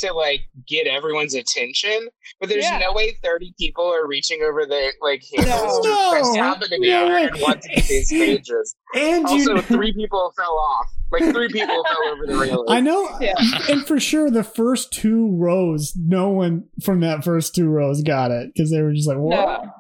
Efficient 0.03 0.13
to 0.13 0.17
like 0.17 0.41
get 0.67 0.87
everyone's 0.87 1.35
attention, 1.35 2.09
but 2.41 2.49
there's 2.49 2.65
Yeah. 2.65 2.79
no 2.79 2.93
way 2.93 3.17
30 3.23 3.55
people 3.59 3.85
are 3.93 4.07
reaching 4.07 4.41
over 4.43 4.67
their 4.67 4.93
like 5.01 5.23
hands 5.37 5.49
No. 5.49 5.83
to 5.83 6.11
press 6.11 6.27
No. 6.29 6.35
tab 6.35 6.63
and 6.63 6.83
No 6.83 7.07
way. 7.09 7.23
and 7.25 7.41
want 7.41 7.63
to 7.63 7.69
get 7.69 7.85
these 7.87 8.09
pages. 8.11 8.75
And 8.95 9.27
Also, 9.27 9.55
you 9.57 9.63
three 9.63 9.93
people 9.93 10.33
fell 10.37 10.57
off. 10.57 10.87
Like 11.13 11.25
three 11.35 11.49
people 11.49 11.85
fell 11.89 12.13
over 12.13 12.27
the 12.27 12.37
railing. 12.37 12.67
I 12.69 12.81
know, 12.81 13.09
Yeah. 13.21 13.35
and 13.69 13.85
for 13.87 13.99
sure, 13.99 14.31
the 14.31 14.45
first 14.45 14.93
two 14.93 15.37
rows, 15.37 15.93
no 15.97 16.29
one 16.29 16.65
from 16.85 17.01
that 17.01 17.25
first 17.25 17.55
two 17.55 17.69
rows 17.69 18.03
got 18.03 18.31
it 18.31 18.51
because 18.55 18.71
they 18.71 18.81
were 18.81 18.93
just 18.93 19.09
like, 19.09 19.19
"What?" 19.19 19.65
no. 19.65 19.73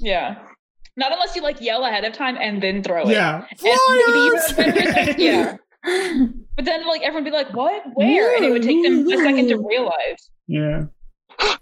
Yeah. 0.00 0.36
Not 0.96 1.12
unless 1.12 1.36
you 1.36 1.42
like 1.42 1.60
yell 1.60 1.84
ahead 1.84 2.04
of 2.04 2.12
time 2.14 2.36
and 2.40 2.62
then 2.62 2.82
throw 2.82 3.02
it. 3.02 3.08
Yeah, 3.08 3.44
And 3.50 3.60
maybe 3.62 4.38
Flyers! 4.38 5.14
yeah. 5.18 5.56
But 6.56 6.64
then 6.66 6.86
like 6.86 7.00
everyone 7.02 7.24
would 7.24 7.30
be 7.30 7.36
like, 7.36 7.52
"What? 7.54 7.82
Where?" 7.94 8.36
And 8.36 8.44
it 8.44 8.50
would 8.50 8.62
take 8.62 8.82
them 8.82 9.06
a 9.08 9.16
second 9.16 9.48
to 9.48 9.56
realize. 9.56 10.30
yeah. 10.46 10.84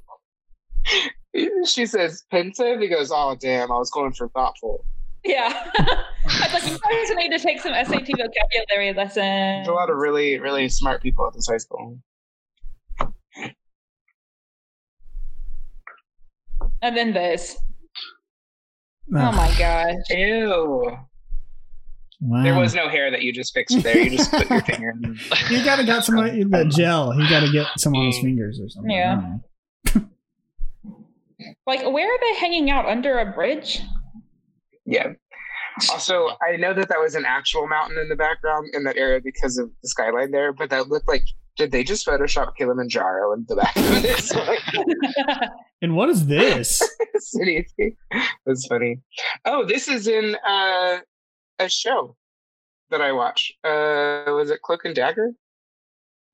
She 1.66 1.86
says 1.86 2.24
pensive. 2.30 2.80
He 2.80 2.88
goes, 2.88 3.12
"Oh 3.14 3.36
damn, 3.38 3.70
I 3.70 3.76
was 3.76 3.90
going 3.90 4.12
for 4.12 4.28
thoughtful." 4.30 4.84
Yeah. 5.24 5.70
I 5.78 6.48
was 6.52 6.54
like, 6.54 6.64
"You 6.66 6.78
guys 6.78 7.16
need 7.16 7.30
to 7.30 7.38
take 7.38 7.60
some 7.60 7.72
SAT 7.74 8.08
vocabulary 8.08 8.92
lessons." 8.96 9.14
There's 9.16 9.68
a 9.68 9.72
lot 9.72 9.90
of 9.90 9.96
really, 9.98 10.38
really 10.40 10.68
smart 10.68 11.00
people 11.02 11.26
at 11.28 11.34
this 11.34 11.46
high 11.46 11.58
school. 11.58 11.98
And 16.82 16.96
then 16.96 17.12
this. 17.12 17.56
Ugh, 19.14 19.20
Oh 19.22 19.32
my 19.32 19.54
gosh. 19.58 19.96
Ew. 20.10 20.96
Wow. 22.20 22.42
There 22.42 22.54
was 22.58 22.74
no 22.74 22.88
hair 22.88 23.10
that 23.10 23.22
you 23.22 23.32
just 23.32 23.52
fixed 23.54 23.82
there. 23.82 23.98
You 23.98 24.10
just 24.16 24.30
put 24.30 24.48
your 24.50 24.60
finger 24.64 24.90
in. 25.02 25.18
You 25.50 25.64
gotta 25.64 25.84
got 25.84 26.04
some 26.04 26.18
of 26.18 26.24
the 26.32 26.64
gel. 26.76 27.14
You 27.18 27.28
got 27.28 27.40
to 27.40 27.50
get 27.52 27.66
some 27.78 27.94
on 27.94 28.06
his 28.06 28.16
Mm. 28.16 28.22
fingers 28.22 28.60
or 28.60 28.68
something. 28.68 28.90
Yeah. 28.90 29.12
I 29.12 29.14
don't 29.14 29.30
know. 29.94 30.08
Like, 31.66 31.80
where 31.90 32.12
are 32.12 32.18
they 32.20 32.34
hanging 32.34 32.70
out 32.70 32.86
under 32.86 33.18
a 33.18 33.26
bridge? 33.32 33.80
Yeah. 34.86 35.12
Also, 35.90 36.28
I 36.42 36.56
know 36.56 36.72
that 36.74 36.88
that 36.88 36.98
was 36.98 37.14
an 37.14 37.24
actual 37.26 37.68
mountain 37.68 37.98
in 37.98 38.08
the 38.08 38.16
background 38.16 38.70
in 38.72 38.82
that 38.84 38.96
area 38.96 39.20
because 39.22 39.58
of 39.58 39.70
the 39.82 39.88
skyline 39.88 40.30
there, 40.32 40.52
but 40.52 40.70
that 40.70 40.88
looked 40.88 41.06
like 41.08 41.24
did 41.56 41.70
they 41.72 41.84
just 41.84 42.06
Photoshop 42.06 42.54
Kilimanjaro 42.56 43.32
in 43.34 43.44
the 43.48 43.56
back 43.56 43.76
of 43.76 44.02
this 44.02 44.32
And 45.82 45.94
what 45.96 46.08
is 46.08 46.26
this? 46.26 46.80
cityscape? 47.36 47.96
That's 48.46 48.66
funny. 48.66 49.00
Oh, 49.44 49.64
this 49.66 49.88
is 49.88 50.06
in 50.08 50.36
uh, 50.46 50.98
a 51.58 51.68
show 51.68 52.16
that 52.90 53.00
I 53.00 53.12
watch. 53.12 53.52
Uh, 53.64 54.24
was 54.28 54.50
it 54.50 54.62
Cloak 54.62 54.84
and 54.84 54.94
Dagger 54.94 55.32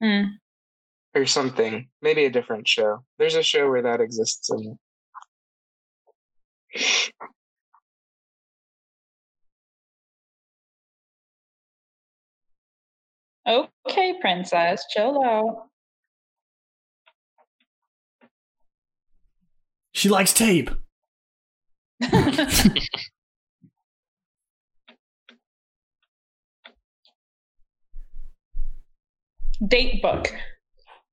Hmm. 0.00 0.24
or 1.14 1.26
something? 1.26 1.88
Maybe 2.02 2.24
a 2.24 2.30
different 2.30 2.68
show. 2.68 3.04
There's 3.18 3.34
a 3.34 3.42
show 3.42 3.68
where 3.68 3.82
that 3.82 4.00
exists 4.00 4.50
in 4.50 4.60
it. 4.72 4.78
Okay, 13.46 14.14
princess, 14.20 14.84
chill 14.90 15.22
out. 15.22 15.68
She 19.92 20.08
likes 20.08 20.32
tape. 20.32 20.70
Date 29.66 30.02
book. 30.02 30.32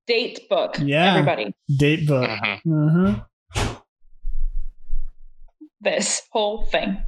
Date 0.07 0.49
book. 0.49 0.75
Yeah. 0.81 1.11
Everybody. 1.13 1.53
Date 1.77 2.07
book. 2.07 2.29
Mhm. 2.65 3.15
Uh 3.15 3.23
huh. 3.53 3.75
This 5.79 6.21
whole 6.31 6.65
thing. 6.65 7.03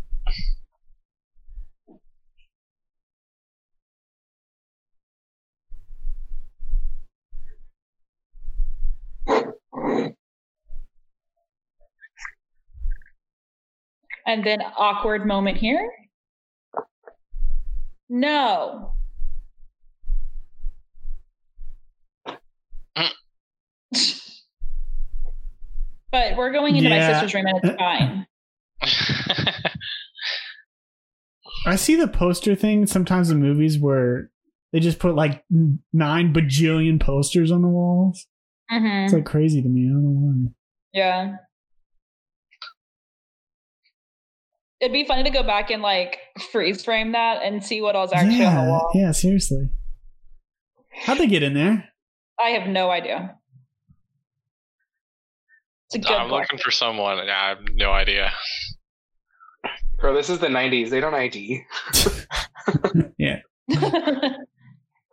And 14.25 14.43
then 14.43 14.61
awkward 14.61 15.25
moment 15.25 15.57
here. 15.57 15.91
No. 18.09 18.93
but 26.11 26.35
we're 26.37 26.51
going 26.51 26.75
into 26.75 26.89
my 26.89 26.99
sister's 26.99 27.33
room 27.33 27.45
and 27.47 27.59
it's 27.63 27.75
fine. 27.77 28.27
I 31.65 31.75
see 31.75 31.95
the 31.95 32.07
poster 32.07 32.55
thing 32.55 32.85
sometimes 32.87 33.29
in 33.29 33.39
movies 33.39 33.79
where 33.79 34.29
they 34.71 34.79
just 34.79 34.99
put 34.99 35.15
like 35.15 35.43
nine 35.93 36.33
bajillion 36.33 36.99
posters 36.99 37.51
on 37.51 37.61
the 37.61 37.67
walls. 37.69 38.27
Mhm. 38.71 39.05
It's 39.05 39.13
like 39.13 39.25
crazy 39.25 39.61
to 39.61 39.69
me. 39.69 39.85
I 39.87 39.91
don't 39.93 40.03
know 40.03 40.09
why. 40.09 40.51
Yeah. 40.93 41.35
It'd 44.81 44.91
be 44.91 45.05
funny 45.05 45.23
to 45.23 45.29
go 45.29 45.43
back 45.43 45.71
and 45.71 45.81
like 45.81 46.19
freeze 46.51 46.83
frame 46.83 47.13
that 47.13 47.41
and 47.43 47.63
see 47.63 47.81
what 47.81 47.95
else 47.95 48.11
actually 48.11 48.43
on 48.43 48.55
the 48.55 48.61
yeah, 48.61 48.67
wall. 48.67 48.91
yeah, 48.93 49.11
seriously. 49.11 49.69
How'd 51.05 51.19
they 51.19 51.27
get 51.27 51.43
in 51.43 51.53
there? 51.53 51.92
I 52.39 52.49
have 52.49 52.67
no 52.67 52.89
idea. 52.89 53.35
It's 55.87 55.95
a 55.95 55.99
good 55.99 56.17
I'm 56.17 56.29
book. 56.29 56.41
looking 56.41 56.59
for 56.59 56.71
someone. 56.71 57.19
and 57.19 57.29
I 57.29 57.49
have 57.49 57.59
no 57.75 57.91
idea. 57.91 58.31
Bro, 59.99 60.15
this 60.15 60.29
is 60.29 60.39
the 60.39 60.47
90s. 60.47 60.89
They 60.89 60.99
don't 60.99 61.13
ID. 61.13 61.63
Yeah. 63.17 63.39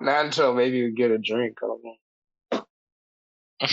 Not 0.01 0.25
until 0.25 0.55
maybe 0.55 0.85
we 0.85 0.93
get 0.93 1.11
a 1.11 1.19
drink. 1.19 1.59
I 1.63 1.67
don't 1.67 1.83
know. 1.85 2.65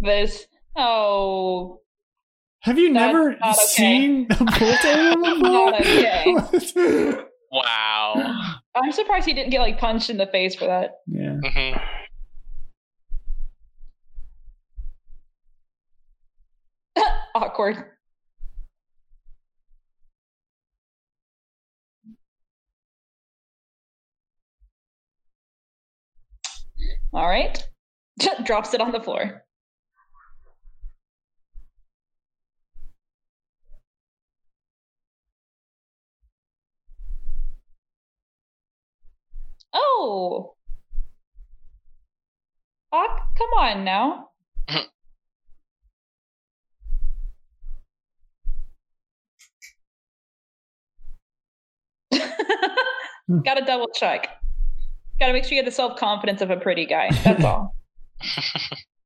this 0.00 0.46
oh 0.76 1.80
Have 2.60 2.78
you 2.78 2.92
That's 2.92 3.12
never 3.12 3.36
not 3.36 3.56
okay. 3.56 3.66
seen 3.66 4.26
a 4.30 4.36
pool 4.36 4.74
table 4.80 5.22
before? 5.22 5.40
Not 5.40 5.80
okay. 5.80 6.24
What? 6.32 7.28
wow. 7.50 8.39
I'm 8.90 8.94
surprised 8.96 9.24
he 9.24 9.34
didn't 9.34 9.50
get 9.50 9.60
like 9.60 9.78
punched 9.78 10.10
in 10.10 10.16
the 10.16 10.26
face 10.26 10.56
for 10.56 10.66
that. 10.66 10.96
yeah. 11.06 11.36
Mhm. 11.44 11.80
Awkward. 17.36 17.84
All 27.12 27.28
right. 27.28 27.62
Drops 28.42 28.74
it 28.74 28.80
on 28.80 28.90
the 28.90 29.00
floor. 29.00 29.44
Oh. 39.72 40.54
Ah, 42.92 43.28
come 43.36 43.50
on 43.56 43.84
now. 43.84 44.30
Gotta 53.44 53.64
double 53.64 53.88
check. 53.94 54.28
Gotta 55.20 55.32
make 55.32 55.44
sure 55.44 55.52
you 55.52 55.58
have 55.58 55.64
the 55.64 55.70
self 55.70 55.96
confidence 55.96 56.40
of 56.40 56.50
a 56.50 56.56
pretty 56.56 56.86
guy. 56.86 57.10
That's 57.22 57.44
all. 57.44 57.74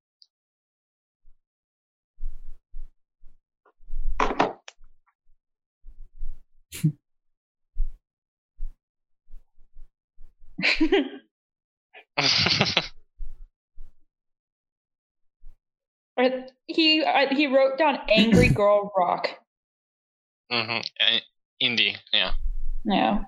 he 16.67 17.03
uh, 17.03 17.35
he 17.35 17.47
wrote 17.47 17.79
down 17.79 17.99
angry 18.09 18.49
girl 18.49 18.93
rock. 18.97 19.29
Mm-hmm. 20.53 20.81
Indie, 21.63 21.97
yeah. 22.13 22.33
Yeah. 22.85 23.25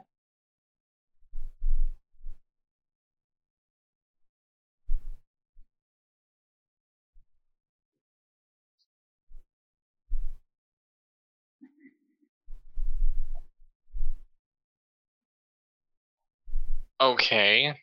Okay. 17.01 17.75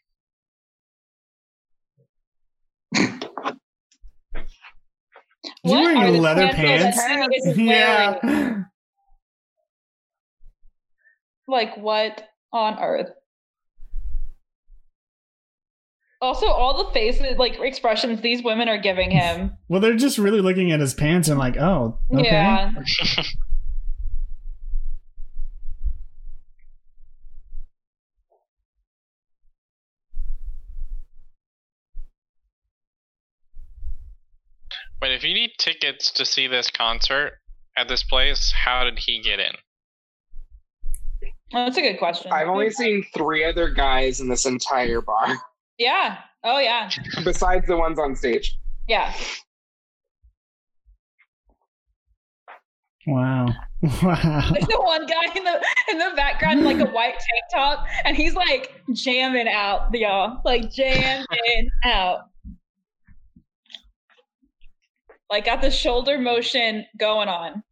Is 5.64 5.72
he 5.72 5.72
What 5.72 5.84
wearing 5.84 5.98
are 5.98 6.12
leather 6.12 6.48
pants 6.50 6.98
pants? 6.98 7.06
Timmy 7.06 7.36
is 7.36 7.58
wearing? 7.58 7.68
yeah. 7.68 8.64
Like 11.46 11.76
what 11.76 12.30
on 12.54 12.80
earth? 12.82 13.10
Also, 16.22 16.48
all 16.48 16.86
the 16.86 16.92
faces, 16.94 17.38
like 17.38 17.60
expressions 17.60 18.22
these 18.22 18.42
women 18.42 18.70
are 18.70 18.78
giving 18.78 19.12
him. 19.12 19.52
Well, 19.68 19.82
they're 19.82 19.98
just 19.98 20.18
really 20.18 20.40
looking 20.40 20.72
at 20.72 20.80
his 20.80 20.94
pants 20.94 21.28
and 21.28 21.38
like, 21.38 21.58
oh, 21.58 22.00
okay. 22.14 22.24
Yeah. 22.24 22.72
but 35.00 35.12
if 35.12 35.24
you 35.24 35.34
need 35.34 35.52
tickets 35.58 36.12
to 36.12 36.26
see 36.26 36.48
this 36.48 36.70
concert 36.70 37.40
at 37.78 37.88
this 37.88 38.04
place, 38.04 38.52
how 38.52 38.84
did 38.84 39.00
he 39.00 39.22
get 39.22 39.40
in? 39.40 39.54
Oh, 41.56 41.66
that's 41.66 41.78
a 41.78 41.82
good 41.82 42.00
question. 42.00 42.32
I've 42.32 42.48
only 42.48 42.72
seen 42.72 43.06
three 43.16 43.44
other 43.46 43.70
guys 43.70 44.20
in 44.22 44.28
this 44.28 44.46
entire 44.46 45.02
bar, 45.02 45.38
Yeah. 45.78 46.18
Oh, 46.44 46.60
yeah. 46.60 46.90
besides 47.24 47.68
the 47.68 47.78
ones 47.78 48.00
on 48.00 48.16
stage. 48.16 48.58
Yeah. 48.88 49.14
Wow. 53.08 53.48
Wow. 54.02 54.48
There's 54.54 54.66
the 54.68 54.80
one 54.82 55.06
guy 55.08 55.26
in 55.36 55.44
the 55.44 55.62
in 55.90 55.98
the 55.98 56.14
background 56.16 56.60
in 56.60 56.66
like 56.66 56.80
a 56.80 56.90
white 56.90 57.16
tank 57.16 57.44
top, 57.54 57.86
and 58.06 58.16
he's 58.16 58.34
like 58.34 58.82
jamming 58.94 59.50
out, 59.50 59.94
y'all. 59.94 60.40
Like 60.46 60.72
jamming 60.72 61.70
out. 61.84 62.30
Like 65.34 65.46
got 65.46 65.62
the 65.64 65.72
shoulder 65.72 66.20
motion 66.20 66.86
going 66.96 67.28
on. 67.28 67.64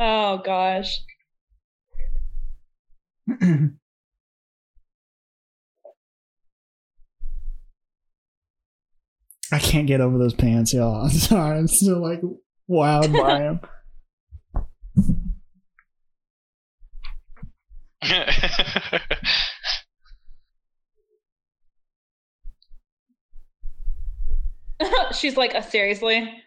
Oh 0.00 0.38
gosh. 0.38 0.98
I 9.52 9.60
can't 9.60 9.86
get 9.86 10.00
over 10.00 10.18
those 10.18 10.34
pants, 10.34 10.74
y'all. 10.74 11.04
I'm 11.04 11.10
sorry. 11.10 11.56
I'm 11.56 11.68
still 11.68 12.02
like 12.02 12.20
wowed 12.68 13.16
by 13.16 13.38
them. 13.38 13.60
She's 25.12 25.36
like, 25.36 25.54
uh, 25.54 25.62
seriously? 25.62 26.42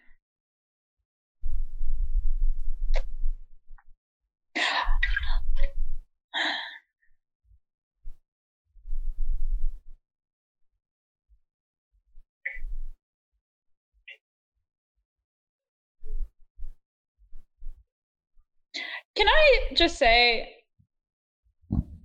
Can 19.16 19.28
I 19.28 19.74
just 19.76 19.98
say, 19.98 20.50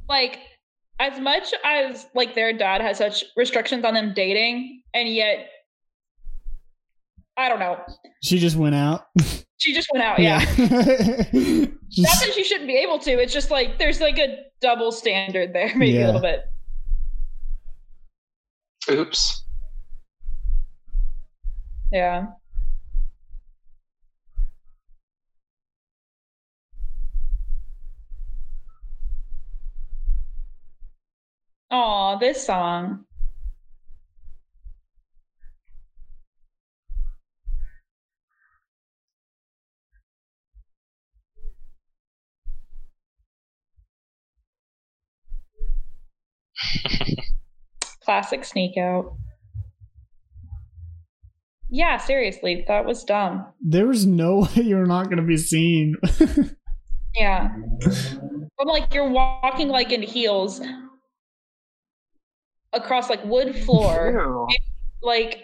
like, 0.08 0.40
as 1.00 1.20
much 1.20 1.54
as 1.64 2.06
like 2.14 2.34
their 2.34 2.52
dad 2.52 2.80
has 2.80 2.98
such 2.98 3.24
restrictions 3.36 3.84
on 3.84 3.94
them 3.94 4.12
dating, 4.14 4.82
and 4.94 5.08
yet 5.08 5.48
I 7.38 7.48
don't 7.48 7.60
know. 7.60 7.78
She 8.22 8.38
just 8.40 8.56
went 8.56 8.74
out. 8.74 9.06
She 9.58 9.72
just 9.72 9.88
went 9.92 10.04
out. 10.04 10.18
Yeah. 10.18 10.40
Just- 10.54 11.32
Not 11.32 12.20
that 12.20 12.32
she 12.34 12.42
shouldn't 12.44 12.66
be 12.68 12.76
able 12.76 12.98
to. 12.98 13.12
It's 13.12 13.32
just 13.32 13.50
like 13.50 13.78
there's 13.78 14.00
like 14.00 14.18
a 14.18 14.38
double 14.60 14.92
standard 14.92 15.52
there, 15.54 15.72
maybe 15.76 15.92
Yeah. 15.92 16.04
a 16.04 16.06
little 16.06 16.20
bit. 16.20 16.40
Oops. 18.90 19.44
Yeah. 21.92 22.26
Oh, 31.70 32.16
this 32.20 32.44
song. 32.46 33.04
Classic 48.04 48.44
sneak 48.44 48.76
out. 48.78 49.14
Yeah, 51.70 51.98
seriously, 51.98 52.64
that 52.68 52.86
was 52.86 53.04
dumb. 53.04 53.46
there 53.60 53.86
was 53.86 54.06
no 54.06 54.40
way 54.56 54.62
you're 54.62 54.86
not 54.86 55.04
going 55.04 55.18
to 55.18 55.22
be 55.22 55.36
seen. 55.36 55.96
Yeah. 57.16 57.48
But 58.58 58.66
like 58.66 58.94
you're 58.94 59.08
walking 59.08 59.68
like 59.68 59.90
in 59.90 60.02
heels 60.02 60.60
across 62.72 63.10
like 63.10 63.24
wood 63.24 63.56
floor. 63.56 64.12
Ew. 64.24 64.46
like 65.02 65.40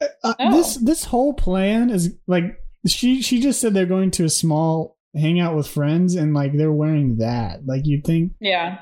Uh, 0.00 0.34
Oh. 0.38 0.52
This 0.56 0.76
this 0.76 1.04
whole 1.04 1.34
plan 1.34 1.90
is 1.90 2.14
like 2.26 2.44
she 2.86 3.20
she 3.20 3.40
just 3.40 3.60
said 3.60 3.74
they're 3.74 3.84
going 3.84 4.10
to 4.12 4.24
a 4.24 4.28
small 4.30 4.95
hangout 5.16 5.56
with 5.56 5.66
friends 5.66 6.14
and 6.14 6.34
like 6.34 6.52
they're 6.56 6.72
wearing 6.72 7.18
that. 7.18 7.66
Like 7.66 7.82
you'd 7.86 8.04
think 8.04 8.32
yeah. 8.40 8.78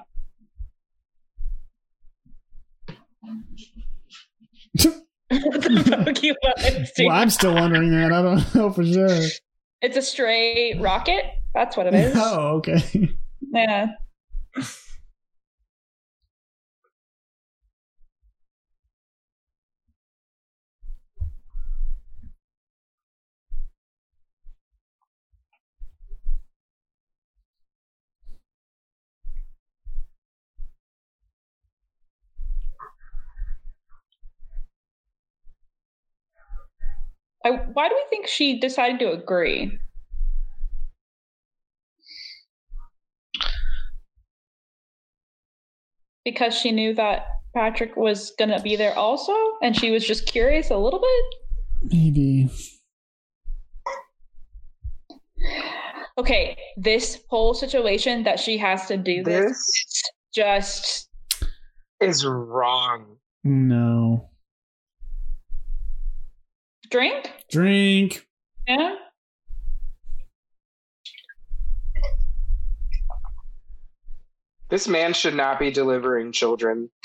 What 5.30 5.62
the 5.62 6.02
fuck 6.04 6.22
you 6.22 6.36
want, 6.42 6.58
dude? 6.96 7.06
well, 7.06 7.16
I'm 7.16 7.30
still 7.30 7.54
wondering 7.54 7.90
that. 7.90 8.12
I 8.12 8.22
don't 8.22 8.54
know 8.54 8.70
for 8.70 8.84
sure. 8.84 9.08
It's 9.82 9.96
a 9.96 10.02
stray 10.02 10.78
rocket. 10.78 11.24
That's 11.54 11.76
what 11.76 11.86
it 11.86 11.94
is. 11.94 12.14
Oh, 12.18 12.56
okay. 12.58 13.10
Yeah. 13.52 13.88
I, 37.44 37.50
why 37.50 37.88
do 37.88 37.94
we 37.94 38.04
think 38.08 38.26
she 38.26 38.58
decided 38.58 38.98
to 39.00 39.12
agree? 39.12 39.78
Because 46.24 46.54
she 46.54 46.72
knew 46.72 46.94
that 46.94 47.26
Patrick 47.54 47.96
was 47.96 48.32
going 48.38 48.50
to 48.50 48.60
be 48.60 48.76
there 48.76 48.96
also, 48.98 49.34
and 49.62 49.76
she 49.76 49.90
was 49.90 50.06
just 50.06 50.26
curious 50.26 50.70
a 50.70 50.76
little 50.78 51.00
bit. 51.00 51.92
Maybe. 51.92 52.48
Okay, 56.16 56.56
this 56.78 57.20
whole 57.28 57.52
situation 57.52 58.22
that 58.22 58.40
she 58.40 58.56
has 58.56 58.86
to 58.86 58.96
do 58.96 59.22
this, 59.22 59.44
This 59.44 60.02
just 60.34 61.10
Is 62.00 62.24
wrong. 62.24 63.16
No. 63.42 64.30
Drink. 66.94 67.30
Drink. 67.50 68.24
Yeah. 68.68 68.94
This 74.70 74.86
man 74.86 75.12
should 75.12 75.34
not 75.34 75.58
be 75.58 75.72
delivering 75.72 76.30
children. 76.30 76.90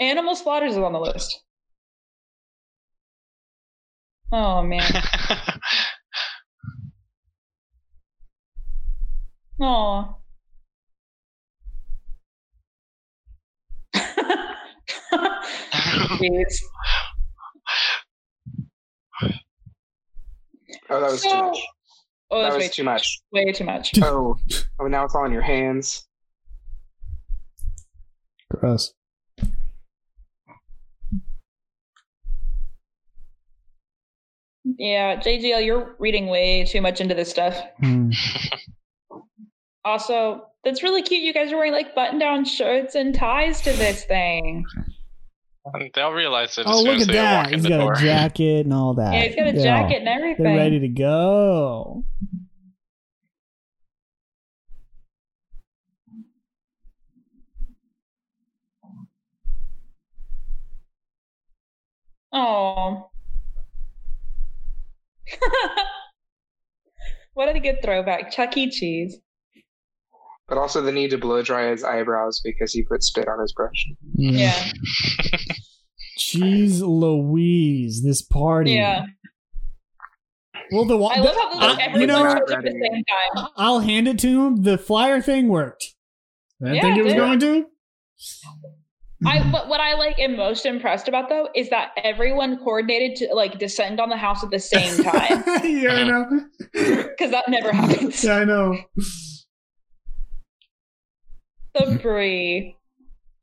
Animal 0.00 0.34
slaughters 0.34 0.72
is 0.72 0.78
on 0.78 0.92
the 0.92 0.98
list. 0.98 1.40
Oh 4.32 4.62
man. 4.62 4.82
Oh. 9.58 10.15
Jeez. 15.96 16.62
Oh, 20.88 21.00
that 21.00 21.10
was 21.10 21.22
too 21.22 21.28
much. 21.34 21.58
Oh, 22.30 22.38
That 22.42 22.50
that's 22.50 22.56
way 22.58 22.66
was 22.66 22.76
too 22.76 22.84
much. 22.84 23.20
Way 23.32 23.52
too 23.52 23.64
much. 23.64 23.92
Oh, 24.02 24.36
oh, 24.80 24.86
now 24.86 25.04
it's 25.04 25.14
all 25.14 25.24
in 25.24 25.32
your 25.32 25.42
hands. 25.42 26.06
Gross. 28.50 28.92
Yeah, 34.64 35.16
JGL, 35.20 35.64
you're 35.64 35.94
reading 35.98 36.26
way 36.26 36.64
too 36.64 36.80
much 36.80 37.00
into 37.00 37.14
this 37.14 37.30
stuff. 37.30 37.56
Hmm. 37.78 38.10
Also, 39.84 40.46
that's 40.64 40.82
really 40.82 41.02
cute. 41.02 41.22
You 41.22 41.32
guys 41.32 41.52
are 41.52 41.56
wearing 41.56 41.72
like 41.72 41.94
button-down 41.94 42.44
shirts 42.44 42.96
and 42.96 43.14
ties 43.14 43.60
to 43.62 43.72
this 43.72 44.04
thing. 44.04 44.64
They'll 45.94 46.12
realize 46.12 46.56
it 46.58 46.66
Oh, 46.68 46.78
soon 46.82 46.84
look 46.86 46.96
as 46.96 47.02
at 47.02 47.08
they 47.08 47.14
that. 47.14 47.50
He's 47.50 47.66
got 47.66 47.78
door. 47.80 47.92
a 47.94 47.96
jacket 48.00 48.66
and 48.66 48.74
all 48.74 48.94
that. 48.94 49.14
Yeah, 49.14 49.22
he's 49.24 49.34
got 49.36 49.46
a 49.48 49.52
Yeah. 49.56 49.62
jacket 49.62 49.98
and 50.00 50.08
everything. 50.08 50.44
They're 50.44 50.56
ready 50.56 50.80
to 50.80 50.88
go. 50.88 52.04
Oh. 62.32 63.10
what 67.34 67.54
a 67.54 67.58
good 67.60 67.82
throwback. 67.82 68.30
Chuck 68.30 68.56
E. 68.56 68.70
Cheese. 68.70 69.18
But 70.48 70.58
also 70.58 70.80
the 70.80 70.92
need 70.92 71.10
to 71.10 71.18
blow 71.18 71.42
dry 71.42 71.70
his 71.70 71.82
eyebrows 71.82 72.40
because 72.44 72.72
he 72.72 72.84
put 72.84 73.02
spit 73.02 73.26
on 73.28 73.40
his 73.40 73.52
brush. 73.52 73.86
Mm. 74.18 74.38
Yeah. 74.38 74.70
Jeez 76.18 76.80
Louise, 76.80 78.02
this 78.04 78.22
party. 78.22 78.72
Yeah. 78.72 79.06
Well, 80.72 80.84
the, 80.84 80.96
wa- 80.96 81.08
I 81.14 81.20
love 81.20 81.34
how 81.36 81.50
this 81.50 81.58
I- 81.62 81.66
like, 81.72 81.78
everyone 81.80 82.00
you 82.00 82.06
know, 82.06 82.14
shows 82.22 82.34
what? 82.34 82.42
up 82.52 82.58
at 82.58 82.64
the 82.64 82.70
same 82.70 83.04
time. 83.36 83.48
I'll 83.56 83.80
hand 83.80 84.08
it 84.08 84.18
to 84.20 84.46
him. 84.46 84.62
The 84.62 84.78
flyer 84.78 85.20
thing 85.20 85.48
worked. 85.48 85.94
I 86.62 86.66
didn't 86.66 86.76
Yeah, 86.76 86.82
think 86.82 86.98
it 86.98 87.02
was 87.04 87.12
dude. 87.12 87.20
going 87.20 87.40
to. 87.40 87.66
I 89.26 89.50
but 89.50 89.68
what 89.68 89.80
I 89.80 89.94
like 89.94 90.18
am 90.18 90.36
most 90.36 90.66
impressed 90.66 91.08
about 91.08 91.28
though 91.28 91.48
is 91.54 91.70
that 91.70 91.90
everyone 92.02 92.58
coordinated 92.58 93.16
to 93.28 93.34
like 93.34 93.58
descend 93.58 93.98
on 93.98 94.10
the 94.10 94.16
house 94.16 94.42
at 94.44 94.50
the 94.50 94.58
same 94.58 94.96
time. 95.04 95.42
yeah, 95.64 95.92
I 95.92 96.04
know. 96.04 96.24
Because 96.72 97.30
that 97.30 97.48
never 97.48 97.72
happens. 97.72 98.22
Yeah, 98.22 98.36
I 98.38 98.44
know. 98.44 98.76
The 101.76 101.98
brie. 102.02 102.76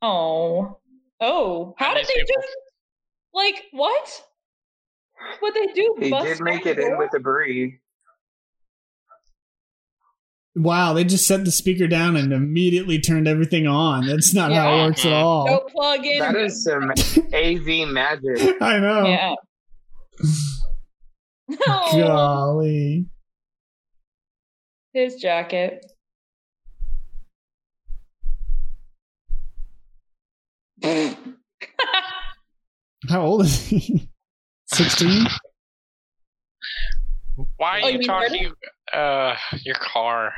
Oh. 0.02 0.80
Oh. 1.22 1.76
How 1.78 1.94
did 1.94 2.06
they 2.08 2.14
people- 2.14 2.28
just 2.42 2.48
like 3.34 3.64
what? 3.72 4.24
What 5.40 5.54
they 5.54 5.68
do? 5.74 5.96
He 6.00 6.10
bust 6.10 6.26
did 6.26 6.42
make 6.42 6.66
it 6.66 6.78
the 6.78 6.88
in 6.88 6.98
with 6.98 7.12
a 7.16 7.20
brie. 7.20 7.80
Wow, 10.56 10.94
they 10.94 11.04
just 11.04 11.26
set 11.28 11.46
the 11.46 11.52
speaker 11.52 11.88
down 11.88 12.16
and 12.16 12.32
immediately 12.32 13.00
turned 13.00 13.28
everything 13.28 13.66
on. 13.66 14.06
That's 14.06 14.34
not 14.36 14.52
how 14.52 14.72
it 14.76 14.86
works 14.86 15.04
at 15.06 15.14
all. 15.14 15.48
No 15.48 15.60
plug 15.62 16.06
in. 16.06 16.20
That 16.20 16.36
is 16.36 16.64
some 16.64 16.92
AV 17.34 17.88
magic. 17.88 18.56
I 18.62 18.80
know. 18.80 19.06
Yeah. 19.06 19.36
Oh, 21.68 21.92
Golly. 21.98 23.06
his 24.94 25.16
jacket. 25.16 25.86
How 33.10 33.22
old 33.22 33.44
is 33.44 33.68
he? 33.68 34.10
16? 34.74 35.28
Why 37.58 37.82
Oh, 37.82 37.86
are 37.86 37.92
you 37.92 38.00
you 38.00 38.04
talking? 38.06 38.52
Uh, 38.92 39.36
your 39.64 39.76
car. 39.76 40.34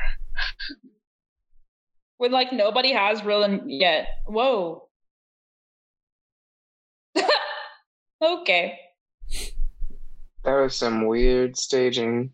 when 2.18 2.30
like 2.32 2.52
nobody 2.52 2.92
has 2.92 3.24
real 3.24 3.42
yet. 3.66 4.06
Whoa. 4.26 4.88
okay. 8.22 8.78
That 10.44 10.52
was 10.60 10.76
some 10.76 11.06
weird 11.06 11.56
staging. 11.56 12.32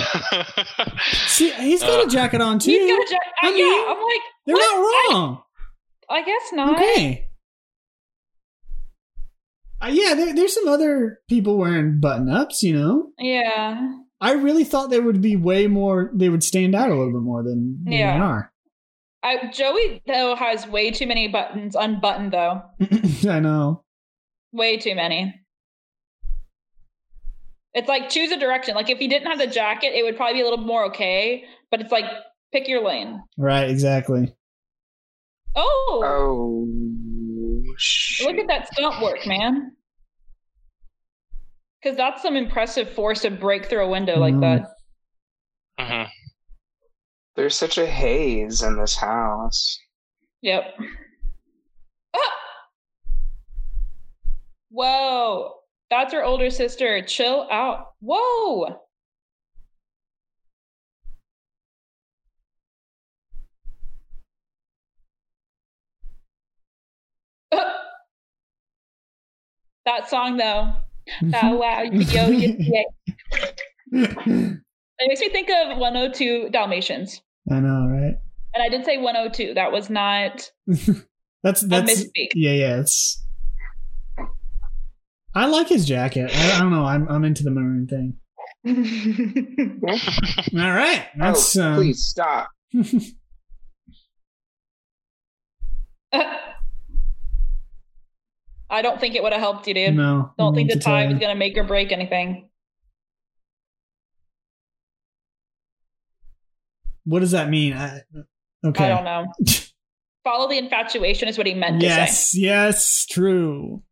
See, 1.26 1.50
he's 1.52 1.80
got 1.82 2.00
Uh, 2.00 2.06
a 2.06 2.08
jacket 2.08 2.40
on 2.40 2.58
too. 2.58 2.70
He's 2.70 2.88
got 2.90 3.00
a 3.00 3.10
jacket. 3.10 3.32
I 3.42 3.48
yeah, 3.50 3.92
I'm 3.92 4.02
like, 4.02 4.20
They're 4.46 4.54
what? 4.56 5.10
not 5.10 5.14
wrong. 5.14 5.42
I 6.08 6.22
guess 6.24 6.52
not. 6.52 6.74
Okay. 6.76 7.26
Uh, 9.82 9.88
yeah, 9.92 10.14
there, 10.14 10.34
there's 10.34 10.54
some 10.54 10.68
other 10.68 11.20
people 11.28 11.56
wearing 11.56 12.00
button 12.00 12.28
ups, 12.28 12.62
you 12.62 12.78
know? 12.78 13.12
Yeah. 13.18 13.92
I 14.20 14.32
really 14.32 14.64
thought 14.64 14.90
they 14.90 15.00
would 15.00 15.22
be 15.22 15.36
way 15.36 15.66
more, 15.68 16.10
they 16.12 16.28
would 16.28 16.44
stand 16.44 16.74
out 16.74 16.90
a 16.90 16.94
little 16.94 17.12
bit 17.12 17.22
more 17.22 17.42
than, 17.42 17.82
than 17.84 17.92
Yeah. 17.92 18.14
they 18.14 18.20
are. 18.22 18.52
I, 19.22 19.50
Joey 19.52 20.02
though 20.06 20.34
has 20.34 20.66
way 20.66 20.90
too 20.90 21.06
many 21.06 21.28
buttons 21.28 21.74
unbuttoned 21.76 22.32
though. 22.32 22.62
I 23.28 23.40
know. 23.40 23.84
Way 24.52 24.78
too 24.78 24.94
many. 24.94 25.34
It's 27.74 27.88
like 27.88 28.08
choose 28.08 28.32
a 28.32 28.36
direction. 28.38 28.74
Like 28.74 28.90
if 28.90 28.98
he 28.98 29.06
didn't 29.08 29.28
have 29.28 29.38
the 29.38 29.46
jacket, 29.46 29.92
it 29.94 30.02
would 30.04 30.16
probably 30.16 30.34
be 30.34 30.40
a 30.40 30.44
little 30.44 30.64
more 30.64 30.84
okay. 30.86 31.44
But 31.70 31.80
it's 31.80 31.92
like 31.92 32.04
pick 32.52 32.66
your 32.68 32.82
lane. 32.84 33.22
Right, 33.36 33.68
exactly. 33.70 34.34
Oh, 35.54 36.02
Oh, 36.04 37.74
shit. 37.76 38.26
look 38.26 38.38
at 38.38 38.46
that 38.48 38.72
stunt 38.72 39.00
work, 39.02 39.26
man. 39.26 39.72
Because 41.82 41.96
that's 41.96 42.22
some 42.22 42.36
impressive 42.36 42.90
force 42.92 43.22
to 43.22 43.30
break 43.30 43.66
through 43.66 43.84
a 43.84 43.88
window 43.88 44.18
like 44.18 44.34
Mhm. 44.34 44.40
that. 44.40 44.70
Mhm. 45.78 46.08
There's 47.36 47.56
such 47.56 47.78
a 47.78 47.86
haze 47.86 48.62
in 48.62 48.76
this 48.76 48.96
house. 48.96 49.78
Yep. 50.42 50.76
Ah! 52.14 52.36
Whoa. 54.70 55.59
That's 55.90 56.12
her 56.12 56.24
older 56.24 56.50
sister. 56.50 57.02
Chill 57.02 57.48
out. 57.50 57.92
Whoa. 58.00 58.80
That 69.86 70.08
song 70.08 70.36
though. 70.36 70.74
That 71.22 71.42
mm-hmm. 71.42 71.56
wow 71.56 71.82
yo 71.82 72.28
yo. 72.28 72.84
It 75.02 75.08
makes 75.08 75.20
me 75.20 75.30
think 75.30 75.48
of 75.48 75.78
102 75.78 76.50
Dalmatians. 76.50 77.22
I 77.50 77.58
know, 77.58 77.88
right? 77.88 78.14
And 78.54 78.62
I 78.62 78.68
did 78.68 78.84
say 78.84 78.98
102. 78.98 79.54
That 79.54 79.72
was 79.72 79.88
not 79.88 80.52
That's 81.42 81.62
a 81.62 81.66
that's 81.66 82.04
yeah, 82.34 82.52
yeah. 82.52 82.80
It's. 82.80 83.24
I 85.34 85.46
like 85.46 85.68
his 85.68 85.86
jacket. 85.86 86.30
I, 86.34 86.56
I 86.56 86.58
don't 86.60 86.70
know. 86.70 86.84
I'm 86.84 87.08
I'm 87.08 87.24
into 87.24 87.42
the 87.44 87.50
maroon 87.50 87.86
thing. 87.86 88.16
All 90.58 90.72
right, 90.72 91.06
that's 91.16 91.56
oh, 91.56 91.64
um, 91.64 91.76
please 91.76 92.04
stop. 92.04 92.48
I 98.70 98.82
don't 98.82 99.00
think 99.00 99.16
it 99.16 99.22
would 99.22 99.32
have 99.32 99.40
helped 99.40 99.66
you, 99.66 99.74
dude. 99.74 99.96
no. 99.96 100.32
don't 100.38 100.54
think 100.54 100.70
the 100.70 100.78
tie 100.78 101.02
tell 101.02 101.10
was 101.10 101.18
going 101.18 101.34
to 101.34 101.38
make 101.38 101.56
or 101.56 101.64
break 101.64 101.90
anything. 101.90 102.48
What 107.04 107.20
does 107.20 107.32
that 107.32 107.48
mean? 107.48 107.72
I, 107.72 108.02
okay. 108.64 108.84
I 108.84 108.88
don't 108.88 109.04
know. 109.04 109.26
Follow 110.24 110.48
the 110.48 110.58
infatuation 110.58 111.28
is 111.28 111.38
what 111.38 111.46
he 111.46 111.54
meant 111.54 111.82
Yes, 111.82 112.36
yes, 112.36 113.06
true. 113.06 113.82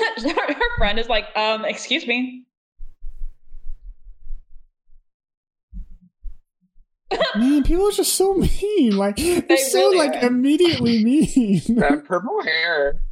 her 0.24 0.76
friend 0.78 0.98
is 0.98 1.08
like, 1.08 1.26
um, 1.36 1.64
excuse 1.64 2.06
me. 2.06 2.44
Man, 7.36 7.64
people 7.64 7.88
are 7.88 7.92
just 7.92 8.14
so 8.14 8.34
mean. 8.62 8.96
Like 8.96 9.16
they're 9.16 9.40
they 9.40 9.56
so 9.56 9.78
really 9.78 9.98
like 9.98 10.22
are. 10.22 10.26
immediately 10.26 11.04
mean. 11.36 11.62
that 11.76 12.04
purple 12.04 12.42
hair. 12.42 13.02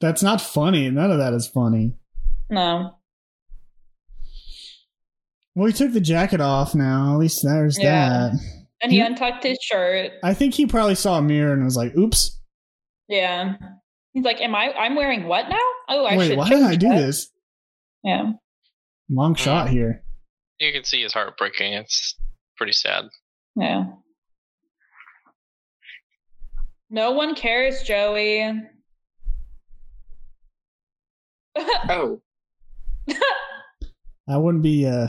That's 0.00 0.22
not 0.22 0.40
funny. 0.40 0.90
None 0.90 1.10
of 1.10 1.18
that 1.18 1.32
is 1.32 1.48
funny. 1.48 1.94
No. 2.50 2.96
Well, 5.54 5.66
he 5.66 5.72
took 5.72 5.92
the 5.92 6.00
jacket 6.02 6.42
off 6.42 6.74
now. 6.74 7.14
At 7.14 7.18
least 7.18 7.42
there's 7.42 7.78
yeah. 7.78 8.30
that. 8.30 8.32
And 8.82 8.92
he, 8.92 8.98
he 8.98 9.04
untucked 9.04 9.42
his 9.42 9.58
shirt. 9.62 10.12
I 10.22 10.34
think 10.34 10.52
he 10.52 10.66
probably 10.66 10.94
saw 10.94 11.16
a 11.18 11.22
mirror 11.22 11.54
and 11.54 11.64
was 11.64 11.78
like, 11.78 11.96
oops. 11.96 12.35
Yeah. 13.08 13.54
He's 14.12 14.24
like, 14.24 14.40
Am 14.40 14.54
I 14.54 14.72
I'm 14.72 14.94
wearing 14.96 15.24
what 15.28 15.48
now? 15.48 15.56
Oh, 15.88 16.04
I 16.04 16.16
wait, 16.16 16.28
should 16.28 16.38
why 16.38 16.48
did 16.48 16.62
I 16.62 16.70
change 16.70 16.78
do 16.80 16.88
that." 16.88 16.96
this?" 16.98 17.30
Yeah. 18.02 18.32
Long 19.10 19.34
shot 19.34 19.68
here. 19.68 20.02
You 20.58 20.72
can 20.72 20.84
see 20.84 21.02
his 21.02 21.12
heart 21.12 21.36
breaking. 21.38 21.74
It's 21.74 22.16
pretty 22.56 22.72
sad. 22.72 23.04
Yeah. 23.54 23.84
No 26.88 27.12
one 27.12 27.34
cares, 27.34 27.82
Joey. 27.82 28.62
Oh, 31.88 32.20
I 34.28 34.36
wouldn't 34.36 34.62
be. 34.62 34.86
uh 34.86 35.08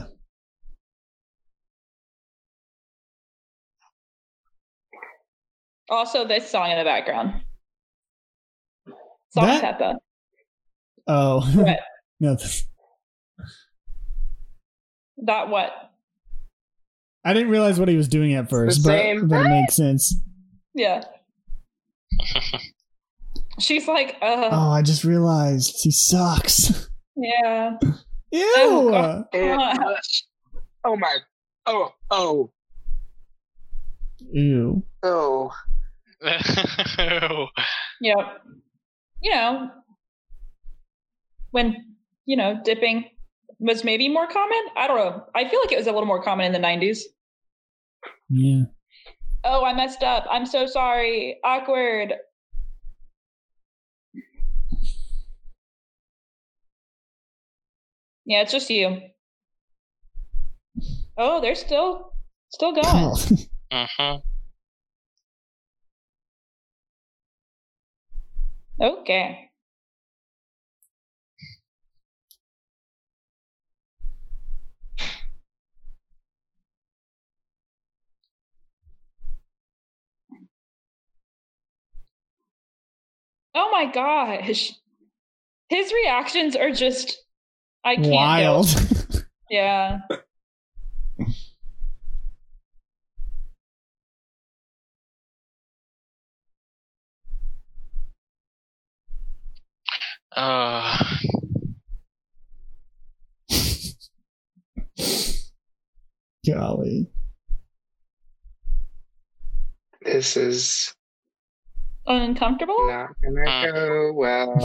also, 5.89 6.27
this 6.27 6.49
song 6.49 6.71
in 6.71 6.77
the 6.77 6.83
background. 6.83 7.41
Song 9.37 9.45
That- 9.47 9.61
Peppa. 9.61 9.95
Oh, 11.07 11.39
What? 11.55 11.79
no. 12.19 12.35
th- 12.35 12.63
That 15.25 15.49
what? 15.49 15.71
I 17.25 17.33
didn't 17.33 17.49
realize 17.49 17.79
what 17.79 17.89
he 17.89 17.95
was 17.97 18.07
doing 18.07 18.33
at 18.33 18.49
first, 18.49 18.83
but, 18.83 18.89
same. 18.89 19.27
but 19.27 19.45
it 19.45 19.49
makes 19.49 19.75
sense. 19.75 20.15
Yeah. 20.73 21.03
She's 23.59 23.87
like, 23.87 24.15
uh, 24.21 24.49
Oh, 24.51 24.69
I 24.71 24.81
just 24.81 25.03
realized 25.03 25.79
he 25.83 25.91
sucks. 25.91 26.89
yeah. 27.15 27.77
Ew. 28.31 28.53
Oh, 28.57 28.89
God. 28.91 29.25
it- 29.33 30.17
oh 30.85 30.95
my. 30.95 31.17
Oh, 31.65 31.91
oh, 32.11 32.51
Ew. 34.31 34.83
oh. 35.03 35.51
Yep. 38.01 38.17
You 39.21 39.31
know, 39.31 39.69
when, 41.51 41.95
you 42.25 42.37
know, 42.37 42.59
dipping 42.63 43.05
was 43.59 43.83
maybe 43.83 44.09
more 44.09 44.27
common. 44.27 44.59
I 44.75 44.87
don't 44.87 44.97
know. 44.97 45.23
I 45.35 45.47
feel 45.49 45.59
like 45.59 45.71
it 45.71 45.77
was 45.77 45.87
a 45.87 45.91
little 45.91 46.05
more 46.05 46.21
common 46.21 46.45
in 46.45 46.51
the 46.51 46.65
90s. 46.65 46.99
Yeah. 48.29 48.63
Oh, 49.43 49.63
I 49.63 49.73
messed 49.73 50.03
up. 50.03 50.25
I'm 50.29 50.45
so 50.45 50.67
sorry. 50.67 51.39
Awkward. 51.43 52.13
Yeah, 58.25 58.41
it's 58.41 58.51
just 58.51 58.69
you. 58.69 58.99
Oh, 61.17 61.39
they're 61.41 61.55
still 61.55 62.13
still 62.49 62.73
going. 62.73 62.85
Oh. 63.69 63.85
Mm-hmm. 63.85 64.36
Okay. 68.79 69.49
Oh 83.55 83.71
my 83.71 83.91
gosh. 83.91 84.73
His 85.69 85.91
reactions 85.91 86.55
are 86.55 86.71
just 86.71 87.17
I 87.83 87.95
can't 87.95 88.11
Wild. 88.11 88.67
Yeah. 89.49 89.99
Uh, 100.37 100.95
Golly. 106.45 107.07
This 110.01 110.37
is 110.37 110.93
Uncomfortable? 112.05 112.87
not 112.87 113.09
gonna 113.21 113.49
Uh. 113.49 113.71
go 113.71 114.13
well. 114.13 114.55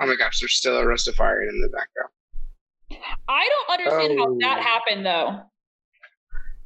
Oh 0.00 0.06
my 0.06 0.14
gosh, 0.16 0.40
there's 0.40 0.54
still 0.54 0.78
a 0.78 0.82
Rastafarian 0.84 1.48
in 1.50 1.60
the 1.60 1.68
background. 1.68 2.10
I 3.28 3.48
don't 3.48 3.78
understand 3.80 4.18
how 4.18 4.34
that 4.40 4.58
Oh. 4.58 4.62
happened 4.62 5.04
though. 5.04 5.42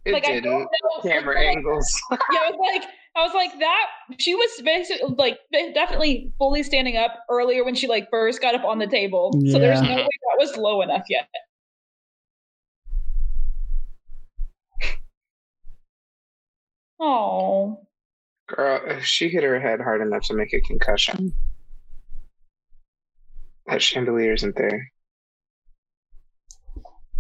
It 0.04 0.12
like 0.12 0.24
didn't. 0.24 0.44
don't 0.44 0.60
know 0.62 1.00
Camera 1.10 1.34
like, 1.34 1.56
angles. 1.56 2.00
yeah, 2.12 2.16
I 2.42 2.50
was 2.50 2.58
like, 2.60 2.90
I 3.14 3.22
was 3.22 3.34
like 3.34 3.58
that. 3.58 3.86
She 4.18 4.34
was 4.34 4.62
basically 4.64 5.14
like 5.16 5.38
definitely 5.74 6.32
fully 6.38 6.62
standing 6.62 6.96
up 6.96 7.18
earlier 7.28 7.64
when 7.64 7.74
she 7.74 7.86
like 7.86 8.08
first 8.10 8.40
got 8.40 8.54
up 8.54 8.64
on 8.64 8.78
the 8.78 8.86
table. 8.86 9.32
So 9.50 9.58
there's 9.58 9.82
no 9.82 9.96
way 9.96 10.08
that 10.08 10.38
was 10.38 10.56
low 10.56 10.82
enough 10.82 11.04
yet. 11.08 11.28
Oh, 17.04 17.80
Girl, 18.46 18.80
if 18.86 19.04
she 19.04 19.28
hit 19.28 19.42
her 19.44 19.58
head 19.58 19.80
hard 19.80 20.02
enough 20.02 20.22
to 20.26 20.34
make 20.34 20.52
a 20.52 20.60
concussion. 20.60 21.16
Mm. 21.16 21.32
That 23.66 23.82
chandelier 23.82 24.34
isn't 24.34 24.56
there. 24.56 24.92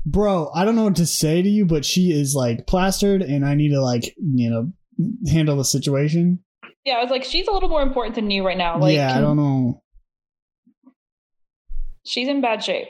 Bro, 0.04 0.50
I 0.54 0.64
don't 0.64 0.76
know 0.76 0.84
what 0.84 0.96
to 0.96 1.06
say 1.06 1.42
to 1.42 1.48
you, 1.48 1.64
but 1.64 1.84
she 1.84 2.12
is 2.12 2.34
like 2.34 2.66
plastered 2.66 3.22
and 3.22 3.46
I 3.46 3.54
need 3.54 3.70
to 3.70 3.80
like, 3.80 4.14
you 4.18 4.50
know, 4.50 4.72
handle 5.28 5.56
the 5.56 5.64
situation. 5.64 6.42
yeah. 6.84 6.94
I 6.94 7.02
was 7.02 7.10
like, 7.10 7.24
she's 7.24 7.48
a 7.48 7.52
little 7.52 7.68
more 7.68 7.82
important 7.82 8.14
than 8.14 8.30
you 8.30 8.44
right 8.46 8.58
now. 8.58 8.78
Like, 8.78 8.94
yeah, 8.94 9.16
I 9.16 9.20
don't 9.20 9.36
know. 9.36 9.82
she's 12.04 12.28
in 12.28 12.40
bad 12.40 12.62
shape. 12.62 12.88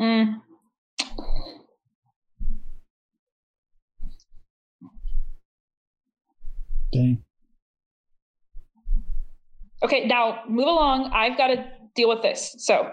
Mm. 0.00 0.40
Dang. 6.92 7.22
Okay, 9.82 10.06
now 10.06 10.42
move 10.48 10.66
along. 10.66 11.10
I've 11.12 11.36
got 11.36 11.48
to 11.48 11.64
deal 11.94 12.08
with 12.08 12.22
this. 12.22 12.54
So 12.58 12.90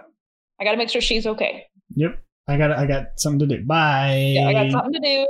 I 0.64 0.66
got 0.66 0.72
to 0.72 0.78
make 0.78 0.90
sure 0.90 1.02
she's 1.02 1.28
okay. 1.28 1.66
Yep. 1.96 2.24
I 2.48 2.58
got 2.58 2.72
I 2.72 2.86
got 2.86 3.08
something 3.18 3.50
to 3.50 3.58
do. 3.58 3.66
Bye. 3.66 4.32
Yeah, 4.36 4.48
I 4.48 4.54
got 4.54 4.72
something 4.72 4.94
to 4.94 5.00
do. 5.02 5.28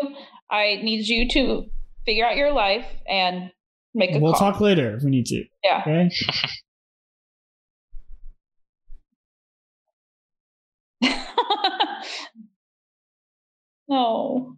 I 0.52 0.80
need 0.84 1.08
you 1.08 1.28
to 1.30 1.66
figure 2.06 2.24
out 2.24 2.36
your 2.36 2.52
life 2.52 2.86
and 3.10 3.50
make 3.96 4.14
a 4.16 4.20
We'll 4.20 4.34
call. 4.34 4.52
talk 4.52 4.62
later 4.62 4.96
if 4.96 5.02
we 5.02 5.10
need 5.10 5.26
to. 5.26 5.44
Yeah. 5.64 5.82
Okay. 5.82 6.12
no. 13.88 14.58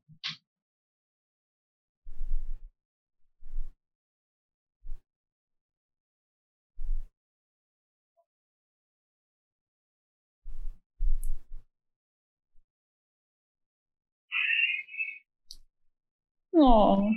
Oh, 16.58 17.12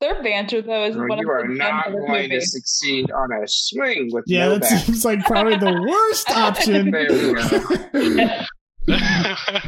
their 0.00 0.22
banter 0.22 0.62
though 0.62 0.84
is 0.84 0.94
Girl, 0.96 1.08
one 1.08 1.18
of 1.18 1.22
you 1.22 1.30
are 1.30 1.46
the 1.46 1.54
not 1.54 1.84
gems 1.84 1.96
of 1.96 2.06
going 2.06 2.30
to 2.30 2.40
succeed 2.40 3.10
on 3.10 3.30
a 3.32 3.46
swing 3.46 4.08
with 4.12 4.24
Yeah, 4.26 4.46
no 4.46 4.52
that 4.58 4.62
back. 4.62 4.84
seems 4.84 5.04
like 5.04 5.24
probably 5.24 5.56
the 5.56 5.72
worst 5.88 6.30
option. 6.36 6.90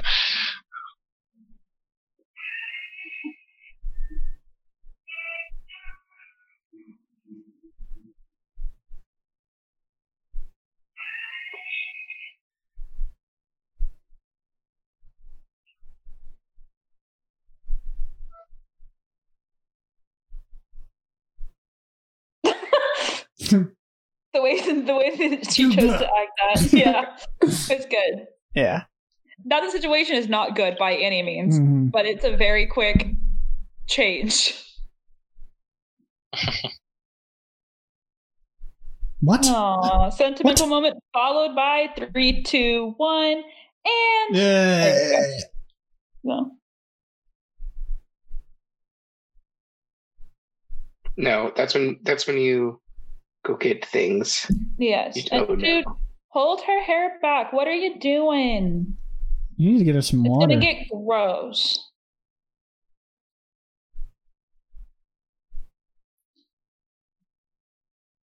way 24.42 24.60
the 24.60 24.94
way 24.94 25.16
that 25.36 25.52
she 25.52 25.64
chose 25.74 25.98
to 25.98 26.04
act 26.04 26.30
that, 26.60 26.72
yeah, 26.72 27.16
it's 27.42 27.86
good. 27.86 28.26
Yeah. 28.54 28.84
Now 29.44 29.60
the 29.60 29.70
situation 29.70 30.16
is 30.16 30.28
not 30.28 30.56
good 30.56 30.76
by 30.78 30.94
any 30.94 31.22
means, 31.22 31.58
Mhm. 31.58 31.90
but 31.92 32.06
it's 32.06 32.24
a 32.24 32.36
very 32.36 32.66
quick 32.66 33.06
change. 33.86 34.54
What? 39.22 39.46
Aw, 39.46 40.10
sentimental 40.10 40.66
moment 40.66 41.02
followed 41.12 41.56
by 41.56 41.88
three, 41.96 42.42
two, 42.42 42.92
one, 42.98 43.42
and 43.84 44.36
Yeah. 44.36 45.20
no. 46.22 46.52
No, 51.16 51.50
that's 51.56 51.74
when 51.74 51.98
that's 52.02 52.26
when 52.26 52.36
you 52.36 52.80
go 53.46 53.56
get 53.56 53.84
things. 53.84 54.50
Yes. 54.78 55.16
And 55.30 55.48
no. 55.48 55.56
dude, 55.56 55.84
hold 56.28 56.62
her 56.62 56.82
hair 56.82 57.18
back. 57.22 57.52
What 57.52 57.68
are 57.68 57.74
you 57.74 57.98
doing? 57.98 58.96
You 59.56 59.72
need 59.72 59.78
to 59.78 59.84
get 59.84 59.94
her 59.94 60.02
some 60.02 60.24
water. 60.24 60.52
It's 60.52 60.56
water. 60.56 60.60
gonna 60.60 60.74
get 60.74 60.88
gross. 60.90 61.90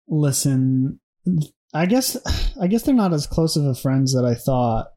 Listen, 0.07 0.99
I 1.73 1.87
guess 1.87 2.17
I 2.61 2.67
guess 2.67 2.83
they're 2.83 2.93
not 2.93 3.13
as 3.13 3.25
close 3.25 3.55
of 3.55 3.65
a 3.65 3.73
friends 3.73 4.13
that 4.13 4.25
I 4.25 4.35
thought. 4.35 4.87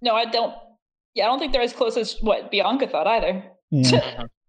No, 0.00 0.14
I 0.14 0.24
don't. 0.24 0.54
Yeah, 1.14 1.24
I 1.24 1.26
don't 1.26 1.40
think 1.40 1.52
they're 1.52 1.60
as 1.60 1.74
close 1.74 1.96
as 1.96 2.16
what 2.22 2.50
Bianca 2.50 2.86
thought 2.86 3.06
either. 3.06 3.44
Yeah. 3.70 4.22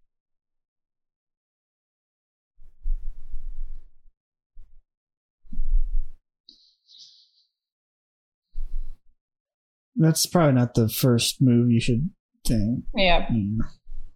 That's 10.01 10.25
probably 10.25 10.53
not 10.53 10.73
the 10.73 10.89
first 10.89 11.43
move 11.43 11.69
you 11.69 11.79
should 11.79 12.09
think. 12.47 12.85
Yeah, 12.95 13.27
Yeah. 13.31 13.65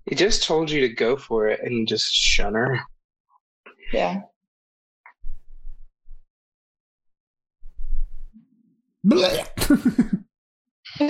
He 0.09 0.15
just 0.15 0.43
told 0.43 0.71
you 0.71 0.81
to 0.81 0.89
go 0.89 1.15
for 1.15 1.47
it 1.47 1.59
and 1.63 1.73
you 1.73 1.85
just 1.85 2.11
shun 2.11 2.55
her. 2.55 2.79
yeah. 3.93 4.21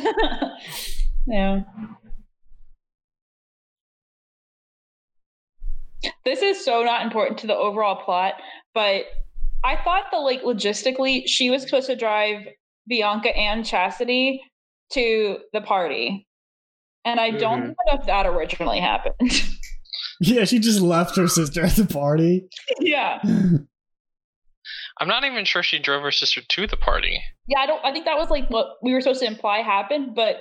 yeah. 1.28 1.61
This 6.26 6.41
is 6.41 6.63
so 6.65 6.84
not 6.84 7.01
important 7.03 7.39
to 7.39 7.47
the 7.47 7.55
overall 7.55 8.03
plot, 8.03 8.34
but 8.73 9.05
I 9.63 9.78
thought 9.78 10.07
that 10.11 10.17
like 10.17 10.43
logistically 10.43 11.23
she 11.28 11.49
was 11.49 11.61
supposed 11.63 11.88
to 11.88 11.95
drive 11.95 12.41
Bianca 12.88 13.36
and 13.36 13.65
Chastity 13.65 14.41
to 14.93 15.38
the 15.53 15.61
party. 15.61 16.27
And 17.03 17.19
I 17.19 17.31
don't 17.31 17.61
Mhm. 17.63 17.67
know 17.88 17.93
if 17.99 18.05
that 18.07 18.25
originally 18.25 18.79
happened. 18.79 19.15
yeah, 20.21 20.45
she 20.45 20.59
just 20.59 20.81
left 20.81 21.15
her 21.17 21.27
sister 21.27 21.63
at 21.63 21.75
the 21.75 21.86
party. 21.86 22.47
yeah. 22.79 23.19
I'm 24.99 25.07
not 25.07 25.23
even 25.25 25.45
sure 25.45 25.61
she 25.61 25.77
drove 25.77 26.01
her 26.03 26.11
sister 26.11 26.41
to 26.47 26.67
the 26.67 26.77
party. 26.77 27.19
Yeah, 27.47 27.59
I 27.59 27.65
don't 27.67 27.83
I 27.86 27.91
think 27.91 28.05
that 28.05 28.17
was 28.17 28.29
like 28.29 28.49
what 28.49 28.77
we 28.81 28.93
were 28.93 29.01
supposed 29.01 29.19
to 29.21 29.27
imply 29.27 29.59
happened, 29.59 30.15
but 30.15 30.38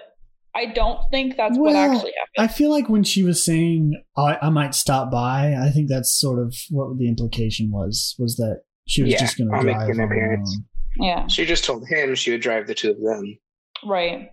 I 0.55 0.67
don't 0.67 1.01
think 1.11 1.37
that's 1.37 1.59
what 1.59 1.75
actually 1.75 2.13
happened. 2.17 2.39
I 2.39 2.47
feel 2.47 2.71
like 2.71 2.89
when 2.89 3.03
she 3.03 3.25
was 3.25 3.45
saying 3.45 4.01
I, 4.17 4.39
I 4.41 4.51
might 4.51 4.75
stop 4.75 5.11
by, 5.11 5.55
I 5.55 5.71
think 5.71 5.89
that's 5.89 6.17
sort 6.19 6.39
of 6.41 6.55
what 6.71 6.97
the 6.99 7.09
implication 7.09 7.71
was 7.73 8.15
was 8.19 8.37
that 8.37 8.63
she 8.87 9.03
was 9.03 9.13
Yeah, 9.13 9.19
just 9.19 9.37
going 9.37 9.51
to 9.51 9.57
I'll 9.57 9.65
make 9.65 9.77
an 9.77 10.01
appearance. 10.01 10.59
Yeah, 10.97 11.27
She 11.27 11.45
just 11.45 11.65
told 11.65 11.85
him 11.89 12.15
she 12.15 12.31
would 12.31 12.41
drive 12.41 12.69
the 12.69 12.75
two 12.75 12.93
of 12.93 13.01
them. 13.03 13.37
right. 13.85 14.31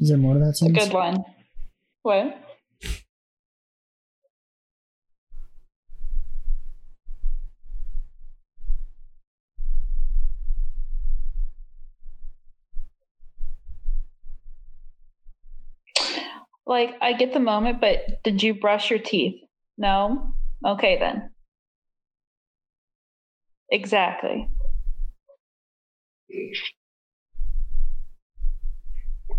Is 0.00 0.08
there 0.08 0.18
more 0.18 0.34
to 0.34 0.40
that 0.40 0.48
It's 0.48 0.62
a 0.62 0.70
good 0.70 0.92
one. 0.92 1.24
What? 2.02 2.38
Like, 16.64 16.94
I 17.02 17.12
get 17.12 17.32
the 17.32 17.40
moment, 17.40 17.80
but 17.80 18.22
did 18.22 18.42
you 18.42 18.54
brush 18.54 18.88
your 18.90 18.98
teeth? 18.98 19.42
No? 19.76 20.34
Okay, 20.64 20.98
then. 20.98 21.30
Exactly. 23.70 24.48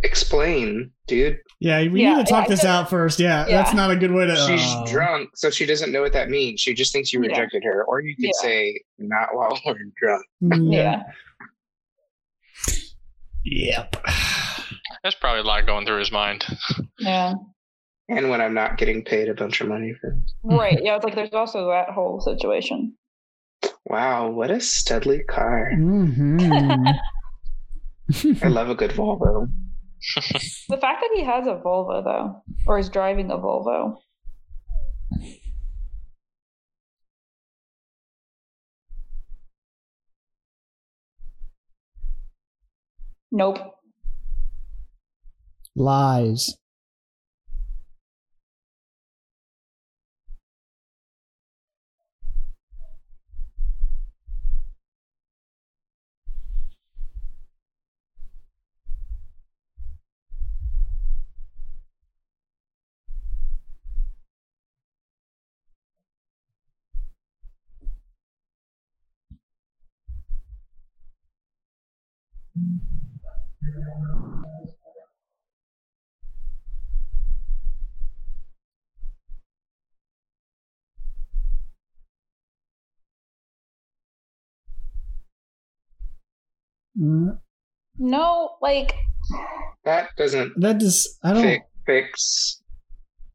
Explain, 0.03 0.91
dude. 1.07 1.39
Yeah, 1.59 1.79
we 1.87 2.01
Yeah, 2.03 2.17
need 2.17 2.25
to 2.25 2.29
talk 2.31 2.45
yeah, 2.45 2.49
this 2.55 2.65
I- 2.65 2.69
out 2.69 2.89
first. 2.89 3.19
Yeah, 3.19 3.47
Yeah. 3.47 3.63
that's 3.63 3.73
not 3.73 3.89
a 3.89 3.95
good 3.95 4.11
way 4.11 4.25
to. 4.27 4.35
She's 4.35 4.61
oh. 4.65 4.85
drunk, 4.85 5.29
so 5.35 5.49
she 5.49 5.65
doesn't 5.65 5.91
know 5.91 6.01
what 6.01 6.13
that 6.13 6.29
means. 6.29 6.59
She 6.61 6.73
just 6.73 6.91
thinks 6.91 7.13
you 7.13 7.21
Yeah. 7.23 7.29
rejected 7.29 7.63
her. 7.63 7.83
Or 7.85 8.01
you 8.01 8.15
could 8.15 8.25
Yeah. 8.25 8.31
say, 8.41 8.81
not 8.97 9.29
while 9.33 9.57
we're 9.65 9.77
drunk. 9.97 10.25
Yeah. 10.71 11.03
Yep. 13.45 13.95
That's 15.03 15.15
probably 15.15 15.41
a 15.41 15.43
lot 15.43 15.65
going 15.65 15.85
through 15.85 15.99
his 15.99 16.11
mind. 16.11 16.45
Yeah. 16.99 17.33
And 18.09 18.29
when 18.29 18.41
I'm 18.41 18.53
not 18.53 18.77
getting 18.77 19.03
paid 19.03 19.29
a 19.29 19.33
bunch 19.33 19.61
of 19.61 19.67
money 19.67 19.93
for 19.99 20.17
Right. 20.43 20.79
Yeah. 20.81 20.95
It's 20.95 21.03
like 21.05 21.15
there's 21.15 21.33
also 21.33 21.67
that 21.69 21.89
whole 21.89 22.19
situation. 22.21 22.95
Wow, 23.85 24.29
what 24.31 24.51
a 24.51 24.55
studly 24.55 25.25
car. 25.25 25.71
hmm 25.75 26.37
I 28.41 28.47
love 28.49 28.69
a 28.69 28.75
good 28.75 28.91
Volvo. 28.91 29.47
The 30.69 30.77
fact 30.77 31.01
that 31.01 31.11
he 31.13 31.23
has 31.23 31.47
a 31.47 31.55
Volvo, 31.55 32.03
though, 32.03 32.43
or 32.67 32.77
is 32.79 32.89
driving 32.89 33.31
a 33.31 33.37
Volvo. 33.37 33.97
Nope. 43.31 43.59
Lies. 45.75 46.55
Mm. 86.99 87.39
No, 87.97 88.57
like 88.61 88.93
That 89.85 90.09
doesn't 90.17 90.53
That 90.59 90.79
does 90.79 91.17
I 91.23 91.33
don't 91.33 91.43
fi- 91.43 91.63
fix 91.85 92.61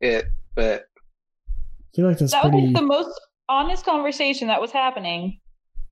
it, 0.00 0.26
but 0.54 0.84
feel 1.94 2.06
like 2.06 2.18
that's 2.18 2.32
that 2.32 2.44
was 2.44 2.52
pretty. 2.52 2.66
like 2.68 2.76
the 2.76 2.86
most 2.86 3.20
honest 3.48 3.84
conversation 3.84 4.46
that 4.48 4.60
was 4.60 4.70
happening. 4.70 5.40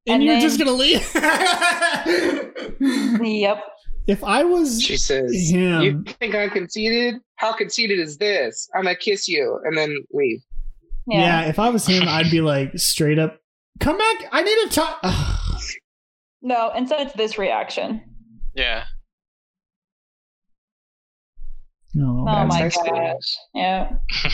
And 0.07 0.14
and 0.14 0.22
you're 0.24 0.34
then- 0.34 0.42
just 0.42 0.59
gonna 0.59 0.72
leave. 0.72 1.02
Yep. 3.26 3.59
if 4.07 4.22
I 4.24 4.44
was 4.44 4.80
she 4.82 4.96
says, 4.96 5.32
him, 5.50 5.82
You 5.82 6.04
think 6.20 6.34
I'm 6.34 6.50
conceited? 6.50 7.16
How 7.36 7.52
conceited 7.52 7.98
is 7.98 8.16
this? 8.18 8.68
I'm 8.74 8.84
gonna 8.84 8.96
kiss 8.96 9.28
you 9.28 9.61
and 9.64 9.76
then 9.76 9.96
leave. 10.12 10.40
yeah. 11.07 11.42
Yeah. 11.42 11.48
if 11.48 11.59
I 11.59 11.70
was 11.70 11.86
him, 11.86 12.04
I'd 12.07 12.30
be 12.30 12.40
like 12.40 12.78
straight 12.78 13.18
up, 13.18 13.38
come 13.80 13.98
back. 13.98 14.28
I 14.32 14.42
need 14.42 14.70
to 14.70 14.74
talk. 14.74 15.00
No, 16.42 16.70
and 16.70 16.88
so 16.88 16.96
it's 16.98 17.12
this 17.14 17.38
reaction. 17.38 18.02
Yeah. 18.54 18.84
no, 21.94 22.20
Oh 22.22 22.24
That's 22.26 22.48
my 22.48 22.59
high 22.59 22.68
school. 22.68 22.94
gosh. 22.94 23.36
Yeah. 23.54 23.90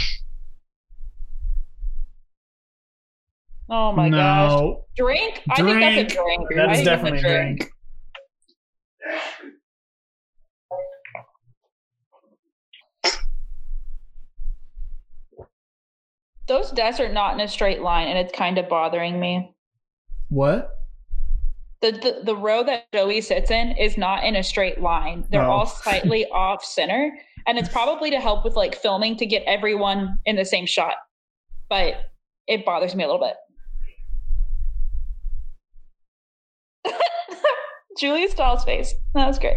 Oh 3.75 3.91
my 3.91 4.11
gosh. 4.11 4.51
no. 4.51 4.85
Drink? 4.97 5.41
I 5.51 5.62
think 5.62 5.81
that's 5.81 6.12
a 6.12 6.16
drink. 6.16 6.49
That 6.55 6.77
is 6.77 6.85
definitely 6.85 7.20
a 7.20 7.23
drink. 7.23 7.73
Those 16.49 16.70
desks 16.73 17.01
are 17.01 17.12
not 17.12 17.35
in 17.35 17.41
a 17.41 17.49
straight 17.49 17.81
line, 17.83 18.09
and 18.09 18.18
it's 18.18 18.37
kind 18.37 18.59
of 18.59 18.68
bothering 18.68 19.18
me. 19.20 19.55
What? 20.29 20.70
The, 21.81 21.93
the 21.93 22.20
the 22.25 22.37
row 22.37 22.62
that 22.64 22.87
Joey 22.93 23.20
sits 23.20 23.51
in 23.51 23.73
is 23.73 23.97
not 23.97 24.25
in 24.25 24.37
a 24.37 24.43
straight 24.43 24.81
line. 24.81 25.25
They're 25.31 25.43
Oh. 25.43 25.51
all 25.51 25.66
slightly 25.66 26.27
off 26.33 26.64
center, 26.64 27.16
and 27.47 27.59
it's 27.59 27.68
probably 27.68 28.11
to 28.11 28.20
help 28.20 28.45
with 28.45 28.55
like 28.57 28.75
filming 28.75 29.16
to 29.16 29.27
get 29.27 29.43
everyone 29.47 30.18
in 30.27 30.37
the 30.37 30.45
same 30.45 30.66
shot. 30.66 30.95
But 31.68 32.11
it 32.47 32.64
bothers 32.64 32.95
me 32.95 33.05
a 33.05 33.07
little 33.07 33.20
bit. 33.25 33.37
Julia 37.99 38.28
Stiles' 38.28 38.64
face. 38.64 38.95
That 39.14 39.26
was 39.26 39.38
great. 39.38 39.57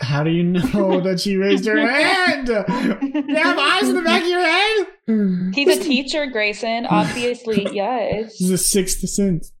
How 0.00 0.22
do 0.22 0.30
you 0.30 0.42
know 0.42 1.00
that 1.04 1.20
she 1.20 1.36
raised 1.36 1.66
her 1.66 1.78
hand? 1.78 2.48
You 2.48 3.34
have 3.36 3.58
eyes 3.58 3.88
in 3.88 3.94
the 3.96 4.02
back 4.02 4.22
of 4.22 4.28
your 4.28 4.40
head? 4.40 5.54
He's 5.54 5.78
a 5.78 5.82
teacher, 5.82 6.26
Grayson. 6.26 6.86
Obviously, 6.86 7.66
yes. 7.72 8.32
This 8.32 8.40
is 8.40 8.50
a 8.50 8.58
sixth 8.58 9.08
sense. 9.08 9.52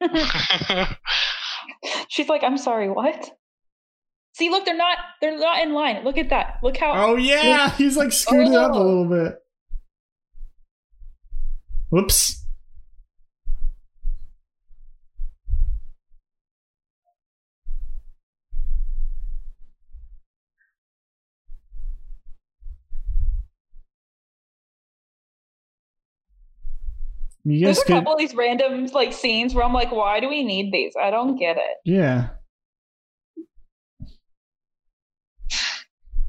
She's 2.08 2.28
like, 2.28 2.42
I'm 2.42 2.58
sorry, 2.58 2.90
what? 2.90 3.30
See, 4.34 4.50
look, 4.50 4.64
they're 4.64 4.76
not 4.76 4.98
they're 5.20 5.36
not 5.38 5.60
in 5.62 5.72
line. 5.72 6.04
Look 6.04 6.16
at 6.18 6.30
that. 6.30 6.58
Look 6.62 6.76
how 6.76 6.92
Oh 6.94 7.16
yeah, 7.16 7.70
he's 7.76 7.96
like 7.96 8.12
screwed 8.12 8.48
it 8.48 8.54
up 8.54 8.72
a 8.72 8.74
Oh. 8.76 8.82
little 8.84 9.08
bit. 9.08 9.38
Whoops. 11.90 12.37
You 27.50 27.64
there's 27.64 27.78
a 27.78 27.84
could, 27.84 27.94
couple 27.94 28.12
of 28.12 28.18
these 28.18 28.34
random 28.34 28.86
like 28.86 29.12
scenes 29.14 29.54
where 29.54 29.64
I'm 29.64 29.72
like, 29.72 29.90
why 29.90 30.20
do 30.20 30.28
we 30.28 30.44
need 30.44 30.70
these? 30.70 30.92
I 31.00 31.10
don't 31.10 31.36
get 31.36 31.56
it. 31.56 31.78
yeah. 31.84 32.28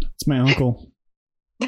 It's 0.01 0.27
my 0.27 0.39
uncle. 0.39 0.91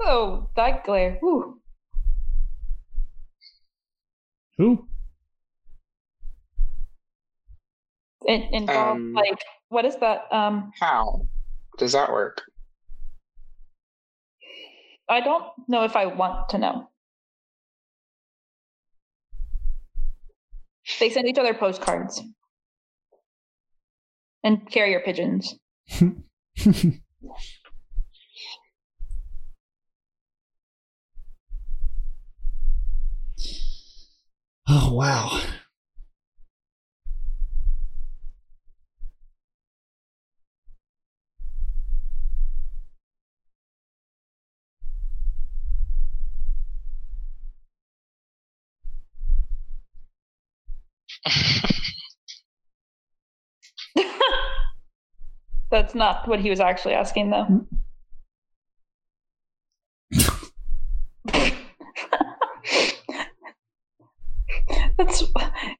oh, 0.00 0.48
that 0.56 0.84
glare. 0.84 1.18
Whew. 1.20 1.60
Who? 4.58 4.86
It 8.26 8.52
involved 8.52 9.00
Um, 9.00 9.12
like 9.14 9.42
what 9.68 9.84
is 9.84 9.96
that? 9.96 10.32
Um 10.32 10.70
How 10.78 11.22
does 11.78 11.92
that 11.92 12.10
work? 12.10 12.40
I 15.08 15.20
don't 15.20 15.44
know 15.68 15.84
if 15.84 15.96
I 15.96 16.06
want 16.06 16.48
to 16.50 16.58
know. 16.58 16.88
They 21.00 21.10
send 21.10 21.28
each 21.28 21.38
other 21.38 21.54
postcards 21.54 22.22
and 24.42 24.70
carrier 24.70 25.00
pigeons. 25.00 25.54
oh 34.68 34.92
wow. 34.92 35.40
That's 55.70 55.94
not 55.94 56.28
what 56.28 56.40
he 56.40 56.50
was 56.50 56.60
actually 56.60 56.92
asking, 56.94 57.30
though. 57.30 57.66
That's 64.96 65.24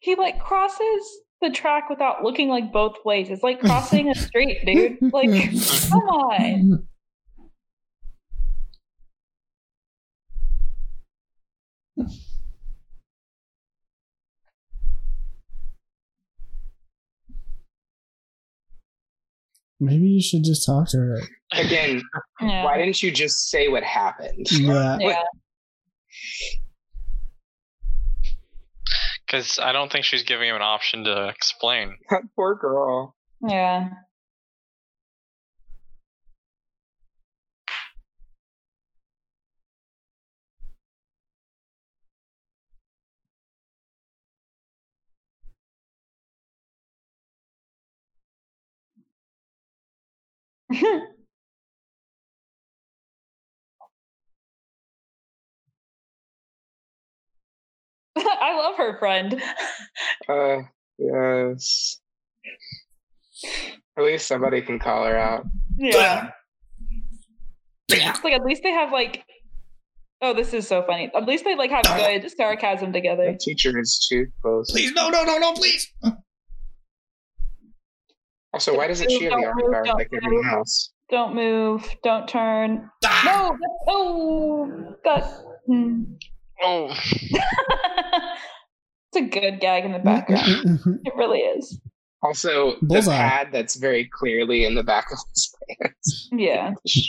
he 0.01 0.17
like 0.17 0.41
crosses 0.41 1.21
the 1.41 1.51
track 1.51 1.89
without 1.89 2.25
looking 2.25 2.49
like 2.49 2.73
both 2.73 2.97
ways. 3.05 3.31
It's 3.31 3.43
like 3.43 3.61
crossing 3.61 4.11
a 4.11 4.15
street, 4.15 4.65
dude. 4.65 4.99
Like, 5.13 5.31
come 5.91 6.09
on. 6.09 6.89
Maybe 19.85 20.07
you 20.09 20.23
should 20.23 20.45
just 20.45 20.67
talk 20.67 20.89
to 20.91 20.99
her. 20.99 21.21
Again, 21.53 22.03
Yeah. 22.41 22.65
why 22.65 22.79
didn't 22.79 23.03
you 23.03 23.11
just 23.13 23.49
say 23.51 23.69
what 23.69 23.83
happened? 23.83 24.47
Yeah. 24.51 24.99
yeah. 25.01 25.23
Because 29.27 29.59
I 29.59 29.73
don't 29.73 29.91
think 29.91 30.05
she's 30.05 30.23
giving 30.23 30.49
him 30.49 30.57
an 30.57 30.63
option 30.63 31.05
to 31.05 31.29
explain. 31.29 31.97
That 32.11 32.23
poor 32.37 32.55
girl. 32.55 33.17
Yeah. 33.47 33.89
I 58.17 58.57
love 58.57 58.77
her 58.77 58.99
friend. 58.99 59.43
Uh, 60.29 60.63
yes. 60.99 62.01
At 63.99 64.05
least 64.05 64.27
somebody 64.27 64.63
can 64.63 64.79
call 64.79 65.05
her 65.05 65.17
out. 65.17 65.45
Yeah. 65.77 66.31
It's 67.89 68.25
like 68.25 68.33
at 68.33 68.45
least 68.45 68.63
they 68.63 68.71
have 68.71 68.91
like 68.91 69.25
Oh, 70.23 70.33
this 70.33 70.55
is 70.55 70.67
so 70.67 70.83
funny. 70.83 71.11
At 71.15 71.27
least 71.27 71.45
they 71.45 71.55
like 71.55 71.71
have 71.71 71.85
good 71.85 72.31
sarcasm 72.31 72.95
together. 72.95 73.27
That 73.27 73.41
teacher 73.41 73.79
is 73.79 74.07
too 74.09 74.27
close. 74.41 74.71
Please, 74.71 74.93
no, 74.93 75.11
no, 75.11 75.25
no, 75.25 75.37
no, 75.37 75.53
please. 75.53 75.93
Also, 78.55 78.77
why 78.77 78.87
doesn't 78.87 79.11
she 79.11 79.25
have 79.25 79.33
the 79.33 79.41
Don't 79.41 79.63
arm 79.63 79.73
guard 79.73 79.89
like 79.89 80.11
everyone 80.15 80.47
else? 80.49 80.93
Don't 81.11 81.35
move. 81.35 81.85
Don't 82.05 82.29
turn. 82.29 82.89
Ah! 83.05 83.23
No. 83.27 83.59
Oh, 83.89 84.95
that. 85.03 85.25
hmm. 85.67 86.05
Oh, 86.63 86.87
it's 89.11 89.17
a 89.17 89.23
good 89.23 89.59
gag 89.59 89.85
in 89.85 89.91
the 89.91 89.99
background. 89.99 90.79
It 91.05 91.17
really 91.17 91.41
is. 91.41 91.81
Also, 92.23 92.77
the 92.81 92.87
Bullseye. 92.87 93.17
pad 93.17 93.49
that's 93.51 93.75
very 93.75 94.09
clearly 94.17 94.65
in 94.65 94.77
the 94.77 94.85
back 94.85 95.11
of 95.11 95.19
his 95.35 95.53
pants. 95.81 96.29
Yeah. 96.31 96.75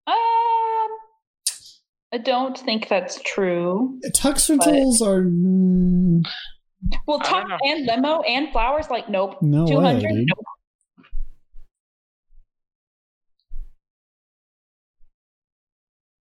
Um, 0.08 0.16
I 2.14 2.18
don't 2.24 2.58
think 2.58 2.88
that's 2.88 3.20
true. 3.24 4.00
Tux 4.16 4.50
rentals 4.50 5.02
are 5.02 5.22
mm, 5.24 6.24
Well, 7.08 7.20
I 7.24 7.24
don't 7.32 7.42
Tuck 7.42 7.48
know. 7.50 7.58
and 7.66 7.86
limo 7.86 8.22
and 8.22 8.52
flowers, 8.52 8.90
like 8.90 9.10
nope. 9.10 9.42
no 9.42 9.64
way, 9.64 9.72
200? 9.72 10.02
dude. 10.02 10.28
Nope. 10.28 10.46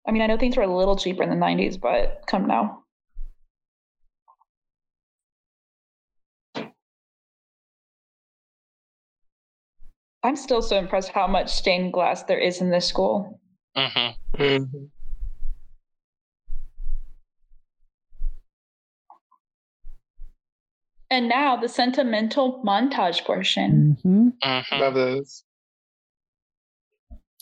I 0.08 0.12
mean, 0.12 0.22
I 0.22 0.28
know 0.28 0.38
things 0.38 0.56
were 0.58 0.64
a 0.64 0.78
little 0.78 0.96
cheaper 0.96 1.24
in 1.24 1.30
the 1.30 1.36
90s, 1.36 1.80
but 1.80 2.24
come 2.28 2.46
now. 2.48 2.84
I'm 10.24 10.36
still 10.36 10.62
so 10.62 10.78
impressed 10.78 11.10
how 11.10 11.28
much 11.28 11.50
stained 11.54 11.94
glass 11.94 12.24
there 12.24 12.40
is 12.40 12.62
in 12.62 12.70
this 12.70 12.88
school. 12.88 13.40
Mm-hmm. 13.78 14.42
Mhm. 14.42 14.90
And 21.10 21.30
now 21.30 21.56
the 21.58 21.70
sentimental 21.70 22.64
montage 22.66 23.24
portion. 23.24 23.98
hmm 24.02 24.30
Mm-hmm. 24.44 24.80
Love 24.80 24.94
those. 24.96 25.44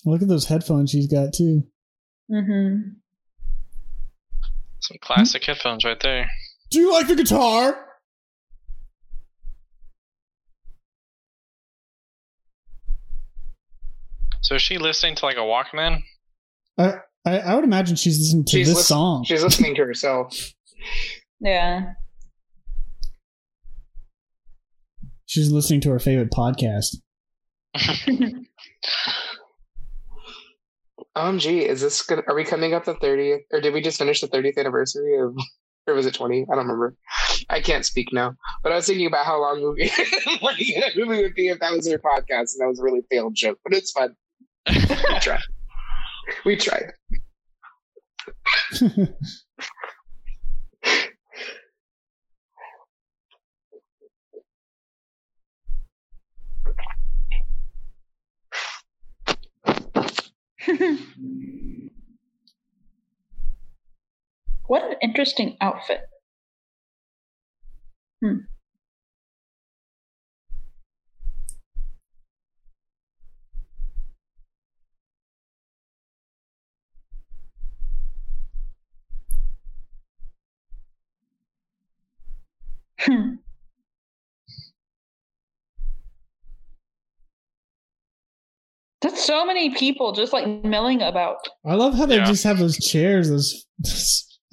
Look 0.05 0.21
at 0.21 0.27
those 0.27 0.45
headphones 0.47 0.89
she's 0.91 1.07
got 1.07 1.33
too. 1.33 1.63
Mm-hmm. 2.29 2.89
Some 4.79 4.97
classic 5.01 5.45
headphones 5.45 5.85
right 5.85 5.99
there. 5.99 6.29
Do 6.71 6.79
you 6.79 6.91
like 6.91 7.07
the 7.07 7.15
guitar? 7.15 7.85
So 14.41 14.55
is 14.55 14.61
she 14.61 14.77
listening 14.79 15.15
to 15.15 15.25
like 15.25 15.37
a 15.37 15.41
Walkman? 15.41 16.03
I, 16.77 16.93
I, 17.25 17.39
I 17.39 17.55
would 17.55 17.63
imagine 17.63 17.95
she's 17.95 18.19
listening 18.19 18.45
to 18.45 18.51
She's 18.51 18.67
this 18.67 18.77
lis- 18.77 18.87
song. 18.87 19.23
She's 19.23 19.43
listening 19.43 19.75
to 19.75 19.85
herself. 19.85 20.37
Yeah. 21.43 21.93
She's 25.25 25.51
listening 25.51 25.81
to 25.81 25.89
her 25.91 25.97
favorite 25.99 26.29
podcast. 26.31 26.97
Um, 31.15 31.39
gee, 31.39 31.65
is 31.65 31.81
this 31.81 32.01
gonna? 32.03 32.21
Are 32.27 32.35
we 32.35 32.45
coming 32.45 32.73
up 32.73 32.85
the 32.85 32.93
thirtieth, 32.95 33.41
or 33.51 33.59
did 33.59 33.73
we 33.73 33.81
just 33.81 33.97
finish 33.99 34.21
the 34.21 34.27
thirtieth 34.27 34.57
anniversary 34.57 35.17
of, 35.19 35.35
or 35.87 35.93
was 35.93 36.05
it 36.05 36.13
twenty? 36.13 36.43
I 36.43 36.55
don't 36.55 36.59
remember. 36.65 36.95
I 37.49 37.59
can't 37.59 37.85
speak 37.85 38.13
now. 38.13 38.35
But 38.63 38.71
I 38.71 38.75
was 38.75 38.87
thinking 38.87 39.07
about 39.07 39.25
how 39.25 39.41
long 39.41 39.59
movie, 39.59 39.91
like, 40.41 40.95
movie 40.95 41.21
would 41.21 41.35
be 41.35 41.49
if 41.49 41.59
that 41.59 41.73
was 41.73 41.89
her 41.91 41.97
podcast, 41.99 42.53
and 42.53 42.61
that 42.61 42.67
was 42.67 42.79
a 42.79 42.83
really 42.83 43.01
failed 43.09 43.35
joke. 43.35 43.59
But 43.63 43.73
it's 43.73 43.91
fun. 43.91 44.15
We 44.69 45.19
tried. 45.19 45.41
We 46.45 46.55
tried. 46.55 46.93
what 64.67 64.83
an 64.83 64.95
interesting 65.01 65.57
outfit. 65.61 66.01
Hmm. 68.23 68.50
Hmm. 83.01 83.35
That's 89.01 89.23
so 89.25 89.45
many 89.45 89.73
people 89.75 90.11
just 90.11 90.31
like 90.31 90.47
milling 90.63 91.01
about. 91.01 91.37
I 91.65 91.73
love 91.73 91.95
how 91.95 92.05
they 92.05 92.17
Yeah. 92.17 92.25
just 92.25 92.43
have 92.43 92.59
those 92.59 92.77
chairs 92.77 93.29
those 93.29 93.65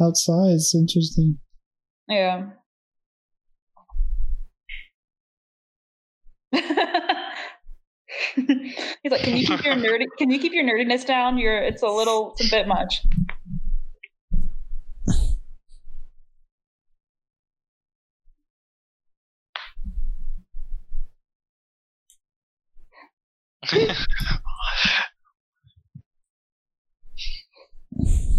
outside. 0.00 0.52
It's 0.52 0.74
interesting. 0.74 1.38
Yeah. 2.08 2.46
He's 8.34 9.12
like, 9.12 9.20
can 9.22 9.36
you 9.36 9.46
keep 9.46 9.64
your 9.64 9.74
nerdy? 9.74 10.06
Can 10.18 10.30
you 10.30 10.38
keep 10.38 10.52
your 10.54 10.64
nerdiness 10.64 11.04
down? 11.06 11.36
You're. 11.38 11.58
It's 11.58 11.82
a 11.82 11.86
little. 11.88 12.32
It's 12.38 12.48
a 12.52 12.56
bit 12.56 12.66
much. 12.66 13.02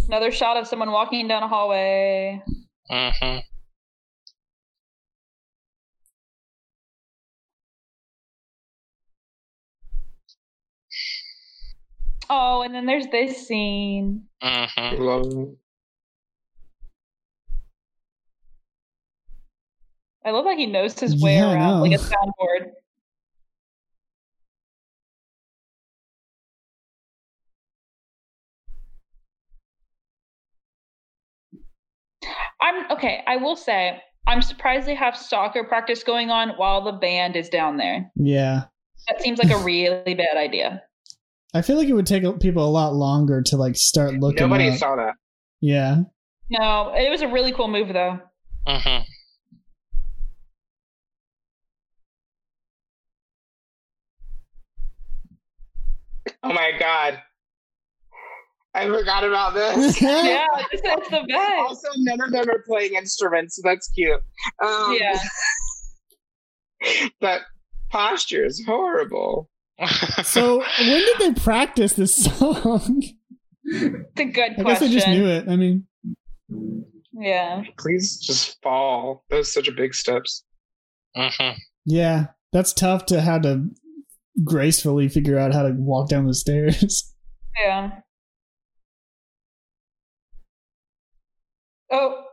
Another 0.07 0.31
shot 0.31 0.57
of 0.57 0.67
someone 0.67 0.91
walking 0.91 1.27
down 1.27 1.43
a 1.43 1.47
hallway. 1.47 2.41
mm-hmm. 2.89 3.39
Oh, 12.31 12.61
and 12.61 12.73
then 12.75 12.85
there's 12.85 13.07
this 13.07 13.47
scene. 13.47 14.25
Mm-hmm. 14.43 15.01
Love 15.01 15.25
it. 15.25 15.57
I 20.25 20.31
love 20.31 20.45
that 20.45 20.57
he 20.57 20.65
knows 20.65 20.99
his 20.99 21.21
way 21.21 21.35
Yeah, 21.35 21.49
I 21.49 21.53
around 21.55 21.81
like 21.81 21.93
a 21.93 22.03
soundboard. 22.03 22.71
I'm 32.61 32.91
okay. 32.91 33.23
I 33.27 33.37
will 33.37 33.55
say 33.55 34.01
I'm 34.27 34.41
surprised 34.41 34.87
they 34.87 34.95
have 34.95 35.15
soccer 35.15 35.63
practice 35.63 36.03
going 36.03 36.29
on 36.29 36.49
while 36.57 36.83
the 36.83 36.91
band 36.91 37.35
is 37.35 37.49
down 37.49 37.77
there. 37.77 38.11
Yeah. 38.15 38.65
That 39.07 39.21
seems 39.21 39.39
like 39.39 39.51
a 39.51 39.63
really 39.63 40.13
bad 40.13 40.37
idea. 40.37 40.83
I 41.53 41.61
feel 41.63 41.77
like 41.77 41.87
it 41.87 41.93
would 41.93 42.05
take 42.05 42.23
people 42.39 42.63
a 42.63 42.69
lot 42.69 42.93
longer 42.93 43.41
to 43.41 43.57
like 43.57 43.75
start 43.75 44.13
looking. 44.15 44.41
Nobody 44.41 44.69
up. 44.69 44.77
saw 44.77 44.95
that. 44.97 45.15
Yeah. 45.61 46.01
No, 46.51 46.93
it 46.95 47.09
was 47.09 47.21
a 47.21 47.27
really 47.27 47.51
cool 47.51 47.67
move 47.67 47.87
though. 47.93 48.19
Mm-hmm. 48.67 49.03
Oh 56.43 56.53
my 56.53 56.71
god. 56.79 57.21
I 58.75 58.85
forgot 58.87 59.23
about 59.23 59.53
this. 59.53 59.99
Yeah, 60.01 60.45
it's, 60.71 60.81
it's 60.85 61.09
the 61.09 61.25
best. 61.27 61.59
also, 61.59 61.87
none 61.97 62.21
of 62.21 62.31
them 62.31 62.49
are 62.49 62.63
playing 62.67 62.93
instruments, 62.95 63.55
so 63.55 63.61
that's 63.63 63.89
cute. 63.89 64.21
Um, 64.63 64.97
Yeah. 64.99 65.19
But 67.19 67.41
posture 67.91 68.45
is 68.45 68.63
horrible. 68.65 69.49
So 70.23 70.59
when 70.79 70.99
did 70.99 71.17
they 71.19 71.33
practice 71.41 71.93
this 71.93 72.15
song? 72.15 73.01
It's 73.63 74.19
a 74.19 74.25
good 74.25 74.39
I 74.51 74.53
guess 74.55 74.63
question. 74.63 74.87
they 74.87 74.93
just 74.93 75.07
knew 75.07 75.25
it. 75.27 75.47
I 75.47 75.55
mean, 75.55 75.85
Yeah. 77.13 77.63
Please 77.77 78.19
just 78.19 78.61
fall. 78.61 79.23
Those 79.29 79.53
such 79.53 79.67
a 79.67 79.71
big 79.71 79.93
steps. 79.93 80.43
mm-hmm. 81.17 81.57
yeah, 81.85 82.27
that's 82.53 82.73
tough 82.73 83.05
to 83.07 83.21
how 83.21 83.39
to 83.39 83.65
gracefully 84.43 85.07
figure 85.09 85.37
out 85.37 85.53
how 85.53 85.63
to 85.63 85.73
walk 85.77 86.09
down 86.09 86.27
the 86.27 86.33
stairs. 86.33 87.13
Yeah. 87.61 87.91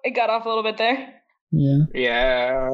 It 0.07 0.15
got 0.15 0.31
off 0.31 0.45
a 0.47 0.49
little 0.49 0.63
bit 0.63 0.77
there. 0.79 1.15
Yeah. 1.51 1.79
Yeah. 1.95 2.71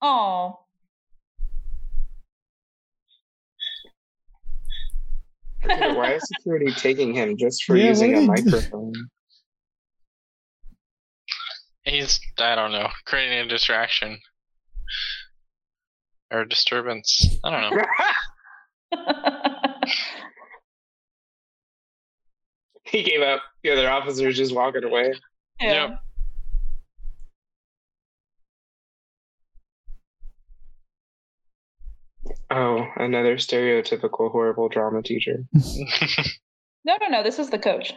Oh. 0.00 0.60
Why 5.64 6.14
is 6.14 6.22
security 6.36 6.72
taking 6.76 7.14
him 7.14 7.36
just 7.38 7.64
for 7.64 7.76
Yeah, 7.76 7.88
using 7.88 8.14
a 8.14 8.18
are 8.18 8.20
they 8.36 8.42
do- 8.42 8.50
microphone? 8.50 8.92
He's 11.84 12.18
I 12.38 12.54
don't 12.54 12.72
know, 12.72 12.88
creating 13.04 13.38
a 13.40 13.48
distraction 13.48 14.18
or 16.30 16.40
a 16.40 16.48
disturbance. 16.48 17.38
I 17.44 17.50
don't 17.50 17.76
know. 17.76 17.84
he 22.84 23.02
gave 23.02 23.20
up. 23.22 23.42
The 23.62 23.70
other 23.70 23.90
officers 23.90 24.36
just 24.36 24.54
walking 24.54 24.84
away. 24.84 25.14
yeah. 25.60 25.88
Yep. 25.88 26.00
Oh, 32.50 32.86
another 32.96 33.36
stereotypical 33.36 34.30
horrible 34.30 34.68
drama 34.68 35.02
teacher. 35.02 35.44
No, 36.86 36.98
no, 37.00 37.08
no. 37.08 37.22
This 37.22 37.38
is 37.38 37.48
the 37.48 37.58
coach. 37.58 37.94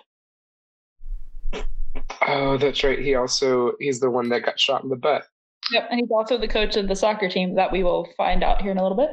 Oh, 2.25 2.57
that's 2.57 2.83
right. 2.83 2.97
He 2.99 3.15
also 3.15 3.73
he's 3.79 3.99
the 3.99 4.09
one 4.09 4.29
that 4.29 4.45
got 4.45 4.57
shot 4.59 4.83
in 4.83 4.89
the 4.89 4.95
butt. 4.95 5.23
Yep, 5.71 5.87
and 5.91 5.99
he's 5.99 6.11
also 6.11 6.37
the 6.37 6.47
coach 6.47 6.75
of 6.77 6.87
the 6.87 6.95
soccer 6.95 7.29
team 7.29 7.55
that 7.55 7.71
we 7.71 7.83
will 7.83 8.07
find 8.17 8.43
out 8.43 8.61
here 8.61 8.71
in 8.71 8.77
a 8.77 8.83
little 8.83 8.97
bit. 8.97 9.11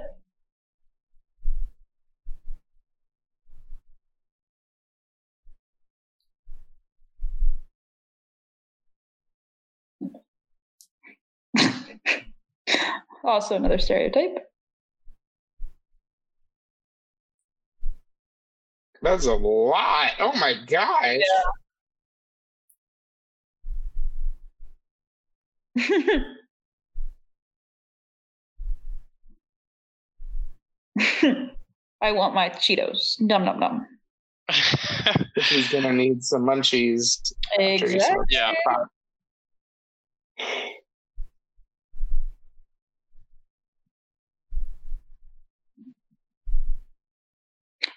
also 13.24 13.56
another 13.56 13.78
stereotype. 13.78 14.39
That's 19.02 19.26
a 19.26 19.35
lot. 19.35 20.12
Oh 20.18 20.32
my 20.32 20.55
gosh. 20.66 21.20
I 32.02 32.12
want 32.12 32.34
my 32.34 32.48
Cheetos. 32.50 33.20
Num 33.20 33.44
num 33.44 33.58
num. 33.60 33.86
He's 35.48 35.70
gonna 35.70 35.92
need 35.92 36.22
some 36.22 36.42
munchies. 36.42 37.32
Exactly. 37.58 38.24
Yeah. 38.30 38.52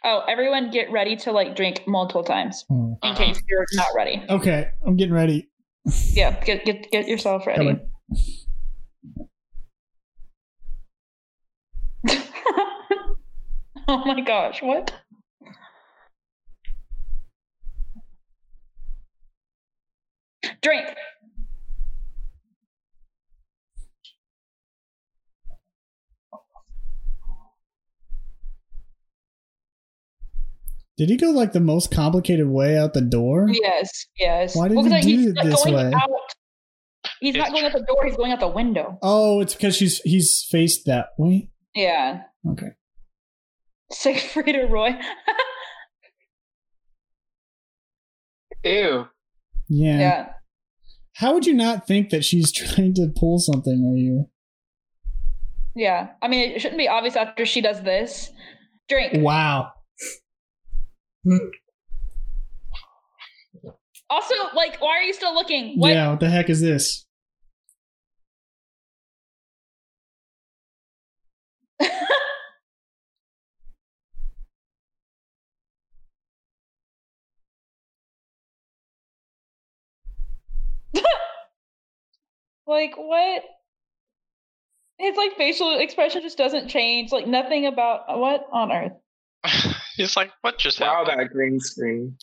Oh, 0.03 0.23
everyone 0.27 0.71
get 0.71 0.91
ready 0.91 1.15
to 1.17 1.31
like 1.31 1.55
drink 1.55 1.83
multiple 1.87 2.23
times 2.23 2.63
Hmm. 2.69 2.93
in 3.03 3.11
Uh-huh. 3.11 3.15
case 3.15 3.41
you're 3.49 3.65
not 3.73 3.87
ready. 3.95 4.23
Okay, 4.29 4.69
I'm 4.85 4.95
getting 4.95 5.13
ready. 5.13 5.49
Yeah, 6.13 6.31
get 6.43 6.65
get 6.65 6.89
get 6.91 7.07
yourself 7.07 7.47
ready. 7.47 7.79
Coming. 13.87 14.03
oh 14.05 14.05
my 14.15 14.21
gosh, 14.21 14.61
what? 14.61 14.93
Drink. 20.61 20.95
Did 30.97 31.09
he 31.09 31.17
go 31.17 31.29
like 31.29 31.53
the 31.53 31.59
most 31.59 31.91
complicated 31.91 32.47
way 32.47 32.75
out 32.77 32.93
the 32.93 33.01
door? 33.01 33.47
Yes, 33.51 33.89
yes. 34.19 34.55
Why 34.55 34.67
did 34.67 34.77
Well, 34.77 34.85
he 34.85 34.91
'cause 34.91 35.03
do 35.03 35.09
he's 35.09 35.25
it 35.27 35.35
this 35.43 35.63
going 35.63 35.75
way? 35.75 35.93
Out. 35.93 36.09
He's 37.19 37.35
not 37.35 37.49
It's 37.49 37.51
going 37.53 37.65
out 37.65 37.73
the 37.73 37.85
door. 37.87 38.05
He's 38.05 38.17
going 38.17 38.31
out 38.31 38.39
the 38.39 38.47
window. 38.47 38.97
Oh, 39.03 39.39
it's 39.41 39.53
because 39.53 39.75
she's 39.75 39.99
he's 40.01 40.43
faced 40.49 40.85
that 40.85 41.09
way. 41.17 41.51
Yeah. 41.75 42.23
Okay. 42.49 42.71
Siegfried 43.91 44.55
or 44.57 44.67
Roy. 44.67 44.95
Ew. 48.63 49.07
Yeah. 49.69 49.99
yeah. 49.99 50.29
How 51.15 51.33
would 51.33 51.45
you 51.45 51.53
not 51.53 51.87
think 51.87 52.09
that 52.09 52.23
she's 52.23 52.51
trying 52.55 52.93
to 52.95 53.11
pull 53.15 53.39
something? 53.39 53.85
Are 53.85 53.97
you? 53.97 54.29
Yeah. 55.75 56.09
I 56.21 56.27
mean, 56.27 56.51
it 56.51 56.61
shouldn't 56.61 56.77
be 56.77 56.87
obvious 56.87 57.15
after 57.15 57.45
she 57.45 57.61
does 57.61 57.81
this. 57.83 58.31
Drink. 58.89 59.13
Wow. 59.15 59.71
Also, 64.09 64.35
like, 64.55 64.81
why 64.81 64.97
are 64.97 65.01
you 65.03 65.13
still 65.13 65.33
looking? 65.33 65.77
What? 65.77 65.93
Yeah. 65.93 66.11
What 66.11 66.19
the 66.19 66.29
heck 66.29 66.49
is 66.49 66.61
this? 66.61 67.05
like, 82.67 82.93
what? 82.97 83.43
His 84.99 85.15
like 85.15 85.35
facial 85.37 85.77
expression 85.79 86.21
just 86.23 86.37
doesn't 86.37 86.69
change. 86.69 87.11
Like 87.11 87.27
nothing 87.27 87.65
about 87.67 88.01
what 88.19 88.47
on 88.51 88.71
earth. 88.71 88.93
He's 89.95 90.17
like, 90.17 90.31
what 90.41 90.57
just 90.57 90.79
Wow, 90.79 91.05
happened? 91.05 91.19
that 91.19 91.33
green 91.33 91.59
screen. 91.59 92.17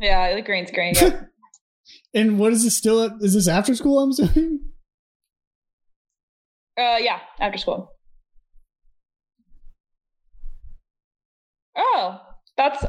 Yeah, 0.00 0.34
the 0.34 0.42
green 0.42 0.66
screen. 0.66 0.94
Yeah. 0.96 1.22
And 2.14 2.38
what 2.38 2.52
is 2.52 2.62
this 2.64 2.76
still? 2.76 3.02
At, 3.02 3.12
is 3.20 3.34
this 3.34 3.48
after 3.48 3.74
school? 3.74 3.98
I'm 3.98 4.10
assuming. 4.10 4.60
uh, 6.78 6.96
yeah, 7.00 7.18
after 7.40 7.58
school. 7.58 7.90
Oh, 11.76 12.20
that's 12.56 12.84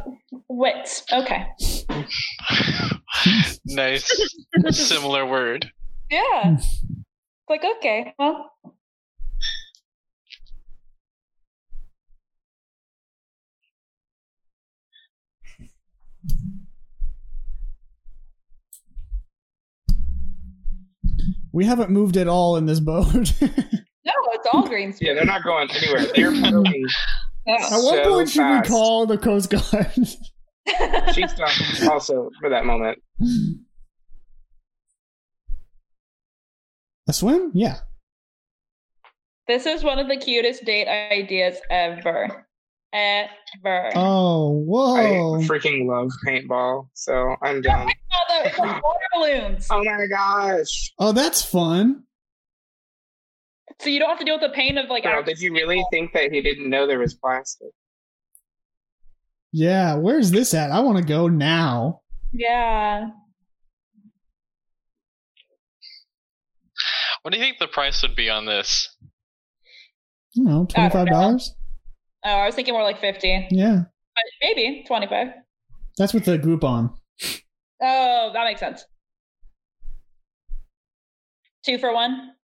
wits. 0.50 1.04
Okay. 1.12 1.46
nice. 3.66 4.12
Similar 4.72 5.26
word. 5.26 5.72
Yeah. 6.14 6.44
Hmm. 6.44 6.54
It's 6.54 6.86
like 7.50 7.64
okay, 7.78 8.14
well. 8.20 8.52
We 21.52 21.66
haven't 21.66 21.90
moved 21.92 22.18
at 22.18 22.28
all 22.28 22.58
in 22.58 22.66
this 22.66 22.80
boat. 22.80 23.34
No, 24.06 24.12
it's 24.34 24.48
all 24.52 24.68
green 24.68 24.94
Yeah, 25.00 25.14
they're 25.14 25.24
not 25.24 25.46
going 25.46 25.72
anywhere. 25.72 26.06
They're 26.14 26.32
moving. 26.32 26.86
Yeah. 27.46 27.56
At 27.56 27.72
what 27.72 28.04
So 28.04 28.10
point 28.10 28.30
should 28.30 28.50
we 28.50 28.62
call 28.68 29.06
the 29.06 29.18
Coast 29.18 29.50
Guard? 29.50 29.92
She 31.14 31.28
stopped 31.28 31.84
also 31.90 32.30
for 32.40 32.50
that 32.50 32.66
moment. 32.66 33.00
A 37.08 37.14
swim? 37.14 37.52
Yeah. 37.54 37.78
this 39.48 39.66
is 39.66 39.84
one 39.84 40.00
of 40.00 40.08
the 40.08 40.18
cutest 40.18 40.64
date 40.66 40.88
ideas 40.88 41.58
ever. 41.70 42.48
Ever. 42.94 43.92
Oh, 43.96 44.62
I 44.62 44.62
whoa. 44.66 45.40
freaking 45.42 45.88
love 45.88 46.12
paintball, 46.26 46.88
so 46.94 47.36
I'm 47.42 47.62
down. 47.62 47.90
Oh, 47.90 48.24
no, 48.30 48.46
it's 48.46 48.60
like 48.60 48.84
water 48.84 49.00
balloons. 49.14 49.68
Oh 49.72 49.84
my 49.84 50.06
gosh. 50.08 50.94
Oh, 51.00 51.12
that's 51.12 51.42
fun. 51.44 52.04
So 53.82 53.90
you 53.90 54.00
don't 54.00 54.10
have 54.10 54.20
to 54.20 54.26
deal 54.26 54.36
with 54.40 54.50
the 54.50 54.56
pain 54.56 54.78
of 54.78 54.90
like. 54.90 55.04
Girl, 55.04 55.14
actually- 55.20 55.34
did 55.34 55.42
you 55.42 55.54
really 55.54 55.84
think 55.92 56.14
that 56.14 56.32
he 56.32 56.42
didn't 56.42 56.70
know 56.70 56.86
there 56.86 57.00
was 57.00 57.16
plastic? 57.16 57.70
Yeah, 59.52 59.96
where's 59.96 60.32
this 60.32 60.54
at? 60.54 60.72
I 60.72 60.80
want 60.82 61.00
to 61.00 61.04
go 61.04 61.28
now. 61.28 62.02
Yeah. 62.32 63.10
What 67.24 67.32
do 67.34 67.38
you 67.40 67.44
think 67.44 67.58
the 67.60 67.68
price 67.68 68.02
would 68.02 68.16
be 68.16 68.30
on 68.30 68.46
this? 68.46 68.90
You 70.34 70.44
know, 70.44 70.66
twenty-five 70.70 71.08
dollars. 71.08 71.56
Oh, 72.26 72.30
I 72.30 72.46
was 72.46 72.56
thinking 72.56 72.74
more 72.74 72.84
like 72.84 73.00
fifty, 73.00 73.48
Yeah, 73.50 73.84
but 74.16 74.24
maybe 74.42 74.84
twenty-five. 74.88 75.28
that's 75.98 76.14
with 76.14 76.26
the 76.26 76.38
Groupon. 76.38 76.94
Oh, 77.82 78.32
that 78.34 78.44
makes 78.46 78.60
sense. 78.60 78.86
Two 81.66 81.78
for 81.78 81.94
one. 81.94 82.32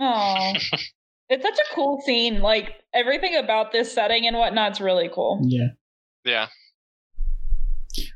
Oh, 0.00 0.52
it's 1.28 1.42
such 1.42 1.58
a 1.58 1.74
cool 1.74 2.00
scene. 2.04 2.40
Like 2.40 2.72
everything 2.94 3.36
about 3.36 3.72
this 3.72 3.92
setting 3.92 4.26
and 4.26 4.36
whatnot's 4.36 4.80
really 4.80 5.10
cool. 5.12 5.40
Yeah, 5.44 5.68
Yeah. 6.24 6.46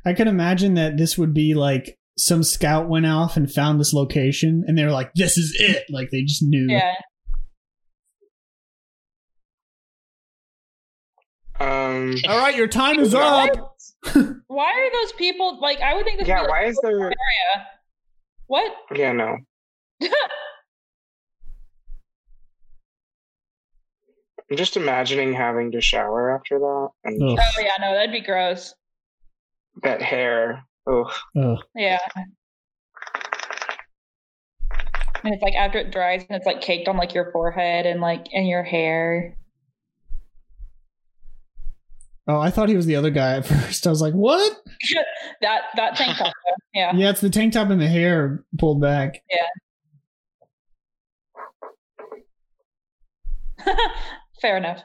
I 0.05 0.13
can 0.13 0.27
imagine 0.27 0.75
that 0.75 0.97
this 0.97 1.17
would 1.17 1.33
be 1.33 1.53
like 1.55 1.97
some 2.17 2.43
scout 2.43 2.87
went 2.87 3.05
off 3.05 3.35
and 3.37 3.51
found 3.51 3.79
this 3.79 3.91
location, 3.93 4.63
and 4.67 4.77
they 4.77 4.83
were 4.85 4.91
like, 4.91 5.11
"This 5.15 5.37
is 5.37 5.55
it!" 5.59 5.83
Like 5.89 6.09
they 6.11 6.21
just 6.21 6.43
knew. 6.43 6.67
Yeah. 6.69 6.93
Um, 11.59 12.15
All 12.27 12.37
right, 12.37 12.55
your 12.55 12.67
time 12.67 12.99
is 12.99 13.13
Yeah. 13.13 13.47
up. 13.57 13.75
Why 14.47 14.71
are 14.73 14.91
those 15.03 15.13
people 15.13 15.59
like? 15.61 15.79
I 15.81 15.95
would 15.95 16.05
think 16.05 16.19
this. 16.19 16.27
yeah, 16.27 16.41
be, 16.41 16.41
like, 16.41 16.49
why 16.49 16.65
is 16.65 16.79
there? 16.83 16.99
area. 17.01 17.67
What? 18.47 18.71
Yeah, 18.95 19.13
no. 19.13 19.37
I'm 24.53 24.57
just 24.57 24.77
imagining 24.77 25.33
having 25.33 25.71
to 25.71 25.81
shower 25.81 26.29
after 26.35 26.59
that 26.59 26.89
and 27.05 27.19
Ugh, 27.23 27.39
Oh 27.41 27.59
yeah, 27.59 27.71
no, 27.79 27.91
that'd 27.95 28.11
be 28.11 28.21
gross. 28.21 28.75
that 29.81 29.99
hair. 29.99 30.63
Oh, 30.85 31.11
ugh. 31.35 31.57
Yeah. 31.75 31.97
And 35.23 35.33
it's 35.33 35.41
like 35.41 35.55
after 35.55 35.79
it 35.79 35.91
dries 35.91 36.23
and 36.29 36.37
it's 36.37 36.45
like 36.45 36.61
caked 36.61 36.87
on 36.87 36.97
like 36.97 37.15
your 37.15 37.31
forehead 37.31 37.87
and 37.87 37.99
like 37.99 38.27
in 38.31 38.45
your 38.45 38.61
hair. 38.61 39.35
Oh, 42.27 42.39
I 42.39 42.51
thought 42.51 42.69
he 42.69 42.75
was 42.75 42.85
the 42.85 42.95
other 42.97 43.09
guy 43.09 43.37
at 43.37 43.45
first. 43.47 43.87
I 43.87 43.89
was 43.89 44.01
like, 44.03 44.13
what? 44.13 44.55
that 45.41 45.61
that 45.77 45.95
tank 45.95 46.15
top. 46.19 46.31
Yeah. 46.75 46.95
Yeah, 46.95 47.09
it's 47.09 47.21
the 47.21 47.31
tank 47.31 47.53
top 47.53 47.71
and 47.71 47.81
the 47.81 47.87
hair 47.87 48.43
pulled 48.59 48.79
back. 48.81 49.23
Fair 54.43 54.57
enough. 54.57 54.83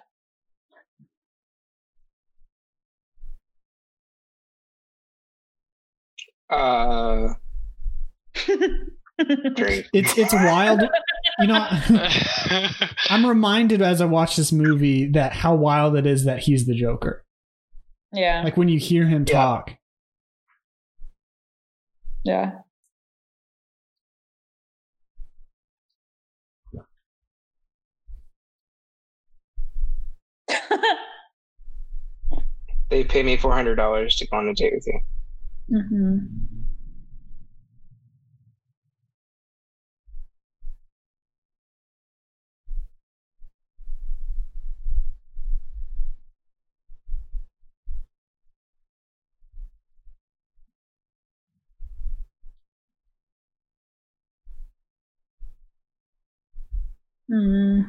Uh. 6.51 7.35
It's 9.21 10.17
it's 10.17 10.33
wild. 10.33 10.81
You 11.41 11.47
know, 11.49 11.67
I'm 13.11 13.27
reminded 13.27 13.83
as 13.83 14.01
I 14.01 14.05
watch 14.05 14.37
this 14.37 14.53
movie 14.53 15.09
that 15.11 15.33
how 15.33 15.57
wild 15.57 15.97
it 15.97 16.07
is 16.07 16.25
that 16.25 16.39
he's 16.39 16.67
the 16.67 16.75
Joker. 16.77 17.25
yeah. 18.13 18.43
Like 18.45 18.57
when 18.57 18.69
you 18.69 18.79
hear 18.79 19.09
him 19.09 19.25
Yeah. 19.27 19.35
talk. 19.35 19.73
Yeah. 22.23 22.53
They 32.91 33.03
pay 33.05 33.23
me 33.23 33.37
four 33.39 33.53
hundred 33.55 33.77
dollars 33.77 34.17
to 34.17 34.27
go 34.27 34.37
on 34.37 34.49
a 34.49 34.55
date 34.55 34.75
with 34.75 34.87
you. 34.87 35.01
hmm 35.71 36.19
Mm. 57.31 57.85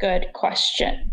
Good 0.00 0.26
question. 0.34 1.10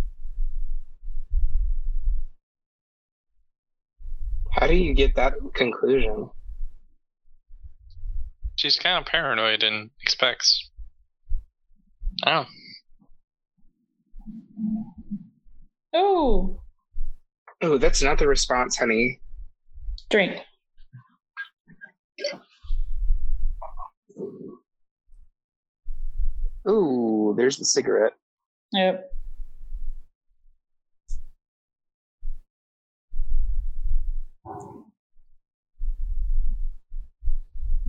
How 4.52 4.68
do 4.68 4.76
you 4.76 4.94
get 4.94 5.16
that 5.16 5.34
conclusion? 5.54 6.30
She's 8.58 8.78
kind 8.78 8.98
of 9.00 9.06
paranoid 9.10 9.64
and 9.64 9.90
expects. 10.02 10.70
Oh, 12.26 12.46
Oh, 15.94 16.62
Oh, 17.64 17.78
that's 17.78 18.02
not 18.02 18.18
the 18.18 18.28
response, 18.28 18.78
honey. 18.78 19.20
drink. 20.10 20.42
Ooh, 26.68 27.34
there's 27.38 27.58
the 27.58 27.66
cigarette. 27.66 28.14
Yep. 28.74 29.12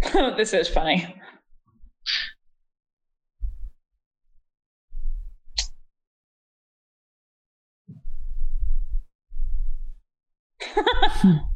this 0.37 0.53
is 0.55 0.69
funny. 0.69 1.15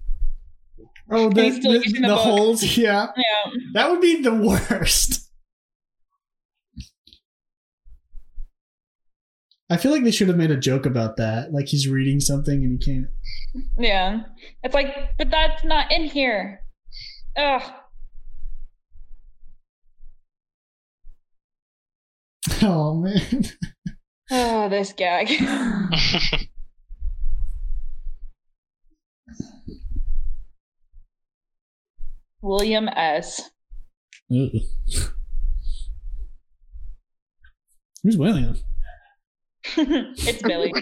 Oh, 1.09 1.28
the, 1.31 1.51
the, 1.51 1.93
the 1.93 2.01
the 2.01 2.16
holes. 2.16 2.62
Yeah, 2.77 3.07
Yeah. 3.16 3.53
that 3.74 3.90
would 3.90 4.01
be 4.01 4.23
the 4.23 4.35
worst. 4.35 5.26
I 9.68 9.76
feel 9.76 9.90
like 9.90 10.05
they 10.05 10.12
should 10.12 10.28
have 10.28 10.36
made 10.36 10.52
a 10.52 10.56
joke 10.56 10.86
about 10.86 11.16
that. 11.16 11.52
Like 11.52 11.66
he's 11.66 11.88
reading 11.88 12.20
something 12.20 12.62
and 12.62 12.80
he 12.80 12.93
can't. 12.93 13.06
Yeah. 13.78 14.20
It's 14.62 14.74
like, 14.74 14.94
but 15.18 15.30
that's 15.30 15.64
not 15.64 15.90
in 15.90 16.05
here. 16.05 16.60
Ugh. 17.36 17.62
Oh 22.62 22.94
man. 22.94 23.44
Oh, 24.30 24.68
this 24.68 24.93
gag. 24.93 25.28
William 32.40 32.88
S. 32.88 33.51
Who's 34.28 35.10
William? 38.16 38.56
it's 39.76 40.43
Billy. 40.43 40.72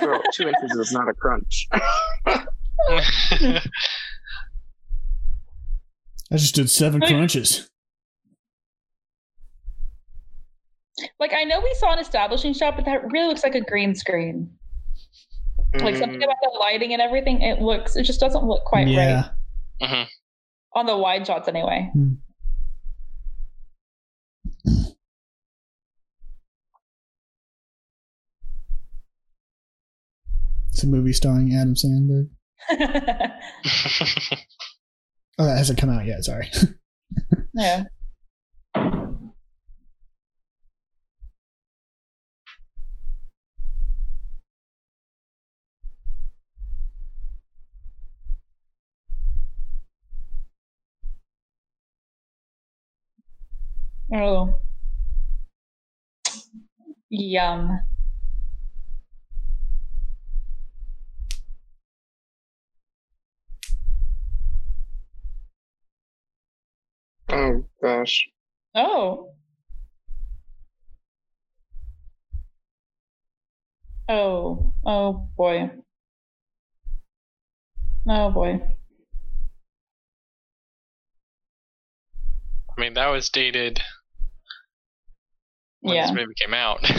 Girl, 0.00 0.20
two 0.32 0.48
inches 0.48 0.72
is 0.72 0.92
not 0.92 1.08
a 1.08 1.14
crunch. 1.14 1.68
I 6.32 6.36
just 6.36 6.54
did 6.54 6.70
seven 6.70 7.00
crunches. 7.00 7.68
Like 11.18 11.32
I 11.34 11.44
know 11.44 11.60
we 11.60 11.74
saw 11.78 11.92
an 11.92 11.98
establishing 11.98 12.52
shot, 12.52 12.76
but 12.76 12.84
that 12.84 13.10
really 13.10 13.28
looks 13.28 13.42
like 13.42 13.54
a 13.54 13.60
green 13.60 13.94
screen. 13.94 14.50
Like 15.74 15.96
something 15.96 16.20
Mm, 16.20 16.24
about 16.24 16.36
the 16.42 16.58
lighting 16.58 16.92
and 16.92 17.00
everything, 17.00 17.40
it 17.42 17.60
looks 17.62 17.96
it 17.96 18.02
just 18.02 18.20
doesn't 18.20 18.44
look 18.44 18.64
quite 18.64 18.86
yeah. 18.88 19.30
right. 19.80 19.88
Mhm. 19.88 20.06
On 20.74 20.86
the 20.86 20.96
wide 20.96 21.26
shots 21.26 21.48
anyway. 21.48 21.90
Hmm. 21.92 22.12
It's 30.70 30.84
a 30.84 30.86
movie 30.86 31.12
starring 31.12 31.54
Adam 31.54 31.74
Sandberg. 31.76 32.28
Oh, 35.40 35.46
that 35.46 35.56
hasn't 35.56 35.78
come 35.78 35.88
out 35.88 36.04
yet. 36.04 36.22
Sorry. 36.22 36.50
yeah. 37.54 37.84
Oh. 54.12 54.60
Yum. 57.10 57.80
oh 67.28 67.64
gosh. 67.80 68.28
Oh. 68.74 69.30
Oh. 74.08 74.74
Oh 74.84 75.28
boy. 75.36 75.70
Oh 78.08 78.30
boy. 78.30 78.60
I 82.76 82.80
mean, 82.80 82.94
that 82.94 83.08
was 83.08 83.28
dated 83.28 83.80
when 85.80 85.96
Yeah. 85.96 86.06
this 86.06 86.14
movie 86.14 86.34
came 86.36 86.54
out. 86.54 86.80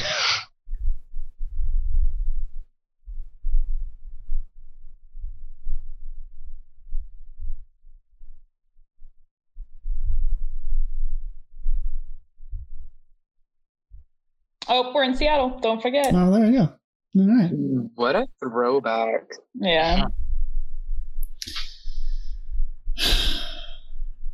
Oh, 14.67 14.91
we're 14.93 15.03
in 15.03 15.15
Seattle. 15.15 15.59
Don't 15.61 15.81
forget. 15.81 16.13
Oh, 16.13 16.31
there 16.31 16.45
you 16.45 16.51
go. 16.59 16.73
All 17.19 17.27
right. 17.37 17.49
What 17.95 18.15
a 18.15 18.27
throwback. 18.39 19.23
Yeah. 19.55 20.05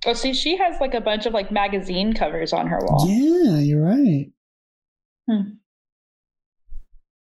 Oh, 0.06 0.14
see, 0.14 0.34
she 0.34 0.58
has 0.58 0.80
like 0.80 0.94
a 0.94 1.02
bunch 1.02 1.26
of 1.26 1.34
like 1.34 1.52
magazine 1.52 2.14
covers 2.14 2.54
on 2.54 2.68
her 2.68 2.80
wall, 2.82 3.08
Yeah, 3.10 3.60
you're 3.60 3.82
right. 3.84 4.28
Hmm. 5.30 5.42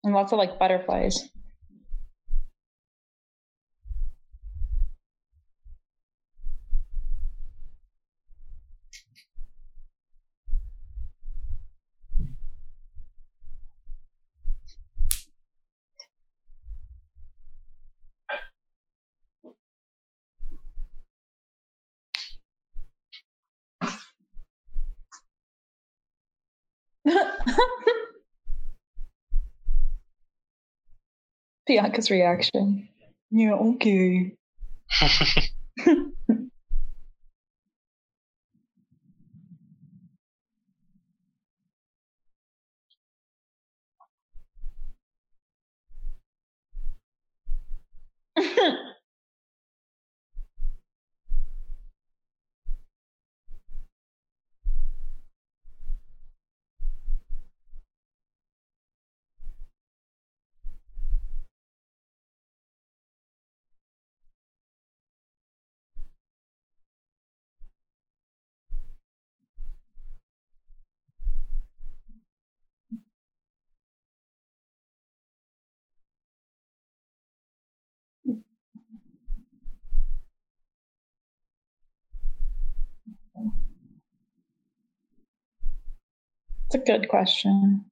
and 0.04 0.14
lots 0.14 0.32
of 0.34 0.38
like 0.40 0.60
butterflies. 0.60 1.30
Bianca's 31.74 32.12
reaction. 32.12 32.88
Yeah, 33.32 33.54
okay. 33.54 34.34
It's 86.73 86.73
a 86.73 86.73
good 86.86 87.08
question. 87.10 87.86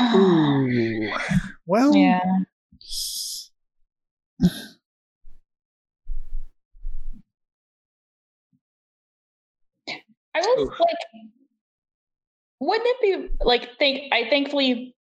Ooh. 0.00 1.10
Well, 1.66 1.94
yeah. 1.96 2.20
I 10.34 10.40
was 10.40 10.68
Oof. 10.68 10.80
like, 10.80 10.96
wouldn't 12.60 12.86
it 12.86 13.00
be 13.00 13.44
like? 13.44 13.78
Think 13.78 14.12
I 14.12 14.28
thankfully 14.28 14.95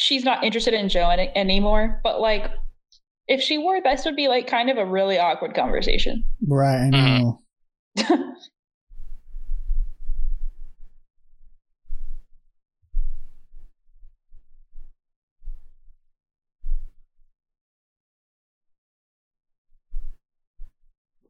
she's 0.00 0.24
not 0.24 0.42
interested 0.42 0.72
in 0.74 0.88
Joe 0.88 1.08
any, 1.10 1.30
anymore. 1.36 2.00
But 2.02 2.20
like, 2.20 2.50
if 3.28 3.40
she 3.42 3.58
were, 3.58 3.80
this 3.82 4.04
would 4.06 4.16
be 4.16 4.28
like 4.28 4.46
kind 4.46 4.70
of 4.70 4.78
a 4.78 4.84
really 4.84 5.18
awkward 5.18 5.54
conversation. 5.54 6.24
right. 6.48 6.86
I 6.86 6.90
Mhm. 6.90 7.20
know. 7.20 7.42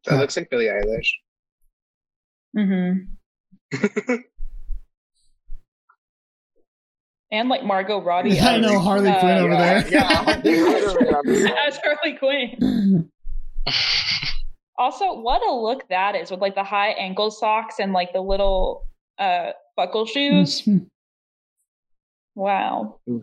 That 0.07 0.19
looks 0.19 0.37
like 0.37 0.51
Billie 0.51 0.67
Eilish. 0.67 1.09
mm-hmm. 2.57 3.05
And 7.33 7.49
like 7.49 7.63
Margot 7.65 8.01
Robbie. 8.03 8.39
I 8.41 8.57
as, 8.57 8.63
know 8.63 8.79
Harley 8.81 9.11
uh, 9.11 9.21
Quinn 9.21 9.39
over 9.39 9.53
yeah, 9.55 9.83
there. 9.83 10.45
yeah. 10.45 11.55
as 11.67 11.79
Harley 11.79 12.17
Quinn. 12.19 13.09
Also, 14.79 15.21
what 15.21 15.43
a 15.47 15.53
look 15.53 15.87
that 15.91 16.15
is 16.17 16.31
with 16.31 16.41
like 16.41 16.55
the 16.55 16.65
high 16.65 16.89
ankle 16.93 17.31
socks 17.31 17.75
and 17.81 17.93
like 17.93 18.15
the 18.15 18.21
little 18.23 18.87
uh 19.19 19.51
buckle 19.77 20.07
shoes. 20.07 20.67
Wow. 22.35 23.01
Oof. 23.11 23.23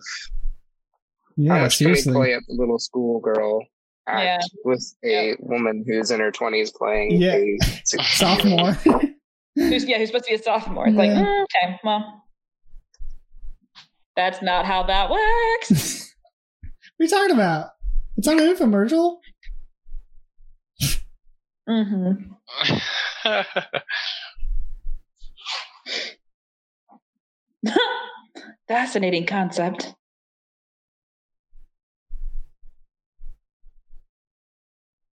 Yeah, 1.37 1.61
much 1.61 1.77
can 1.79 1.87
we 1.87 1.95
seriously. 1.95 2.13
play 2.13 2.33
up 2.35 2.43
a 2.49 2.53
little 2.53 2.77
schoolgirl 2.77 3.63
act 4.07 4.23
Yeah. 4.23 4.39
with 4.65 4.93
a 5.03 5.35
woman 5.39 5.83
who's 5.87 6.11
in 6.11 6.19
her 6.19 6.29
twenties 6.31 6.71
playing 6.71 7.11
Yeah. 7.19 7.35
a 7.37 7.57
Sophomore. 7.85 8.73
Who's 9.55 9.85
yeah, 9.85 9.97
who's 9.97 10.09
supposed 10.09 10.25
to 10.25 10.31
be 10.31 10.35
a 10.35 10.43
sophomore. 10.43 10.87
It's 10.87 10.97
like, 10.97 11.09
Yeah. 11.09 11.23
mm, 11.25 11.43
okay, 11.43 11.79
well. 11.83 12.23
That's 14.17 14.41
not 14.41 14.65
how 14.65 14.81
that 14.83 15.11
works. 15.11 16.13
what 16.97 17.03
are 17.03 17.03
you 17.03 17.07
talking 17.07 17.35
about? 17.35 17.69
It's 18.17 18.27
on 18.27 18.39
an 18.39 18.55
infomercial? 18.55 19.19
mm-hmm. 21.69 22.31
Fascinating 28.67 29.27
concept. 29.27 29.93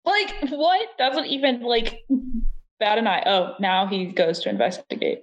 Like, 0.05 0.35
what? 0.51 0.89
Doesn't 0.99 1.27
even 1.27 1.61
like 1.61 2.01
bat 2.81 2.99
an 2.99 3.07
eye. 3.07 3.23
Oh, 3.27 3.55
now 3.61 3.87
he 3.87 4.07
goes 4.07 4.41
to 4.41 4.49
investigate. 4.49 5.21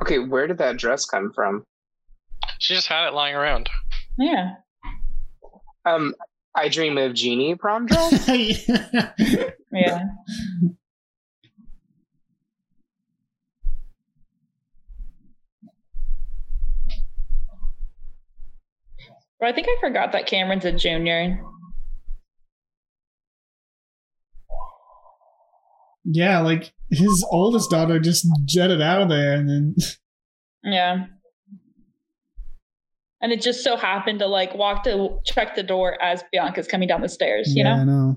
Okay, 0.00 0.20
where 0.20 0.46
did 0.46 0.58
that 0.58 0.76
dress 0.76 1.04
come 1.06 1.32
from? 1.32 1.64
She 2.60 2.74
just 2.74 2.86
had 2.88 3.08
it 3.08 3.14
lying 3.14 3.34
around. 3.34 3.68
Yeah. 4.18 4.52
Um, 5.86 6.14
I 6.54 6.68
dream 6.68 6.98
of 6.98 7.14
Jeannie 7.14 7.54
prom 7.56 7.86
dress. 7.86 8.28
Yeah. 9.72 10.02
But 19.38 19.48
I 19.48 19.52
think 19.52 19.68
I 19.68 19.76
forgot 19.80 20.12
that 20.12 20.26
Cameron's 20.26 20.64
a 20.64 20.72
junior. 20.72 21.40
yeah, 26.04 26.40
like 26.40 26.72
his 26.90 27.24
oldest 27.30 27.70
daughter 27.70 28.00
just 28.00 28.26
jetted 28.44 28.80
out 28.82 29.02
of 29.02 29.08
there 29.08 29.32
and 29.34 29.48
then 29.48 29.74
Yeah. 30.64 31.06
And 33.22 33.32
it 33.32 33.42
just 33.42 33.62
so 33.62 33.76
happened 33.76 34.18
to 34.20 34.26
like 34.26 34.54
walk 34.54 34.84
to 34.84 35.18
check 35.24 35.54
the 35.54 35.62
door 35.62 36.00
as 36.02 36.24
Bianca's 36.32 36.66
coming 36.66 36.88
down 36.88 37.02
the 37.02 37.08
stairs, 37.08 37.54
you 37.54 37.62
yeah, 37.64 37.74
I 37.74 37.84
know. 37.84 38.16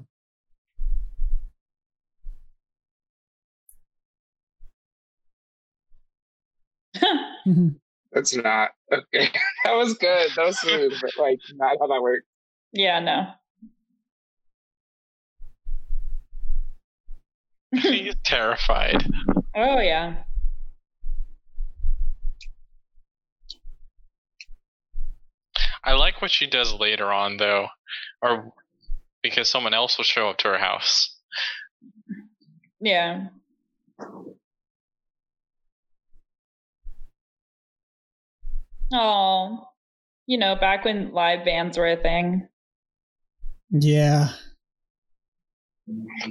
know? 7.45 7.75
That's 8.13 8.35
not 8.35 8.71
okay. 8.91 9.29
That 9.65 9.73
was 9.73 9.93
good. 9.95 10.29
That 10.35 10.45
was 10.45 10.59
smooth, 10.59 10.93
but 11.01 11.11
like 11.17 11.39
not 11.55 11.77
how 11.79 11.87
that 11.87 12.01
worked. 12.01 12.27
yeah, 12.71 12.99
no. 12.99 13.27
She's 17.81 18.13
terrified. 18.23 19.05
Oh 19.55 19.79
yeah. 19.79 20.15
I 25.83 25.93
like 25.93 26.21
what 26.21 26.31
she 26.31 26.47
does 26.47 26.73
later 26.73 27.11
on, 27.11 27.37
though, 27.37 27.67
or 28.21 28.53
because 29.21 29.49
someone 29.49 29.73
else 29.73 29.97
will 29.97 30.05
show 30.05 30.29
up 30.29 30.37
to 30.39 30.49
her 30.49 30.57
house. 30.57 31.17
Yeah. 32.79 33.27
Oh, 38.93 39.67
you 40.27 40.37
know, 40.37 40.55
back 40.55 40.85
when 40.85 41.11
live 41.11 41.45
bands 41.45 41.77
were 41.77 41.91
a 41.91 41.97
thing. 41.97 42.47
Yeah. 43.71 44.29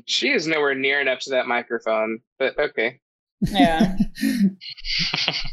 She 0.07 0.31
is 0.31 0.47
nowhere 0.47 0.75
near 0.75 1.01
enough 1.01 1.21
to 1.21 1.31
that 1.31 1.47
microphone, 1.47 2.21
but 2.39 2.59
okay. 2.59 3.01
Yeah. 3.41 3.97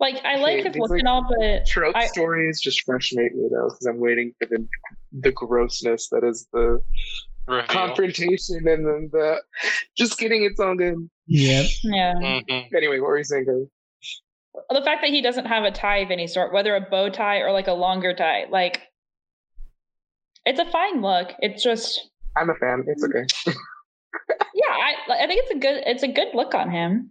Like 0.00 0.16
I 0.24 0.36
like 0.36 0.60
Okay, 0.60 0.68
his 0.68 0.76
look 0.76 0.90
like, 0.90 1.00
and 1.00 1.08
all, 1.08 1.26
but 1.28 1.66
Trope 1.66 1.94
I- 1.94 2.06
stories 2.06 2.60
just 2.60 2.82
frustrate 2.84 3.34
me 3.34 3.48
though, 3.52 3.68
because 3.68 3.86
I'm 3.86 3.98
waiting 4.00 4.32
for 4.40 4.46
the 4.46 4.66
the 5.12 5.32
grossness 5.32 6.08
that 6.08 6.24
is 6.24 6.48
the 6.52 6.82
Reveal. 7.48 7.66
confrontation 7.66 8.56
and 8.68 8.86
then 8.86 9.10
the 9.12 9.42
just 9.96 10.18
getting 10.18 10.44
it's 10.44 10.58
all 10.60 10.74
good. 10.74 11.08
Yep. 11.26 11.66
yeah. 11.84 12.14
Mhm. 12.14 12.74
Anyway, 12.74 12.98
what 13.00 13.08
were 13.08 13.18
you 13.18 13.24
saying? 13.24 13.44
Cody? 13.46 13.66
the 14.70 14.82
fact 14.82 15.02
that 15.02 15.10
he 15.10 15.20
doesn't 15.22 15.46
have 15.46 15.64
a 15.64 15.70
tie 15.70 15.98
of 15.98 16.10
any 16.10 16.26
sort, 16.26 16.52
whether 16.52 16.74
a 16.74 16.80
bow 16.80 17.08
tie 17.08 17.38
or 17.38 17.52
like 17.52 17.68
a 17.68 17.72
longer 17.72 18.14
tie, 18.14 18.46
like 18.50 18.80
it's 20.46 20.58
a 20.60 20.64
fine 20.70 21.02
look. 21.02 21.32
It's 21.40 21.62
just 21.62 22.08
I'm 22.36 22.48
a 22.50 22.54
fan. 22.54 22.84
It's 22.86 23.04
okay. 23.04 23.24
yeah, 24.54 24.70
I 24.70 24.94
I 25.24 25.26
think 25.26 25.42
it's 25.44 25.50
a 25.50 25.58
good 25.58 25.82
it's 25.86 26.02
a 26.02 26.08
good 26.08 26.28
look 26.34 26.54
on 26.54 26.70
him. 26.70 27.10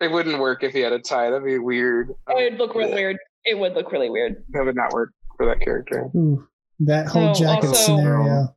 It 0.00 0.10
wouldn't 0.12 0.38
work 0.38 0.62
if 0.62 0.72
he 0.72 0.80
had 0.80 0.92
a 0.92 0.98
tie. 1.00 1.30
That'd 1.30 1.44
be 1.44 1.58
weird. 1.58 2.10
It 2.28 2.50
would 2.52 2.58
look 2.58 2.74
really 2.74 2.94
weird. 2.94 3.16
It 3.44 3.58
would 3.58 3.74
look 3.74 3.90
really 3.92 4.10
weird. 4.10 4.44
That 4.50 4.64
would 4.64 4.76
not 4.76 4.92
work 4.92 5.10
for 5.36 5.46
that 5.46 5.60
character. 5.60 6.10
Ooh, 6.16 6.46
that 6.80 7.06
whole 7.08 7.34
So, 7.34 7.44
jacket 7.44 7.68
also- 7.68 7.96
scenario. 7.96 8.54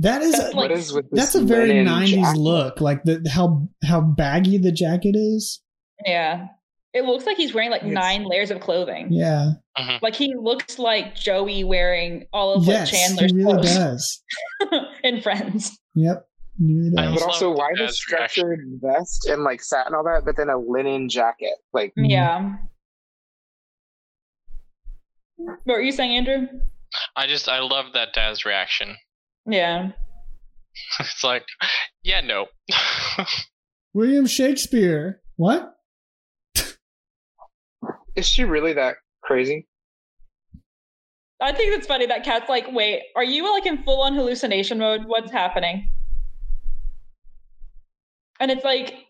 That 0.00 0.22
is 0.22 0.32
That's 0.36 0.54
like- 0.54 0.70
is 0.72 0.92
with 0.92 1.06
that's 1.12 1.34
a 1.34 1.40
very 1.42 1.70
'90s 1.84 2.10
jacket? 2.22 2.38
look. 2.40 2.80
Like 2.80 3.02
the 3.04 3.24
how 3.32 3.68
how 3.84 4.00
baggy 4.00 4.58
the 4.58 4.72
jacket 4.72 5.14
is. 5.16 5.60
Yeah. 6.04 6.48
It 6.92 7.04
looks 7.04 7.26
like 7.26 7.36
he's 7.36 7.52
wearing 7.54 7.70
like 7.70 7.82
Yes. 7.82 7.92
nine 7.92 8.24
layers 8.24 8.50
of 8.52 8.60
clothing. 8.60 9.08
Yeah. 9.10 9.52
Mhm. 9.78 10.00
Like 10.02 10.14
he 10.14 10.34
looks 10.36 10.78
like 10.78 11.16
Joey 11.16 11.64
wearing 11.64 12.26
all 12.32 12.54
of 12.54 12.64
yes, 12.66 12.92
like 12.92 13.00
Chandler's 13.00 13.30
he 13.32 13.36
really 13.38 13.52
clothes 13.52 13.74
does. 13.74 14.22
in 15.04 15.20
Friends. 15.20 15.76
Yep. 15.94 16.24
He 16.58 16.74
really 16.78 16.96
I 16.98 17.06
does. 17.06 17.14
But 17.14 17.22
also, 17.24 17.50
why 17.50 17.70
the 17.72 17.78
Dad's 17.84 18.06
reaction. 18.10 18.28
structured 18.44 18.60
vest 18.80 19.26
and 19.28 19.42
like 19.42 19.62
satin 19.62 19.94
all 19.94 20.04
that, 20.04 20.22
but 20.24 20.36
then 20.36 20.48
a 20.48 20.56
linen 20.58 21.08
jacket? 21.08 21.54
Like, 21.72 21.92
Mhm. 21.98 22.10
Yeah. 22.10 22.56
What 25.36 25.58
were 25.66 25.80
you 25.80 25.92
saying, 25.92 26.16
Andrew? 26.16 26.46
I 27.16 27.26
just 27.26 27.48
I 27.48 27.58
love 27.60 27.86
that 27.94 28.12
Daz 28.14 28.44
reaction. 28.44 28.96
Yeah. 29.46 29.90
It's 30.98 31.22
like, 31.22 31.44
yeah, 32.02 32.22
no. 32.22 32.46
William 33.94 34.26
Shakespeare. 34.26 35.20
What? 35.36 35.74
is 38.16 38.26
she 38.26 38.44
really 38.44 38.72
that 38.72 38.94
crazy? 39.22 39.66
I 41.42 41.52
think 41.52 41.76
it's 41.76 41.86
funny 41.86 42.06
that 42.06 42.24
Kat's 42.24 42.48
like, 42.48 42.66
wait, 42.72 43.02
are 43.16 43.22
you 43.24 43.52
like 43.52 43.66
in 43.66 43.82
full 43.84 44.00
on 44.02 44.14
hallucination 44.14 44.78
mode? 44.78 45.02
What's 45.04 45.30
happening? 45.30 45.90
And 48.40 48.50
it's 48.50 48.64
like, 48.64 49.06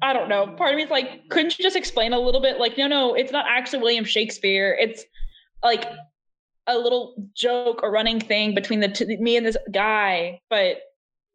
I 0.00 0.12
don't 0.12 0.28
know. 0.28 0.46
Part 0.46 0.72
of 0.72 0.76
me 0.76 0.84
is 0.84 0.90
like, 0.90 1.28
couldn't 1.28 1.58
you 1.58 1.62
just 1.62 1.76
explain 1.76 2.12
a 2.12 2.18
little 2.18 2.40
bit? 2.40 2.58
Like, 2.58 2.78
no, 2.78 2.86
no, 2.86 3.14
it's 3.14 3.32
not 3.32 3.44
actually 3.48 3.80
William 3.80 4.04
Shakespeare. 4.04 4.76
It's 4.80 5.04
like 5.62 5.84
a 6.66 6.78
little 6.78 7.14
joke 7.34 7.80
or 7.82 7.90
running 7.90 8.20
thing 8.20 8.54
between 8.54 8.80
the 8.80 8.88
two, 8.88 9.06
me 9.18 9.36
and 9.36 9.44
this 9.44 9.56
guy. 9.72 10.40
But 10.48 10.78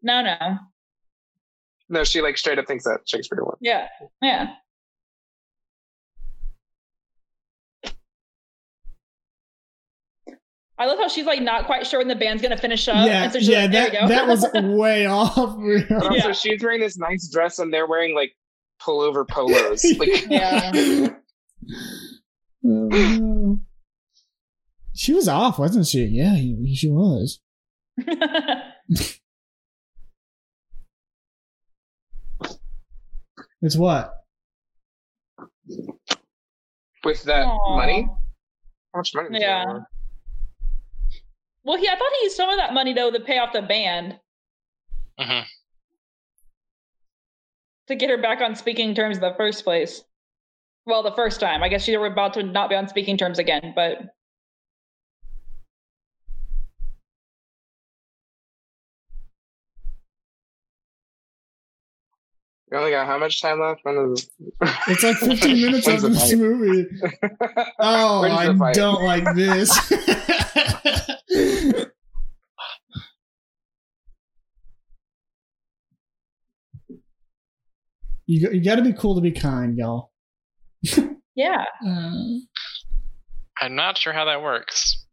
no, 0.02 0.22
no. 0.22 0.58
No, 1.90 2.04
she 2.04 2.22
like 2.22 2.38
straight 2.38 2.58
up 2.58 2.66
thinks 2.66 2.86
that 2.86 3.02
Shakespeare 3.06 3.44
won. 3.44 3.56
Yeah. 3.60 3.88
Yeah. 4.22 4.54
I 10.78 10.86
love 10.88 10.98
how 10.98 11.08
she's 11.08 11.26
like 11.26 11.42
not 11.42 11.66
quite 11.66 11.86
sure 11.86 12.00
when 12.00 12.08
the 12.08 12.16
band's 12.16 12.42
gonna 12.42 12.58
finish 12.58 12.88
up. 12.88 13.06
yeah, 13.08 13.24
and 13.24 13.32
so 13.32 13.38
yeah. 13.40 13.62
like, 13.64 13.72
That 13.92 14.08
that 14.10 14.28
was 14.28 14.46
way 14.78 15.06
off. 15.06 15.36
But 15.36 15.92
also, 16.04 16.14
Yeah. 16.14 16.32
she's 16.32 16.64
wearing 16.64 16.80
this 16.82 16.98
nice 16.98 17.30
dress, 17.32 17.60
and 17.60 17.72
they're 17.74 17.88
wearing 17.88 18.16
like 18.16 18.34
pullover 18.82 19.28
polos. 19.30 19.84
Like, 19.98 20.26
Yeah. 20.30 21.10
She 24.96 25.12
was 25.14 25.28
off, 25.28 25.58
wasn't 25.58 25.88
she? 25.88 26.04
Yeah, 26.06 26.36
she 26.76 26.90
was. 26.90 27.40
It's 33.62 33.78
what? 33.78 34.14
with 37.06 37.24
that 37.24 37.46
Aw. 37.46 37.76
money, 37.76 38.08
how 38.94 39.00
much 39.00 39.14
money? 39.16 39.40
Yeah. 39.40 39.66
have? 39.74 39.82
Well, 41.64 41.78
he 41.78 41.88
I 41.88 41.96
thought 41.96 42.12
he 42.20 42.24
used 42.26 42.36
some 42.36 42.50
of 42.50 42.58
that 42.58 42.74
money 42.74 42.94
though 42.94 43.12
to 43.12 43.20
pay 43.20 43.38
off 43.40 43.54
the 43.54 43.62
band 43.62 44.20
Mhm. 45.20 45.46
to 47.88 47.96
get 47.96 48.10
her 48.10 48.18
back 48.18 48.42
on 48.42 48.56
speaking 48.56 48.96
terms 48.96 49.18
in 49.18 49.22
the 49.22 49.34
first 49.36 49.64
place. 49.64 50.04
Well, 50.86 51.04
the 51.04 51.14
first 51.16 51.40
time. 51.40 51.64
I 51.64 51.70
guess 51.70 51.84
she 51.84 51.96
were 51.96 52.08
about 52.08 52.34
to 52.34 52.44
not 52.44 52.70
be 52.70 52.76
on 52.76 52.88
speaking 52.88 53.18
terms 53.18 53.40
again, 53.40 53.74
but 53.76 54.00
We 62.72 62.78
only 62.80 62.92
got 62.92 63.06
how 63.06 63.20
much 63.20 63.40
time 63.42 63.60
left? 63.60 63.82
When 63.84 64.14
is 64.14 64.30
It's 64.88 65.04
like 65.04 65.18
15 65.18 65.62
minutes 65.62 65.88
of 65.88 66.02
the 66.02 66.10
this 66.10 66.30
fight? 66.32 66.40
movie. 66.40 66.88
Oh, 67.80 68.24
I 68.24 68.74
don't 68.74 69.04
like 69.04 69.36
this. 69.36 69.70
you 78.26 78.42
got, 78.42 78.54
you 78.56 78.64
got 78.64 78.76
to 78.76 78.82
be 78.82 78.94
cool 78.94 79.16
to 79.16 79.22
be 79.22 79.32
kind, 79.32 79.78
y'all. 79.78 80.12
yeah. 81.36 81.66
Uh, 81.86 82.12
I'm 83.62 83.76
not 83.76 83.98
sure 83.98 84.14
how 84.14 84.26
that 84.26 84.42
works. 84.42 85.06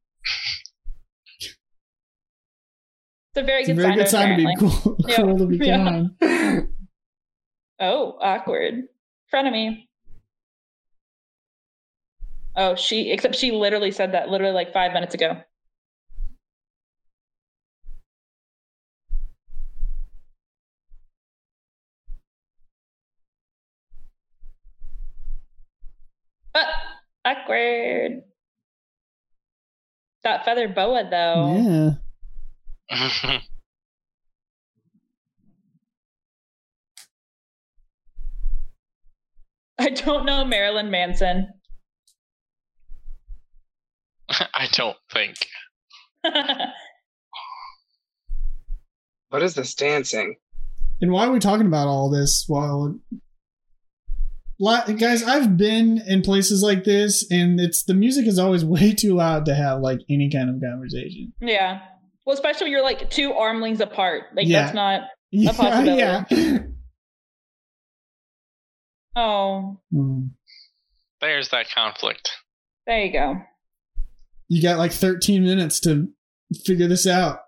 It's 1.43 1.55
a 3.37 3.43
very 3.45 3.61
it's 3.61 3.69
a 3.71 3.75
good 3.75 3.83
very 3.83 3.91
sign. 3.93 3.99
good 3.99 4.09
sign 4.09 4.29
to 4.31 4.37
be 4.37 4.43
apparently. 4.53 4.81
cool, 4.83 4.97
Yeah. 5.09 5.17
cool 5.17 5.39
to 5.39 5.47
be 5.47 5.57
Yeah. 5.67 5.85
kind. 6.21 6.69
Oh, 7.83 8.19
awkward. 8.21 8.75
Front 9.31 9.47
of 9.47 9.55
me. 9.55 9.89
Oh, 12.61 12.75
she 12.75 13.11
except 13.11 13.37
she 13.37 13.53
literally 13.53 13.91
said 13.91 14.13
that 14.13 14.29
literally 14.29 14.53
like 14.53 14.71
five 14.75 14.93
minutes 14.93 15.15
ago. 15.15 15.41
Ah, 26.55 26.99
awkward. 27.25 28.25
That 30.23 30.45
feather 30.45 30.69
boa 30.69 31.09
though. 31.11 31.97
Yeah. 32.91 33.39
I 39.79 39.89
don't 39.89 40.27
know 40.27 40.45
Marilyn 40.45 40.91
Manson. 40.91 41.60
I 44.55 44.69
don't 44.73 44.97
think. 45.13 45.37
what 49.31 49.43
is 49.43 49.55
this 49.55 49.75
dancing? 49.75 50.37
And 51.01 51.11
why 51.13 51.27
are 51.27 51.33
we 51.33 51.39
talking 51.39 51.67
about 51.67 51.87
all 51.89 52.11
this? 52.11 52.45
Well, 52.49 52.99
li- 54.59 54.95
guys, 54.99 55.23
I've 55.23 55.57
been 55.57 56.03
in 56.07 56.23
places 56.23 56.63
like 56.63 56.85
this, 56.85 57.27
and 57.31 57.59
it's 57.61 57.83
the 57.85 57.95
music 57.95 58.27
is 58.27 58.39
always 58.39 58.65
way 58.77 58.93
too 58.93 59.15
loud 59.15 59.47
to 59.47 59.55
have 59.55 59.81
like 59.81 60.01
any 60.11 60.31
kind 60.31 60.51
of 60.51 60.61
conversation. 60.61 61.33
yeah. 61.41 61.81
Well, 62.27 62.35
especially 62.35 62.67
when 62.67 62.73
you're 62.73 62.83
like 62.83 63.09
two 63.11 63.33
arm 63.33 63.61
lengths 63.63 63.81
apart. 63.81 64.25
Like 64.37 64.47
Yeah. 64.47 64.63
that's 64.63 64.75
not. 64.75 65.03
Yeah, 65.33 65.53
possibility. 65.53 65.97
yeah. 65.97 66.59
Oh, 69.17 69.81
Mm. 69.93 70.31
There's 71.21 71.49
that 71.49 71.67
conflict. 71.75 72.31
there 72.87 73.05
you 73.05 73.13
go. 73.13 73.37
You 74.51 74.61
got 74.61 74.79
like 74.79 74.91
13 74.93 75.45
minutes 75.45 75.79
to 75.81 76.09
figure 76.67 76.89
this 76.89 77.07
out. 77.07 77.39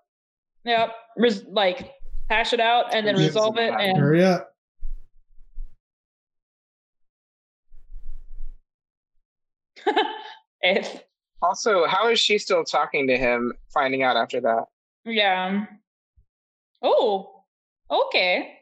Yep. 0.63 0.89
Res- 1.17 1.43
like 1.45 1.91
hash 2.29 2.53
it 2.53 2.61
out 2.61 2.95
and 2.95 3.05
then 3.05 3.17
Yeah. 3.17 3.25
resolve 3.25 3.57
it. 3.57 3.73
And 3.77 3.97
Hurry 3.97 4.23
up. 4.23 4.49
if 10.61 11.03
Also, 11.41 11.85
how 11.87 12.09
is 12.09 12.19
she 12.19 12.37
still 12.37 12.63
talking 12.63 13.07
to 13.07 13.17
him? 13.17 13.53
Finding 13.73 14.03
out 14.03 14.15
after 14.17 14.39
that. 14.41 14.65
yeah. 15.05 15.65
Oh, 16.81 17.43
okay. 17.89 18.59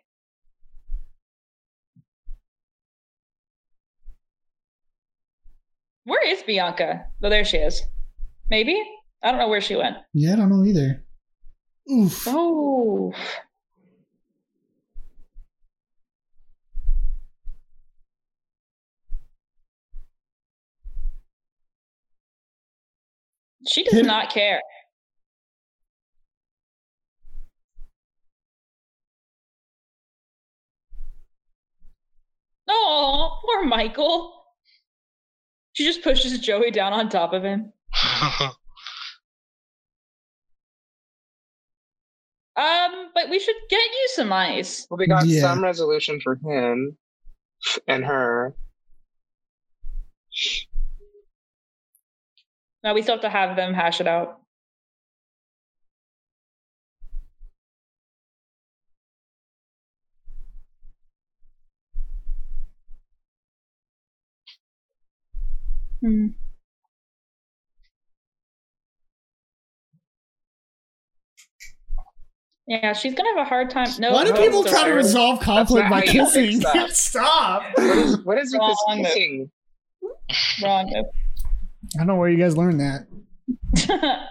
Where 6.04 6.28
is 6.28 6.44
Bianca? 6.44 7.08
Oh, 7.24 7.30
there 7.30 7.46
she 7.46 7.58
is. 7.58 7.82
Maybe? 8.52 8.84
I 9.24 9.32
don't 9.32 9.40
know 9.40 9.48
where 9.48 9.62
she 9.62 9.78
went. 9.78 9.96
Yeah, 10.14 10.34
I 10.34 10.36
don't 10.36 10.50
know 10.50 10.66
either. 10.66 11.06
Oof. 11.90 12.28
Oh. 12.28 13.14
She 23.66 23.86
does 23.86 24.06
not 24.06 24.34
care. 24.34 24.60
Oh, 32.68 33.40
poor 33.46 33.64
Michael. 33.64 34.44
She 35.72 35.86
just 35.86 36.04
pushes 36.04 36.38
Joey 36.40 36.72
down 36.72 36.92
on 36.92 37.08
top 37.08 37.32
of 37.32 37.44
him. 37.44 37.72
Um, 42.56 43.10
but 43.16 43.30
we 43.30 43.40
should 43.40 43.56
get 43.70 43.80
you 43.80 44.08
some 44.14 44.34
ice. 44.34 44.86
Well, 44.90 44.98
we 44.98 45.08
got 45.08 45.26
Yeah. 45.26 45.42
some 45.42 45.64
resolution 45.64 46.20
for 46.20 46.36
him 46.36 46.98
and 47.88 48.06
her. 48.06 48.54
No, 52.84 52.94
we 52.94 53.02
still 53.02 53.16
have 53.16 53.22
to 53.22 53.30
have 53.30 53.56
them 53.56 53.74
hash 53.74 54.02
it 54.02 54.08
out. 54.08 54.42
Hmm. 66.02 66.28
Yeah, 72.68 72.94
she's 72.94 73.14
gonna 73.16 73.30
have 73.36 73.46
a 73.46 73.50
hard 73.50 73.70
time. 73.70 73.90
No, 74.00 74.14
Why 74.14 74.24
do 74.24 74.34
people 74.34 74.64
try 74.64 74.84
to 74.88 74.94
resolve 74.94 75.40
conflict 75.42 75.90
by 75.90 76.06
how 76.06 76.12
you 76.14 76.26
fix 76.30 76.64
kissing? 76.74 76.88
Stop. 76.90 77.64
What 77.76 77.84
is, 77.98 78.18
what 78.26 78.38
is 78.38 78.54
with 78.54 78.62
this 78.62 78.78
Wrong. 78.88 79.04
kissing? 79.04 79.52
Wrong. 80.64 80.94
I 81.96 81.98
don't 81.98 82.08
know 82.08 82.16
where 82.16 82.30
you 82.30 82.38
guys 82.38 82.56
learned 82.56 82.80
that. 82.80 83.08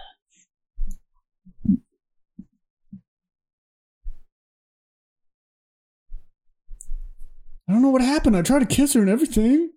I 7.69 7.73
don't 7.73 7.81
know 7.81 7.89
what 7.89 8.01
happened. 8.01 8.35
I 8.35 8.41
tried 8.41 8.59
to 8.59 8.65
kiss 8.65 8.93
her 8.93 9.01
and 9.01 9.09
everything. 9.09 9.69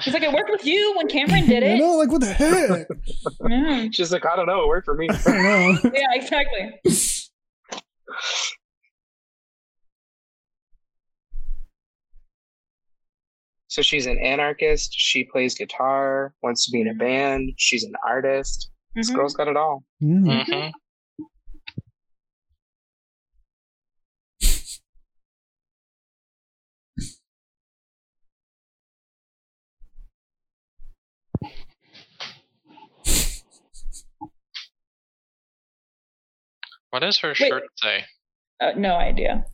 She's 0.00 0.14
like, 0.14 0.22
it 0.22 0.32
worked 0.32 0.50
with 0.50 0.64
you 0.64 0.94
when 0.96 1.08
Cameron 1.08 1.46
did 1.46 1.62
I 1.64 1.66
it. 1.70 1.78
know, 1.78 1.96
like 1.96 2.10
what 2.10 2.20
the 2.20 2.32
heck? 2.32 2.68
Yeah, 2.68 2.84
mm. 3.42 3.88
She's 3.94 4.12
like, 4.12 4.24
I 4.24 4.36
don't 4.36 4.46
know, 4.46 4.62
it 4.62 4.68
worked 4.68 4.84
for 4.84 4.94
me. 4.94 5.08
I 5.10 5.14
don't 5.24 5.84
know. 5.84 5.90
yeah 5.92 6.06
exactly. 6.12 6.80
So 13.68 13.82
she's 13.82 14.06
an 14.06 14.18
anarchist. 14.18 14.94
She 14.96 15.24
plays 15.24 15.54
guitar, 15.54 16.34
wants 16.42 16.64
to 16.66 16.72
be 16.72 16.80
in 16.80 16.88
a 16.88 16.94
band. 16.94 17.52
She's 17.58 17.84
an 17.84 17.92
artist. 18.06 18.70
This 18.94 19.10
Mhm. 19.10 19.14
girl's 19.14 19.34
got 19.34 19.48
it 19.48 19.56
all. 19.56 19.84
Yeah. 20.00 20.44
hmm 20.44 20.68
What 36.90 37.00
does 37.00 37.18
her 37.18 37.34
shirt 37.34 37.64
say? 37.76 38.04
Uh, 38.60 38.72
no 38.76 38.94
idea. 38.94 39.44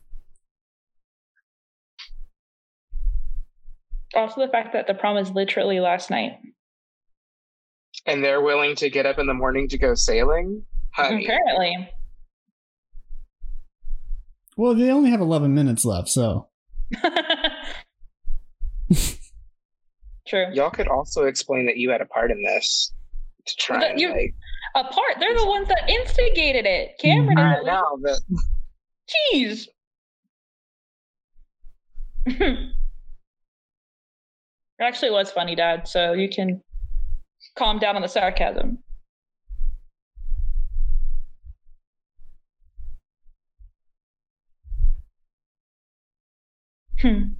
Also, 4.15 4.45
the 4.45 4.51
fact 4.51 4.73
that 4.73 4.87
the 4.87 4.93
prom 4.93 5.17
is 5.17 5.31
literally 5.31 5.79
last 5.79 6.09
night. 6.09 6.37
And 8.05 8.23
they're 8.23 8.41
willing 8.41 8.75
to 8.77 8.89
get 8.89 9.05
up 9.05 9.19
in 9.19 9.27
the 9.27 9.33
morning 9.33 9.67
to 9.69 9.77
go 9.77 9.95
sailing? 9.95 10.63
Honey. 10.93 11.25
Apparently. 11.25 11.89
Well, 14.55 14.73
they 14.73 14.89
only 14.89 15.09
have 15.09 15.19
11 15.19 15.53
minutes 15.53 15.83
left, 15.83 16.07
so. 16.07 16.47
True. 20.27 20.45
Y'all 20.53 20.69
could 20.69 20.87
also 20.87 21.25
explain 21.25 21.65
that 21.65 21.75
you 21.77 21.89
had 21.89 22.01
a 22.01 22.05
part 22.05 22.31
in 22.31 22.41
this 22.41 22.93
to 23.45 23.55
try 23.57 23.79
But 23.79 23.91
and 23.91 23.99
you- 24.01 24.11
like 24.11 24.33
Apart, 24.75 25.15
they're 25.21 25.33
the 25.39 25.47
ones 25.47 25.69
that 25.69 25.89
instigated 25.89 26.65
it. 26.65 26.97
Cameron 26.99 27.37
I 27.37 27.59
is. 27.59 27.65
know 27.65 27.97
that 28.01 28.19
Jeez. 29.33 29.67
it 32.25 32.71
actually 34.81 35.11
was 35.11 35.31
funny, 35.31 35.55
Dad. 35.55 35.87
So 35.87 36.11
you 36.11 36.27
can 36.27 36.61
calm 37.55 37.79
down 37.79 37.95
on 37.95 38.01
the 38.01 38.09
sarcasm. 38.09 38.79
Hmm. 47.01 47.35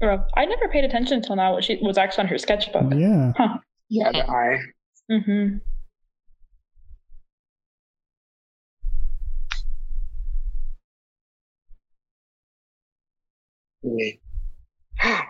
Girl, 0.00 0.26
I 0.36 0.44
never 0.44 0.68
paid 0.68 0.84
attention 0.84 1.16
until 1.16 1.36
now 1.36 1.52
what 1.52 1.64
she 1.64 1.78
was 1.82 1.98
actually 1.98 2.22
on 2.22 2.28
her 2.28 2.38
sketchbook. 2.38 2.94
Yeah. 2.94 3.32
yeah, 3.88 4.12
the 4.12 4.30
eye. 4.30 4.58
Mm-hmm. 5.10 5.56
Yeah. 13.82 15.22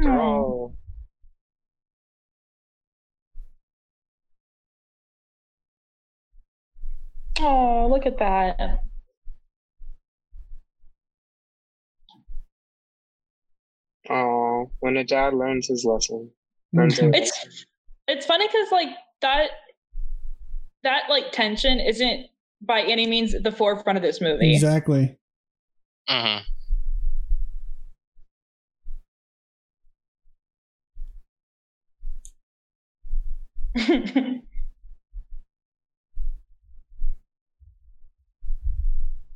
Girl. 0.00 0.74
Oh, 7.40 7.86
look 7.88 8.04
at 8.04 8.18
that. 8.18 8.82
Oh, 14.10 14.70
when 14.80 14.96
a 14.96 15.04
dad 15.04 15.34
learns 15.34 15.68
his 15.68 15.84
lesson. 15.84 16.30
Learns 16.72 16.98
a 16.98 17.10
It's 17.14 17.32
it's 18.06 18.26
funny 18.26 18.46
because 18.46 18.70
like 18.72 18.88
that 19.20 19.50
that 20.82 21.02
like 21.08 21.32
tension 21.32 21.80
isn't 21.80 22.26
by 22.60 22.82
any 22.82 23.06
means 23.06 23.34
the 23.40 23.52
forefront 23.52 23.96
of 23.96 24.02
this 24.02 24.20
movie. 24.20 24.54
Exactly. 24.54 25.16
hmm 26.08 26.38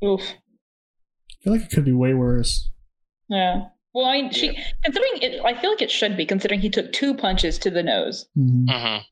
Oof. 0.05 0.20
I 0.20 1.44
feel 1.44 1.53
like 1.53 1.62
it 1.62 1.70
could 1.70 1.85
be 1.85 1.93
way 1.93 2.15
worse. 2.15 2.70
Yeah. 3.28 3.66
Well, 3.94 4.06
I 4.06 4.23
mean, 4.23 4.31
she 4.32 4.56
considering 4.82 5.19
it, 5.20 5.40
I 5.44 5.55
feel 5.60 5.70
like 5.70 5.82
it 5.82 5.90
should 5.90 6.16
be 6.16 6.24
considering 6.24 6.60
he 6.60 6.70
took 6.70 6.93
two 6.93 7.14
punches 7.14 7.59
to 7.59 7.70
the 7.70 7.82
nose. 7.82 8.27
Mhm. 8.39 9.02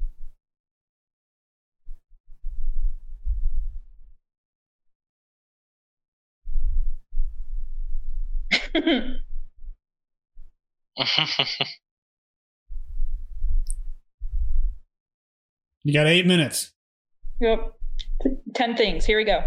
hmm 8.74 9.12
You 15.82 15.94
got 15.94 16.06
eight 16.06 16.26
minutes. 16.26 16.72
yep. 17.40 17.72
Ten 18.54 18.76
things. 18.76 19.06
Here 19.06 19.16
we 19.16 19.24
go. 19.24 19.42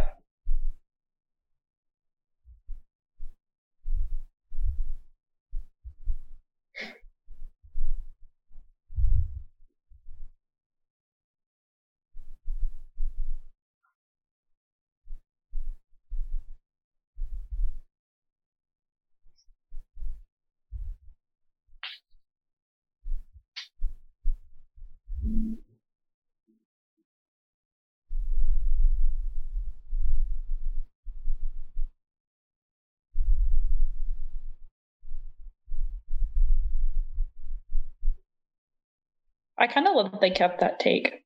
I 39.58 39.68
kind 39.68 39.88
of 39.88 39.96
love 39.96 40.12
that 40.12 40.22
they 40.22 40.32
kept 40.32 40.60
that 40.62 40.80
take 40.80 41.24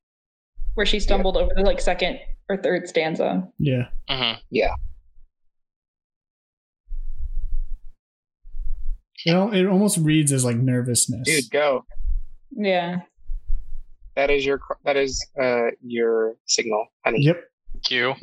where 0.74 0.86
she 0.86 1.00
stumbled 1.00 1.36
over 1.36 1.50
the 1.56 1.62
like 1.62 1.80
second 1.80 2.20
or 2.48 2.56
third 2.56 2.88
stanza. 2.88 3.48
Yeah. 3.58 3.88
yeah. 4.50 4.74
It, 9.26 9.32
al- 9.32 9.52
it 9.52 9.66
almost 9.66 9.98
reads 9.98 10.32
as 10.32 10.44
like 10.44 10.56
nervousness. 10.56 11.26
Dude, 11.26 11.50
go. 11.50 11.84
Yeah. 12.50 13.00
That 14.14 14.30
is 14.30 14.44
your 14.46 14.60
that 14.84 14.96
is 14.96 15.24
uh 15.40 15.70
your 15.80 16.36
signal, 16.46 16.86
honey. 17.04 17.22
Yep. 17.22 17.40
Cue. 17.84 18.14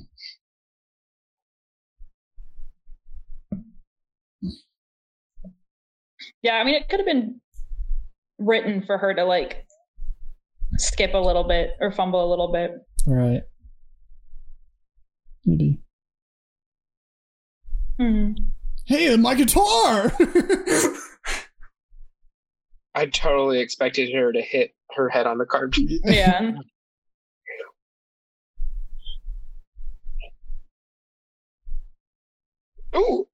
Yeah, 6.41 6.53
I 6.53 6.64
mean, 6.64 6.76
it 6.76 6.90
could 6.90 6.99
have 6.99 7.06
been 7.06 7.41
written 8.38 8.84
for 8.86 8.98
her 8.98 9.14
to 9.14 9.23
like 9.23 9.65
skip 10.78 11.14
a 11.14 11.18
little 11.18 11.44
bit 11.44 11.72
or 11.80 11.92
fumble 11.92 12.26
a 12.26 12.30
little 12.30 12.52
bit. 12.52 12.72
Right. 13.08 13.44
Maybe. 15.46 15.80
Hmm. 18.00 18.34
Hey, 18.86 19.16
my 19.16 19.36
guitar! 19.36 20.12
I 22.94 23.08
totally 23.08 23.60
expected 23.60 24.14
her 24.14 24.32
to 24.32 24.42
hit 24.42 24.74
her 24.96 25.10
head 25.10 25.28
on 25.28 25.38
the 25.38 25.46
card. 25.46 25.76
Yeah. 26.06 26.52
Ooh. 32.96 33.28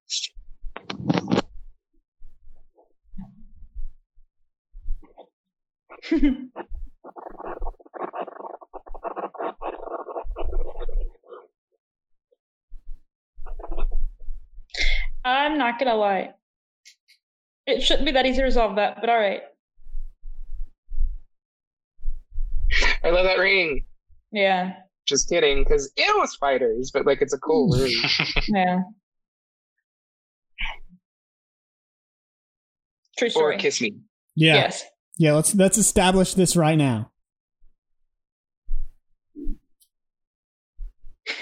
I'm 15.24 15.58
not 15.58 15.80
gonna 15.80 15.96
lie. 15.96 16.32
It 17.68 17.82
shouldn't 17.84 18.06
be 18.06 18.12
that 18.14 18.26
easy 18.26 18.38
to 18.38 18.44
resolve 18.44 18.76
that, 18.78 18.98
but 19.02 19.10
all 19.10 19.18
right. 19.20 19.42
I 23.04 23.10
love 23.10 23.26
that 23.26 23.38
ring. 23.38 23.86
Yeah. 24.32 24.74
Just 25.06 25.30
kidding, 25.30 25.64
because 25.64 25.92
it 25.96 26.16
was 26.18 26.36
fighters, 26.36 26.92
but 26.92 27.06
like 27.06 27.22
it's 27.22 27.34
a 27.34 27.38
cool 27.38 27.70
ring. 27.78 27.94
Yeah. 28.48 28.80
True 33.18 33.30
story. 33.30 33.56
or 33.56 33.60
kiss 33.60 33.82
me. 33.82 33.98
yeah. 34.36 34.56
Yes. 34.56 34.84
Yeah, 35.18 35.34
let's 35.34 35.54
let's 35.54 35.78
establish 35.78 36.34
this 36.34 36.56
right 36.56 36.78
now. 36.78 37.11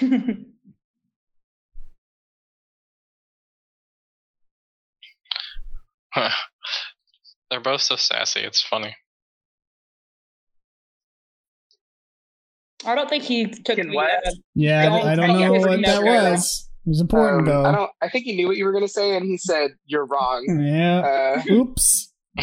They're 7.50 7.60
both 7.60 7.80
so 7.82 7.96
sassy. 7.96 8.40
It's 8.40 8.62
funny. 8.62 8.94
I 12.84 12.94
don't 12.94 13.08
think 13.10 13.24
he 13.24 13.46
took 13.46 13.76
Can 13.76 13.88
the, 13.90 13.94
what? 13.94 14.26
uh, 14.26 14.30
Yeah, 14.54 14.84
Don't 14.84 15.06
I 15.06 15.14
don't 15.14 15.26
take 15.26 15.38
know 15.38 15.52
what 15.52 15.82
that 15.82 16.02
was. 16.02 16.68
It 16.86 16.88
was 16.88 17.00
important 17.00 17.48
Um, 17.48 17.66
I 17.66 17.72
don't. 17.72 17.90
I 18.00 18.08
think 18.08 18.24
he 18.24 18.34
knew 18.34 18.46
what 18.46 18.56
you 18.56 18.64
were 18.64 18.72
gonna 18.72 18.88
say, 18.88 19.14
and 19.16 19.26
he 19.26 19.36
said 19.36 19.72
you're 19.84 20.06
wrong. 20.06 20.46
Yeah. 20.48 21.00
Uh, 21.00 21.42
Oops. 21.52 22.10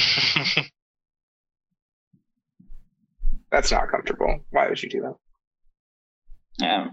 that's 3.51 3.71
not 3.71 3.89
comfortable. 3.89 4.45
Why 4.51 4.69
would 4.69 4.83
you 4.83 4.89
do 4.89 5.01
that? 5.01 5.15
Yeah. 6.59 6.87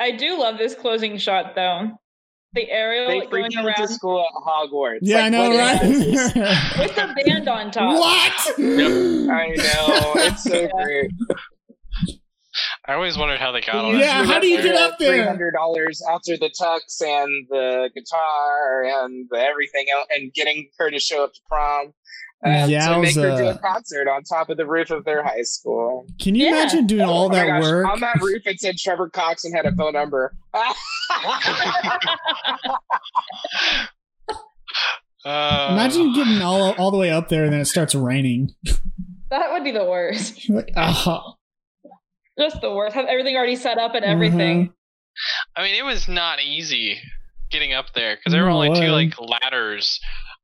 I 0.00 0.12
do 0.12 0.38
love 0.38 0.58
this 0.58 0.74
closing 0.74 1.18
shot 1.18 1.54
though. 1.54 1.90
The 2.54 2.70
aerial 2.70 3.08
They 3.08 3.18
like, 3.20 3.30
going 3.30 3.44
freaking 3.50 3.62
went 3.64 3.76
to 3.76 3.82
around 3.82 3.88
school 3.88 4.24
at 4.24 4.32
Hogwarts. 4.42 4.98
Yeah, 5.02 5.16
Like, 5.16 5.24
I 5.24 5.28
know, 5.28 5.50
what 5.50 5.82
is 5.82 6.04
this? 6.04 6.36
right? 6.36 6.78
with 6.78 6.94
the 6.96 7.22
band 7.26 7.48
on 7.48 7.70
top. 7.70 7.98
what? 7.98 8.58
Yep. 8.58 9.30
I 9.30 9.48
know. 9.48 10.12
It's 10.16 10.44
so 10.44 10.54
Yeah. 10.62 10.68
great. 10.82 11.10
I 12.86 12.94
always 12.94 13.18
wondered 13.18 13.38
how 13.38 13.52
they 13.52 13.60
got 13.60 13.74
all 13.76 13.92
He 13.92 13.98
that. 13.98 14.00
Yeah, 14.00 14.24
how 14.24 14.40
do 14.40 14.46
you 14.46 14.62
get 14.62 14.74
up 14.74 14.98
there? 14.98 15.10
Three 15.12 15.22
hundred 15.26 15.52
dollars 15.52 16.02
after 16.10 16.36
the 16.38 16.50
tux 16.58 17.02
and 17.06 17.46
the 17.50 17.90
guitar 17.94 18.82
and 18.84 19.28
the 19.30 19.38
everything 19.38 19.86
else, 19.94 20.06
and 20.10 20.32
getting 20.32 20.70
her 20.78 20.90
to 20.90 20.98
show 20.98 21.22
up 21.24 21.34
to 21.34 21.40
prom. 21.48 21.92
Um, 22.44 22.68
to 22.70 23.00
make 23.00 23.14
her 23.16 23.36
do 23.36 23.48
a 23.48 23.58
concert 23.58 24.06
on 24.08 24.22
top 24.22 24.48
of 24.48 24.56
the 24.58 24.64
roof 24.66 24.90
of 24.92 25.04
their 25.04 25.24
high 25.24 25.42
school. 25.42 26.06
Can 26.20 26.36
you 26.36 26.44
Yeah. 26.46 26.52
imagine 26.52 26.86
doing 26.86 27.02
all 27.02 27.24
Oh 27.24 27.28
my 27.30 27.34
that 27.34 27.46
gosh, 27.46 27.62
work? 27.62 27.86
on 27.88 27.98
that 28.00 28.20
roof. 28.22 28.42
It 28.46 28.60
said 28.60 28.78
Trevor 28.78 29.08
Cox 29.10 29.44
and 29.44 29.54
had 29.56 29.66
a 29.66 29.72
phone 29.74 29.94
number. 29.94 30.32
Uh, 35.24 35.70
Imagine 35.72 36.14
getting 36.14 36.40
all 36.42 36.72
all 36.74 36.90
the 36.90 36.96
way 36.96 37.10
up 37.10 37.28
there 37.28 37.44
and 37.44 37.52
then 37.52 37.60
it 37.60 37.64
starts 37.66 37.94
raining. 37.94 38.54
That 39.30 39.50
would 39.52 39.64
be 39.64 39.72
the 39.72 39.84
worst. 39.84 40.48
You're 40.48 40.58
like, 40.62 40.70
ah. 40.76 41.34
Just 42.38 42.60
the 42.60 42.72
worst. 42.72 42.94
Have 42.94 43.06
everything 43.06 43.36
already 43.36 43.56
set 43.56 43.78
up 43.78 43.94
and 43.94 44.04
everything. 44.04 44.72
I 45.56 45.62
mean, 45.64 45.74
it 45.74 45.84
was 45.84 46.08
not 46.08 46.40
easy 46.40 46.98
getting 47.50 47.72
up 47.72 47.86
there 47.94 48.16
because 48.16 48.32
there 48.32 48.44
were 48.44 48.50
No 48.50 48.62
only 48.62 48.80
two 48.80 48.86
like 48.92 49.14
ladders 49.20 49.98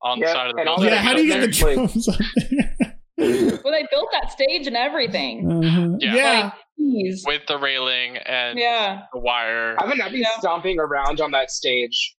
on 0.05 0.21
the 0.21 0.27
Yeah, 0.27 0.33
side 0.33 0.51
of 0.51 0.55
the 0.57 0.61
and 0.61 0.67
building. 0.67 0.89
Yeah, 0.91 0.97
how 0.97 1.15
do 1.15 1.23
you 1.25 1.33
get 1.33 1.41
the 1.41 1.47
Like- 1.67 1.75
drums 1.77 2.09
up 2.09 2.17
there? 2.51 3.61
Well, 3.65 3.73
they 3.73 3.87
built 3.91 4.09
that 4.13 4.31
stage 4.33 4.67
and 4.67 4.77
everything. 4.77 5.51
Uh-huh. 5.51 5.97
Yeah. 6.01 6.15
yeah. 6.15 6.51
Jeez. 6.81 7.21
with 7.27 7.43
the 7.47 7.57
railing 7.57 8.17
and 8.19 8.59
Yeah. 8.59 9.03
the 9.13 9.21
wire? 9.21 9.77
I 9.81 9.87
would 9.87 9.97
not 9.99 10.11
be 10.13 10.19
Yeah. 10.19 10.37
stomping 10.39 10.79
around 10.81 11.21
on 11.21 11.31
that 11.31 11.51
stage. 11.51 12.17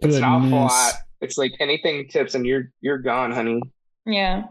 It's 0.00 0.16
not 0.16 0.40
Goodness. 0.42 0.72
flat. 0.72 0.94
It's 1.20 1.36
like 1.36 1.52
anything 1.60 2.06
tips 2.08 2.34
and 2.34 2.46
you're 2.46 2.70
you're 2.80 2.98
gone, 2.98 3.32
honey. 3.32 3.60
Yeah. 4.06 4.44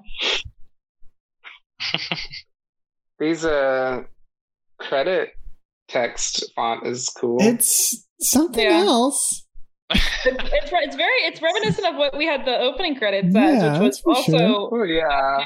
These 3.19 3.45
uh 3.45 4.03
credit 4.79 5.29
text 5.87 6.43
font 6.55 6.85
is 6.85 7.07
cool. 7.09 7.37
It's 7.39 8.05
something 8.19 8.63
Yeah. 8.65 8.79
else. 8.85 9.44
It's, 9.91 10.03
it's 10.25 10.71
it's 10.71 10.95
very 10.95 11.17
it's 11.27 11.41
reminiscent 11.41 11.85
of 11.87 11.95
what 11.95 12.17
we 12.17 12.25
had 12.25 12.45
the 12.45 12.57
opening 12.57 12.95
credits 12.95 13.33
Yeah, 13.35 13.75
as, 13.75 13.79
which 13.79 13.87
was 13.89 13.99
for 13.99 14.15
also 14.15 14.37
sure. 14.37 14.69
oh 14.71 14.83
yeah. 14.83 15.45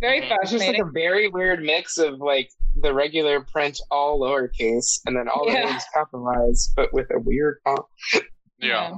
very 0.00 0.18
It's 0.18 0.26
It's 0.42 0.50
just 0.50 0.66
like 0.66 0.76
fascinating. 0.76 0.82
a 0.82 0.90
very 0.92 1.28
weird 1.28 1.62
mix 1.62 1.96
of 1.98 2.18
like 2.18 2.50
the 2.80 2.92
regular 2.92 3.40
print 3.40 3.80
all 3.90 4.20
lowercase 4.20 5.00
and 5.06 5.16
then 5.16 5.28
all 5.28 5.44
the 5.46 5.52
Yeah. 5.52 5.64
names 5.66 5.84
capitalized, 5.94 6.72
but 6.76 6.92
with 6.92 7.06
a 7.14 7.20
weird 7.20 7.58
font. 7.64 7.80
yeah. 8.58 8.94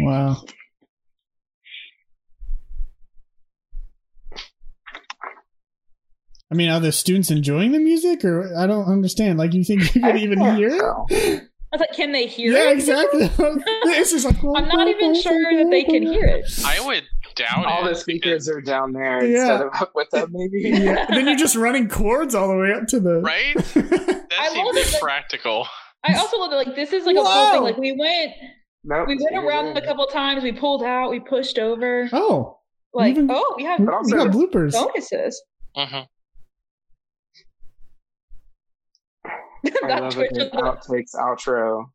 Wow. 0.00 0.42
I 6.50 6.54
mean, 6.54 6.70
are 6.70 6.80
the 6.80 6.92
students 6.92 7.30
enjoying 7.30 7.72
the 7.72 7.78
music, 7.78 8.24
or 8.24 8.56
I 8.56 8.66
don't 8.66 8.86
understand? 8.86 9.38
Like, 9.38 9.52
you 9.52 9.64
think 9.64 9.94
you 9.94 10.00
could 10.00 10.16
even 10.16 10.40
hear 10.56 10.68
it? 10.68 10.80
so. 10.80 11.40
I 11.72 11.76
was 11.76 11.80
like, 11.80 11.92
can 11.92 12.12
they 12.12 12.26
hear 12.26 12.50
it? 12.52 12.54
Yeah, 12.54 12.70
it? 12.70 12.78
exactly. 12.78 13.26
this 13.84 14.12
is 14.12 14.24
like. 14.24 14.36
I'm 14.42 14.68
not 14.68 14.88
even 14.88 15.14
sure 15.20 15.56
that 15.56 15.68
they 15.70 15.84
can 15.84 16.02
hear 16.02 16.24
it. 16.24 16.46
I 16.64 16.80
would 16.86 17.04
doubt 17.36 17.66
All 17.66 17.86
it. 17.86 17.90
the 17.90 17.94
speakers 17.94 18.48
are 18.48 18.60
down 18.62 18.92
there 18.92 19.22
Yeah. 19.24 19.40
instead 19.40 19.60
of 19.66 19.72
up 19.82 19.92
with 19.94 20.08
them, 20.10 20.30
maybe. 20.32 20.62
Yeah. 20.84 21.06
then 21.10 21.26
you're 21.26 21.36
just 21.36 21.56
running 21.56 21.88
cords 21.88 22.34
all 22.34 22.48
the 22.48 22.56
way 22.56 22.72
up 22.72 22.86
to 22.88 23.00
the. 23.00 23.20
right? 23.20 23.54
I 23.56 23.62
That 23.82 24.52
love 24.56 24.74
seems 24.74 24.76
it 24.78 24.84
that- 24.86 24.94
impractical. 24.94 25.66
I 26.04 26.14
also 26.14 26.38
love 26.38 26.52
it. 26.52 26.56
Like 26.56 26.74
this 26.74 26.92
is 26.92 27.04
like 27.04 27.16
a 27.16 27.18
cool 27.18 27.26
Whoa. 27.26 27.52
thing. 27.52 27.62
Like 27.62 27.76
we 27.76 27.92
went, 27.92 28.32
Nope, 28.84 29.08
we 29.08 29.18
went 29.30 29.44
around 29.44 29.76
a 29.76 29.84
couple 29.84 30.06
times. 30.06 30.42
We 30.42 30.52
pulled 30.52 30.82
out. 30.84 31.10
We 31.10 31.20
pushed 31.20 31.58
over. 31.58 32.08
Oh, 32.12 32.58
Like 32.94 33.10
even- 33.10 33.28
oh, 33.30 33.54
we 33.58 33.64
have 33.64 33.78
we 33.80 33.86
But 33.86 33.94
also- 33.94 34.16
got 34.16 34.28
bloopers. 34.28 34.72
bonuses. 34.72 35.42
hmm 35.76 35.98
I 39.82 39.86
that 39.88 40.02
love 40.02 40.12
a 40.12 40.14
Twitch 40.14 40.30
good 40.32 40.52
outtakes 40.52 41.14
outro. 41.14 41.86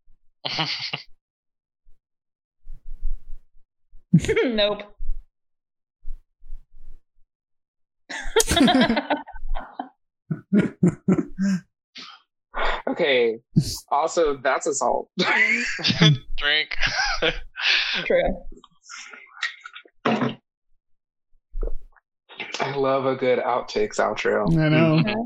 nope. 4.45 4.83
Okay. 12.87 13.39
Also, 13.89 14.37
that's 14.37 14.67
assault. 14.67 15.09
Drink. 16.37 16.75
True. 18.05 18.45
I 22.59 22.75
love 22.75 23.05
a 23.05 23.15
good 23.15 23.39
outtakes 23.39 23.99
outro. 23.99 24.47
I 24.57 24.69
know. 24.69 25.01
Mm-hmm. 25.03 25.21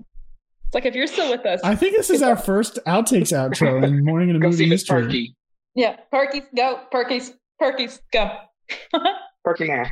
It's 0.68 0.76
like 0.76 0.86
if 0.86 0.96
you're 0.96 1.08
still 1.08 1.30
with 1.32 1.46
us. 1.46 1.62
I 1.64 1.76
think 1.76 1.96
this 1.96 2.10
is 2.10 2.22
our 2.22 2.36
first 2.36 2.78
outtakes 2.86 3.32
outro 3.32 3.82
in 3.84 4.04
Morning 4.04 4.30
in 4.30 4.36
a 4.36 4.40
Movie 4.40 4.68
History. 4.68 5.02
Parky. 5.02 5.36
Yeah, 5.76 5.96
Perky, 6.12 6.42
go. 6.56 6.82
Perky's 6.92 7.34
Perky's 7.60 8.02
go. 8.12 8.30
Perky 9.46 9.68
now. 9.70 9.86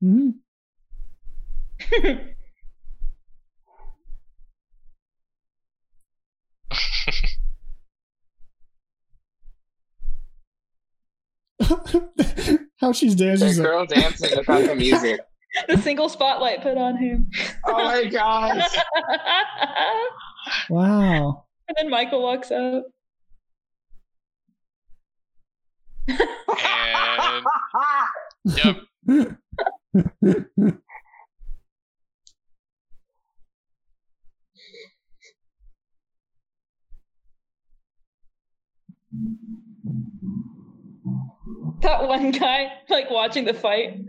hmm 0.00 0.30
How 12.80 12.92
she's 12.92 13.14
dancing. 13.14 13.56
The 13.56 13.62
girl 13.62 13.86
dancing 13.86 14.36
without 14.38 14.66
the 14.66 14.74
music. 14.74 15.20
the 15.68 15.76
single 15.78 16.08
spotlight 16.08 16.62
put 16.62 16.76
on 16.78 16.96
him. 16.96 17.30
Oh 17.66 17.84
my 17.84 18.04
gosh. 18.04 18.76
wow. 20.70 21.44
and 21.68 21.76
then 21.76 21.90
Michael 21.90 22.22
walks 22.22 22.50
up. 22.50 22.86
And 26.08 27.44
yep, 28.56 28.76
That 41.82 42.06
one 42.06 42.30
guy, 42.30 42.72
like 42.88 43.10
watching 43.10 43.44
the 43.44 43.54
fight. 43.54 44.00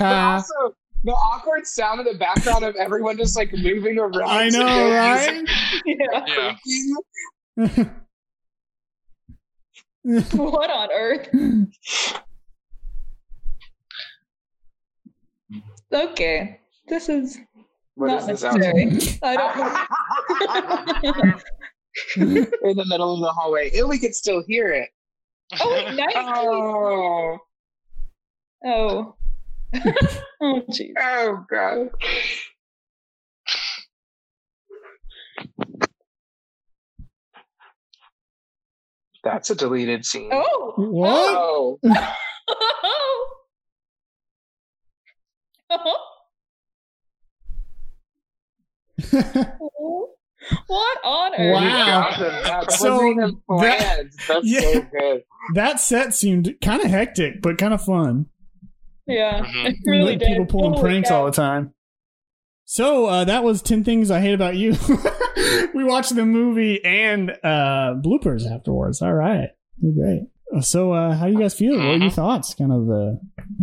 Also 0.00 0.74
the 1.04 1.12
awkward 1.12 1.66
sound 1.66 2.00
in 2.00 2.06
the 2.06 2.16
background 2.18 2.64
of 2.64 2.76
everyone 2.76 3.16
just 3.16 3.36
like 3.36 3.52
moving 3.52 3.98
around. 3.98 4.22
I 4.24 4.48
know, 4.48 4.90
right? 4.94 5.48
yeah. 5.86 6.56
yeah. 7.56 7.84
What 10.04 10.68
on 10.68 10.88
earth? 10.92 11.28
Okay. 15.92 16.60
This 16.88 17.08
is 17.08 17.38
What 17.94 18.08
not 18.08 18.22
is 18.22 18.42
necessary. 18.42 18.98
I 19.22 19.36
don't 19.36 19.56
know. 21.16 21.38
in 22.16 22.76
the 22.76 22.84
middle 22.86 23.14
of 23.14 23.20
the 23.20 23.30
hallway. 23.30 23.70
And 23.78 23.88
we 23.88 23.98
could 23.98 24.14
still 24.14 24.42
hear 24.46 24.72
it. 24.72 24.88
Oh, 25.60 25.70
wait, 25.72 25.94
nice. 25.96 26.12
Oh, 26.16 27.38
Oh. 28.64 29.14
oh, 30.40 30.62
jeez. 30.70 30.92
oh 31.00 31.44
god. 31.50 31.88
That's 39.24 39.50
a 39.50 39.54
deleted 39.54 40.04
scene. 40.04 40.30
Oh. 40.32 40.74
what? 40.76 41.36
Oh. 41.36 41.78
oh. 49.70 50.11
What 50.66 50.98
on 51.04 51.32
earth? 51.38 51.54
Wow. 51.54 52.08
You. 52.10 52.24
That 52.24 52.72
So 52.72 52.98
that- 53.60 54.10
That's 54.28 54.40
Yeah. 54.44 54.60
so 54.60 54.80
good. 54.98 55.22
that 55.54 55.80
set 55.80 56.14
seemed 56.14 56.54
kind 56.62 56.82
of 56.82 56.90
hectic, 56.90 57.42
but 57.42 57.58
kind 57.58 57.74
of 57.74 57.82
fun. 57.82 58.26
Yeah, 59.06 59.40
Mhm. 59.44 59.66
it 59.70 59.76
really 59.86 60.16
did. 60.16 60.28
people 60.28 60.46
pulling 60.46 60.72
Holy 60.74 60.82
pranks 60.82 61.08
cow. 61.08 61.16
all 61.20 61.24
the 61.26 61.32
time. 61.32 61.72
So 62.64 63.06
uh, 63.06 63.24
that 63.24 63.42
was 63.44 63.60
ten 63.62 63.84
things 63.84 64.10
I 64.10 64.20
hate 64.20 64.34
about 64.34 64.56
you. 64.56 64.72
we 65.74 65.84
watched 65.84 66.14
the 66.14 66.24
movie 66.24 66.82
and 66.84 67.30
uh, 67.42 67.94
bloopers 68.02 68.50
afterwards. 68.50 69.02
All 69.02 69.12
right, 69.12 69.50
great. 69.80 70.22
So 70.60 70.92
uh, 70.92 71.14
how 71.14 71.26
do 71.26 71.32
you 71.32 71.38
guys 71.38 71.54
feel? 71.54 71.76
What 71.76 71.84
are 71.86 71.96
your 71.96 72.10
Mhm. 72.10 72.12
thoughts? 72.12 72.54
Kind 72.54 72.72
of 72.72 72.88
uh, 72.88 73.12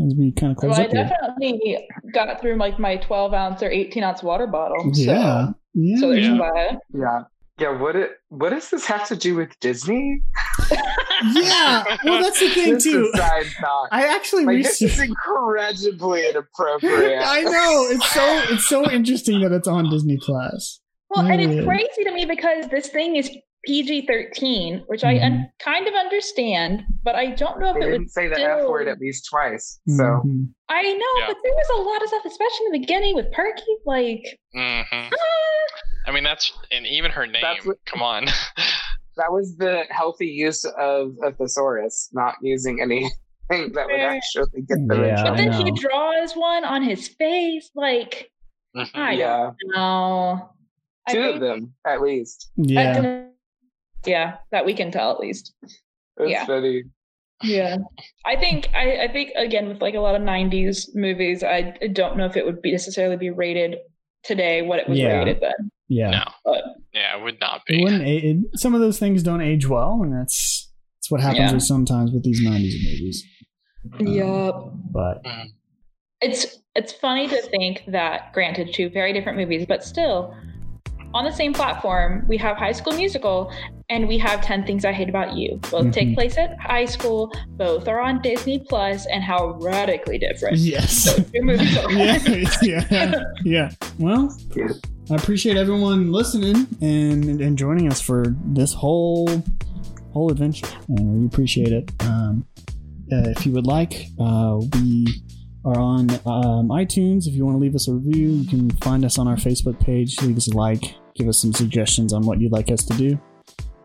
as 0.06 0.14
we 0.18 0.32
kind 0.32 0.52
of 0.52 0.58
close 0.58 0.72
Well, 0.72 0.82
I 0.82 0.86
up 0.86 0.92
here. 0.92 1.04
definitely 1.06 1.88
got 2.14 2.42
through 2.42 2.58
like 2.58 2.78
my 2.80 2.98
12 2.98 3.34
ounce 3.34 3.64
or 3.64 3.70
18 3.72 4.04
ounce 4.04 4.22
water 4.24 4.48
bottle. 4.48 4.92
Yeah, 4.94 5.46
So, 5.48 5.56
yeah. 5.74 6.00
so 6.00 6.10
there's 6.10 6.26
mm-hmm. 6.26 6.40
Yeah. 6.42 6.52
that. 6.54 6.80
Yeah. 6.94 7.20
Yeah, 7.60 7.78
what 7.78 7.98
it 7.98 8.12
what 8.30 8.52
does 8.52 8.70
this 8.70 8.86
have 8.86 9.06
to 9.10 9.18
do 9.18 9.36
with 9.36 9.50
Disney? 9.60 10.22
yeah. 11.34 11.84
Well, 12.06 12.24
that's 12.24 12.40
the 12.40 12.50
thing 12.50 12.76
This 12.76 12.84
too. 12.86 13.12
is 13.14 13.20
side 13.20 13.46
thought. 13.60 13.90
I 13.92 14.08
actually 14.08 14.46
Like 14.46 14.64
this 14.64 14.82
is 14.82 14.98
incredibly 14.98 16.30
inappropriate. 16.30 17.22
I 17.26 17.42
know 17.42 17.88
it's 17.90 18.10
so 18.14 18.54
it's 18.54 18.68
so 18.70 18.90
interesting 18.90 19.42
that 19.42 19.52
it's 19.52 19.68
on 19.68 19.90
Disney 19.90 20.18
Plus. 20.22 20.80
Well, 21.10 21.26
and 21.26 21.42
it's 21.42 21.66
crazy 21.66 22.04
to 22.06 22.14
me 22.14 22.26
because 22.26 22.68
this 22.70 22.88
thing 22.88 23.16
is 23.18 23.30
PG 23.66 24.06
13, 24.08 24.84
which 24.88 25.04
I 25.04 25.16
Mm-hmm. 25.16 25.26
un- 25.26 25.52
kind 25.60 25.88
of 25.88 25.94
understand, 25.94 26.84
but 27.04 27.16
I 27.16 27.32
don't 27.32 27.60
know 27.60 27.72
if 27.72 27.76
They 27.76 27.82
it 27.82 27.86
would. 27.86 27.92
didn't 27.92 28.12
say 28.12 28.28
the 28.28 28.36
still- 28.36 28.60
F 28.64 28.70
word 28.70 28.88
at 28.88 29.00
least 29.00 29.28
twice. 29.30 29.80
So 29.88 30.04
Mhm. 30.04 30.48
I 30.70 30.82
know, 30.82 31.14
Yeah. 31.20 31.28
but 31.28 31.38
there 31.44 31.54
was 31.54 31.70
a 31.78 31.82
lot 31.82 32.02
of 32.02 32.08
stuff, 32.08 32.26
especially 32.26 32.66
in 32.68 32.72
the 32.74 32.80
beginning 32.80 33.16
with 33.16 33.32
Perky. 33.32 33.64
Like, 33.86 34.40
hmm 34.54 34.82
ah, 34.94 35.10
I 36.08 36.12
mean, 36.12 36.24
that's 36.24 36.52
and 36.72 36.86
even 36.88 37.12
her 37.12 37.26
name. 37.28 37.42
That's 37.42 37.66
what- 37.66 37.78
Come 37.86 38.02
on. 38.02 38.26
that 39.18 39.32
was 39.32 39.58
the 39.58 39.84
healthy 39.90 40.28
use 40.28 40.64
of 40.64 41.16
a 41.24 41.34
thesaurus, 41.34 42.10
not 42.14 42.36
using 42.42 42.80
anything 42.82 43.12
that 43.50 43.88
would 43.88 44.00
actually 44.00 44.62
get 44.62 44.78
the 44.88 45.02
Yeah. 45.08 45.24
but 45.24 45.36
then 45.38 45.52
he 45.52 45.72
draws 45.72 46.34
one 46.36 46.64
on 46.64 46.82
his 46.84 47.08
face. 47.10 47.70
Like, 47.76 48.32
Mhm. 48.78 48.90
I 48.94 49.12
yeah, 49.14 49.38
don't 49.60 49.76
know. 49.76 50.50
I 51.08 51.14
two 51.14 51.22
of 51.24 51.40
them 51.42 51.74
at 51.86 52.02
least. 52.02 52.52
Yeah. 52.56 53.26
Don't- 54.04 54.12
yeah, 54.12 54.38
that 54.52 54.66
we 54.66 54.74
can 54.74 54.92
tell 54.92 55.12
at 55.12 55.20
least. 55.20 55.54
It's 55.64 56.32
Yeah. 56.32 56.46
funny. 56.46 56.84
Yeah, 57.42 57.78
I 58.26 58.36
think 58.36 58.68
I, 58.76 59.04
I 59.04 59.08
think 59.08 59.32
again 59.38 59.70
with 59.70 59.82
like 59.82 59.96
a 59.96 60.00
lot 60.02 60.14
of 60.16 60.22
'90s 60.22 60.90
movies, 60.94 61.42
I 61.44 61.72
don't 61.94 62.18
know 62.18 62.26
if 62.26 62.36
it 62.36 62.46
would 62.46 62.62
be 62.62 62.72
necessarily 62.74 63.16
be 63.16 63.30
rated 63.30 63.78
today 64.24 64.62
what 64.62 64.80
it 64.80 64.90
was 64.90 65.00
Yeah. 65.00 65.20
rated 65.20 65.40
then. 65.40 65.72
Yeah. 65.88 66.10
No. 66.12 66.24
But 66.44 66.64
Yeah, 66.94 67.18
it 67.18 67.24
would 67.24 67.40
not 67.40 67.62
be. 67.66 67.82
wouldn't. 67.82 68.04
It, 68.04 68.24
it- 68.26 68.60
some 68.60 68.74
of 68.76 68.82
those 68.82 69.00
things 69.00 69.24
don't 69.24 69.42
age 69.42 69.68
well, 69.70 70.02
and 70.04 70.12
that's 70.14 70.70
that's 70.98 71.10
what 71.10 71.22
happens 71.22 71.40
Yeah. 71.40 71.54
with 71.54 71.64
sometimes 71.64 72.12
with 72.12 72.24
these 72.26 72.42
'90s 72.46 72.74
movies. 72.84 73.24
yep, 74.00 74.56
But 74.92 75.24
mm. 75.24 75.46
it's 76.22 76.60
it's 76.76 76.92
funny 76.92 77.28
to 77.30 77.42
think 77.44 77.84
that 77.88 78.34
granted 78.34 78.74
two 78.74 78.90
very 78.90 79.14
different 79.14 79.38
movies, 79.38 79.66
but 79.66 79.84
still 79.84 80.36
on 81.14 81.24
the 81.24 81.32
same 81.32 81.54
platform 81.54 82.26
we 82.28 82.36
have 82.38 82.58
High 82.58 82.74
School 82.74 82.94
Musical 82.94 83.50
and 83.90 84.08
we 84.08 84.18
have 84.20 84.42
Ten 84.42 84.66
Things 84.66 84.86
I 84.86 84.92
Hate 84.94 85.10
About 85.10 85.36
You. 85.36 85.60
Both 85.72 85.88
Mhm. 85.88 85.94
take 85.94 86.14
place 86.16 86.38
at 86.38 86.58
high 86.60 86.86
school. 86.86 87.32
Both 87.58 87.88
are 87.88 88.00
on 88.00 88.22
Disney 88.22 88.60
Plus, 88.60 89.06
and 89.08 89.24
how 89.24 89.58
radically 89.60 90.18
different 90.18 90.58
yes. 90.58 91.06
those 91.16 91.32
two 91.32 91.42
movies 91.42 91.78
are. 91.84 91.92
yeah, 91.92 92.48
yeah, 92.92 93.24
yeah. 93.44 93.72
Well, 93.98 94.36
I 95.12 95.16
appreciate 95.16 95.58
everyone 95.58 96.12
listening 96.12 96.68
and 96.82 97.42
and 97.42 97.58
joining 97.58 97.88
us 97.92 98.00
for 98.00 98.36
this 98.46 98.74
whole 98.74 99.28
whole 100.14 100.32
adventure, 100.32 100.68
and 100.90 101.22
we 101.22 101.26
appreciate 101.26 101.72
it. 101.72 101.92
Um, 102.02 102.46
uh, 103.12 103.30
if 103.36 103.46
you 103.46 103.52
would 103.54 103.66
like, 103.66 104.06
uh, 104.20 104.60
we 104.76 105.08
are 105.66 105.78
on 105.80 106.10
um, 106.26 106.70
iTunes. 106.70 107.28
If 107.28 107.34
you 107.34 107.44
want 107.46 107.56
to 107.58 107.60
leave 107.60 107.76
us 107.76 107.88
a 107.88 107.94
review, 107.94 108.30
you 108.30 108.48
can 108.48 108.70
find 108.78 109.04
us 109.04 109.18
on 109.18 109.28
our 109.28 109.36
Facebook 109.36 109.80
page. 109.80 110.22
Leave 110.22 110.38
us 110.38 110.48
a 110.48 110.56
like. 110.56 110.96
Give 111.16 111.28
us 111.28 111.40
some 111.40 111.52
suggestions 111.54 112.14
on 112.14 112.26
what 112.26 112.40
you'd 112.40 112.52
like 112.52 112.72
us 112.72 112.84
to 112.86 112.94
do. 112.96 113.20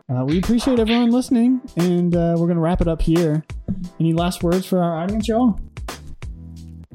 Uh, 0.07 0.23
we 0.23 0.37
appreciate 0.37 0.77
everyone 0.77 1.09
listening, 1.09 1.59
and 1.77 2.15
uh, 2.15 2.35
we're 2.37 2.45
going 2.45 2.57
to 2.57 2.61
wrap 2.61 2.79
it 2.79 2.87
up 2.87 3.01
here. 3.01 3.43
Any 3.99 4.13
last 4.13 4.43
words 4.43 4.63
for 4.67 4.83
our 4.83 5.01
audience, 5.01 5.27
y'all? 5.27 5.59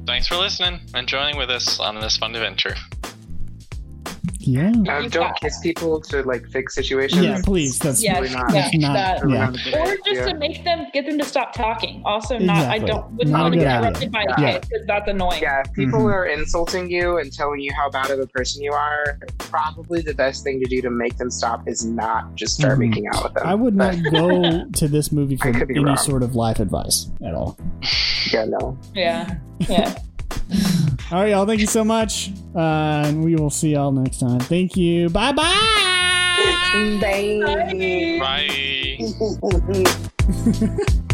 Thanks 0.07 0.27
for 0.27 0.37
listening 0.37 0.79
and 0.93 1.07
joining 1.09 1.35
with 1.35 1.49
us 1.49 1.77
on 1.81 1.99
this 1.99 2.15
fun 2.15 2.33
adventure. 2.35 2.75
Yeah. 4.47 4.71
Um, 4.89 5.09
don't 5.09 5.35
kiss 5.39 5.59
people 5.61 6.01
to 6.01 6.23
like 6.23 6.47
fix 6.49 6.75
situations. 6.75 7.23
Yeah, 7.23 7.41
please. 7.43 7.79
That's 7.79 8.03
Yes, 8.03 8.19
Really 8.21 8.33
not. 8.35 8.53
yeah, 8.53 8.69
Not- 8.73 8.93
that- 8.93 9.21
Really 9.23 9.33
Yeah. 9.37 9.45
not 9.45 9.55
a 9.55 9.63
good 9.63 9.73
or 9.75 9.95
just 9.97 10.07
idea. 10.07 10.25
to 10.25 10.33
make 10.39 10.63
them 10.63 10.87
get 10.93 11.05
them 11.05 11.17
to 11.19 11.25
stop 11.25 11.53
talking. 11.53 12.01
Also, 12.05 12.37
not 12.37 12.65
I 12.67 12.79
don't 12.79 13.11
wouldn't 13.13 13.31
want 13.37 13.53
to 13.53 13.59
good 13.59 13.63
get 13.65 13.67
idea. 13.77 13.87
interrupted 13.89 14.11
by 14.11 14.21
a 14.23 14.41
Yeah. 14.41 14.51
kid 14.53 14.61
because 14.69 14.85
that's 14.87 15.07
annoying. 15.09 15.41
Yeah, 15.41 15.61
if 15.65 15.73
people 15.73 15.99
Mhm. 16.01 16.13
are 16.13 16.25
insulting 16.25 16.89
you 16.89 17.17
and 17.19 17.31
telling 17.31 17.59
you 17.61 17.71
how 17.73 17.89
bad 17.89 18.09
of 18.09 18.19
a 18.19 18.27
person 18.27 18.61
you 18.63 18.71
are, 18.73 19.17
probably 19.37 20.01
the 20.01 20.13
best 20.13 20.43
thing 20.43 20.59
to 20.59 20.65
do 20.69 20.81
to 20.81 20.89
make 20.89 21.17
them 21.17 21.29
stop 21.29 21.67
is 21.67 21.85
not 21.85 22.33
just 22.35 22.55
start 22.55 22.77
Mhm. 22.77 22.89
making 22.89 23.07
out 23.07 23.23
with 23.23 23.33
them. 23.35 23.43
I 23.45 23.55
would 23.55 23.75
not 23.75 23.95
go 24.11 24.63
to 24.73 24.87
this 24.87 25.11
movie 25.11 25.35
for 25.37 25.49
I 25.49 25.51
could 25.51 25.67
be 25.67 25.75
any 25.75 25.85
wrong. 25.85 25.97
sort 25.97 26.23
of 26.23 26.35
life 26.35 26.59
advice 26.59 27.09
at 27.25 27.33
all. 27.33 27.57
yeah, 28.31 28.45
no. 28.45 28.77
Yeah, 28.95 29.35
yeah. 29.69 29.93
All 31.11 31.19
right, 31.19 31.31
y'all. 31.31 31.45
Thank 31.45 31.59
you 31.59 31.67
so 31.67 31.83
much. 31.83 32.31
Uh, 32.55 33.03
and 33.05 33.23
we 33.23 33.35
will 33.35 33.49
see 33.49 33.73
y'all 33.73 33.91
next 33.91 34.19
time. 34.19 34.39
Thank 34.39 34.77
you. 34.77 35.09
Bye 35.09 35.31
bye. 35.33 35.43
Bye. 37.01 38.19
Bye. 38.19 38.97
Bye. 39.79 41.07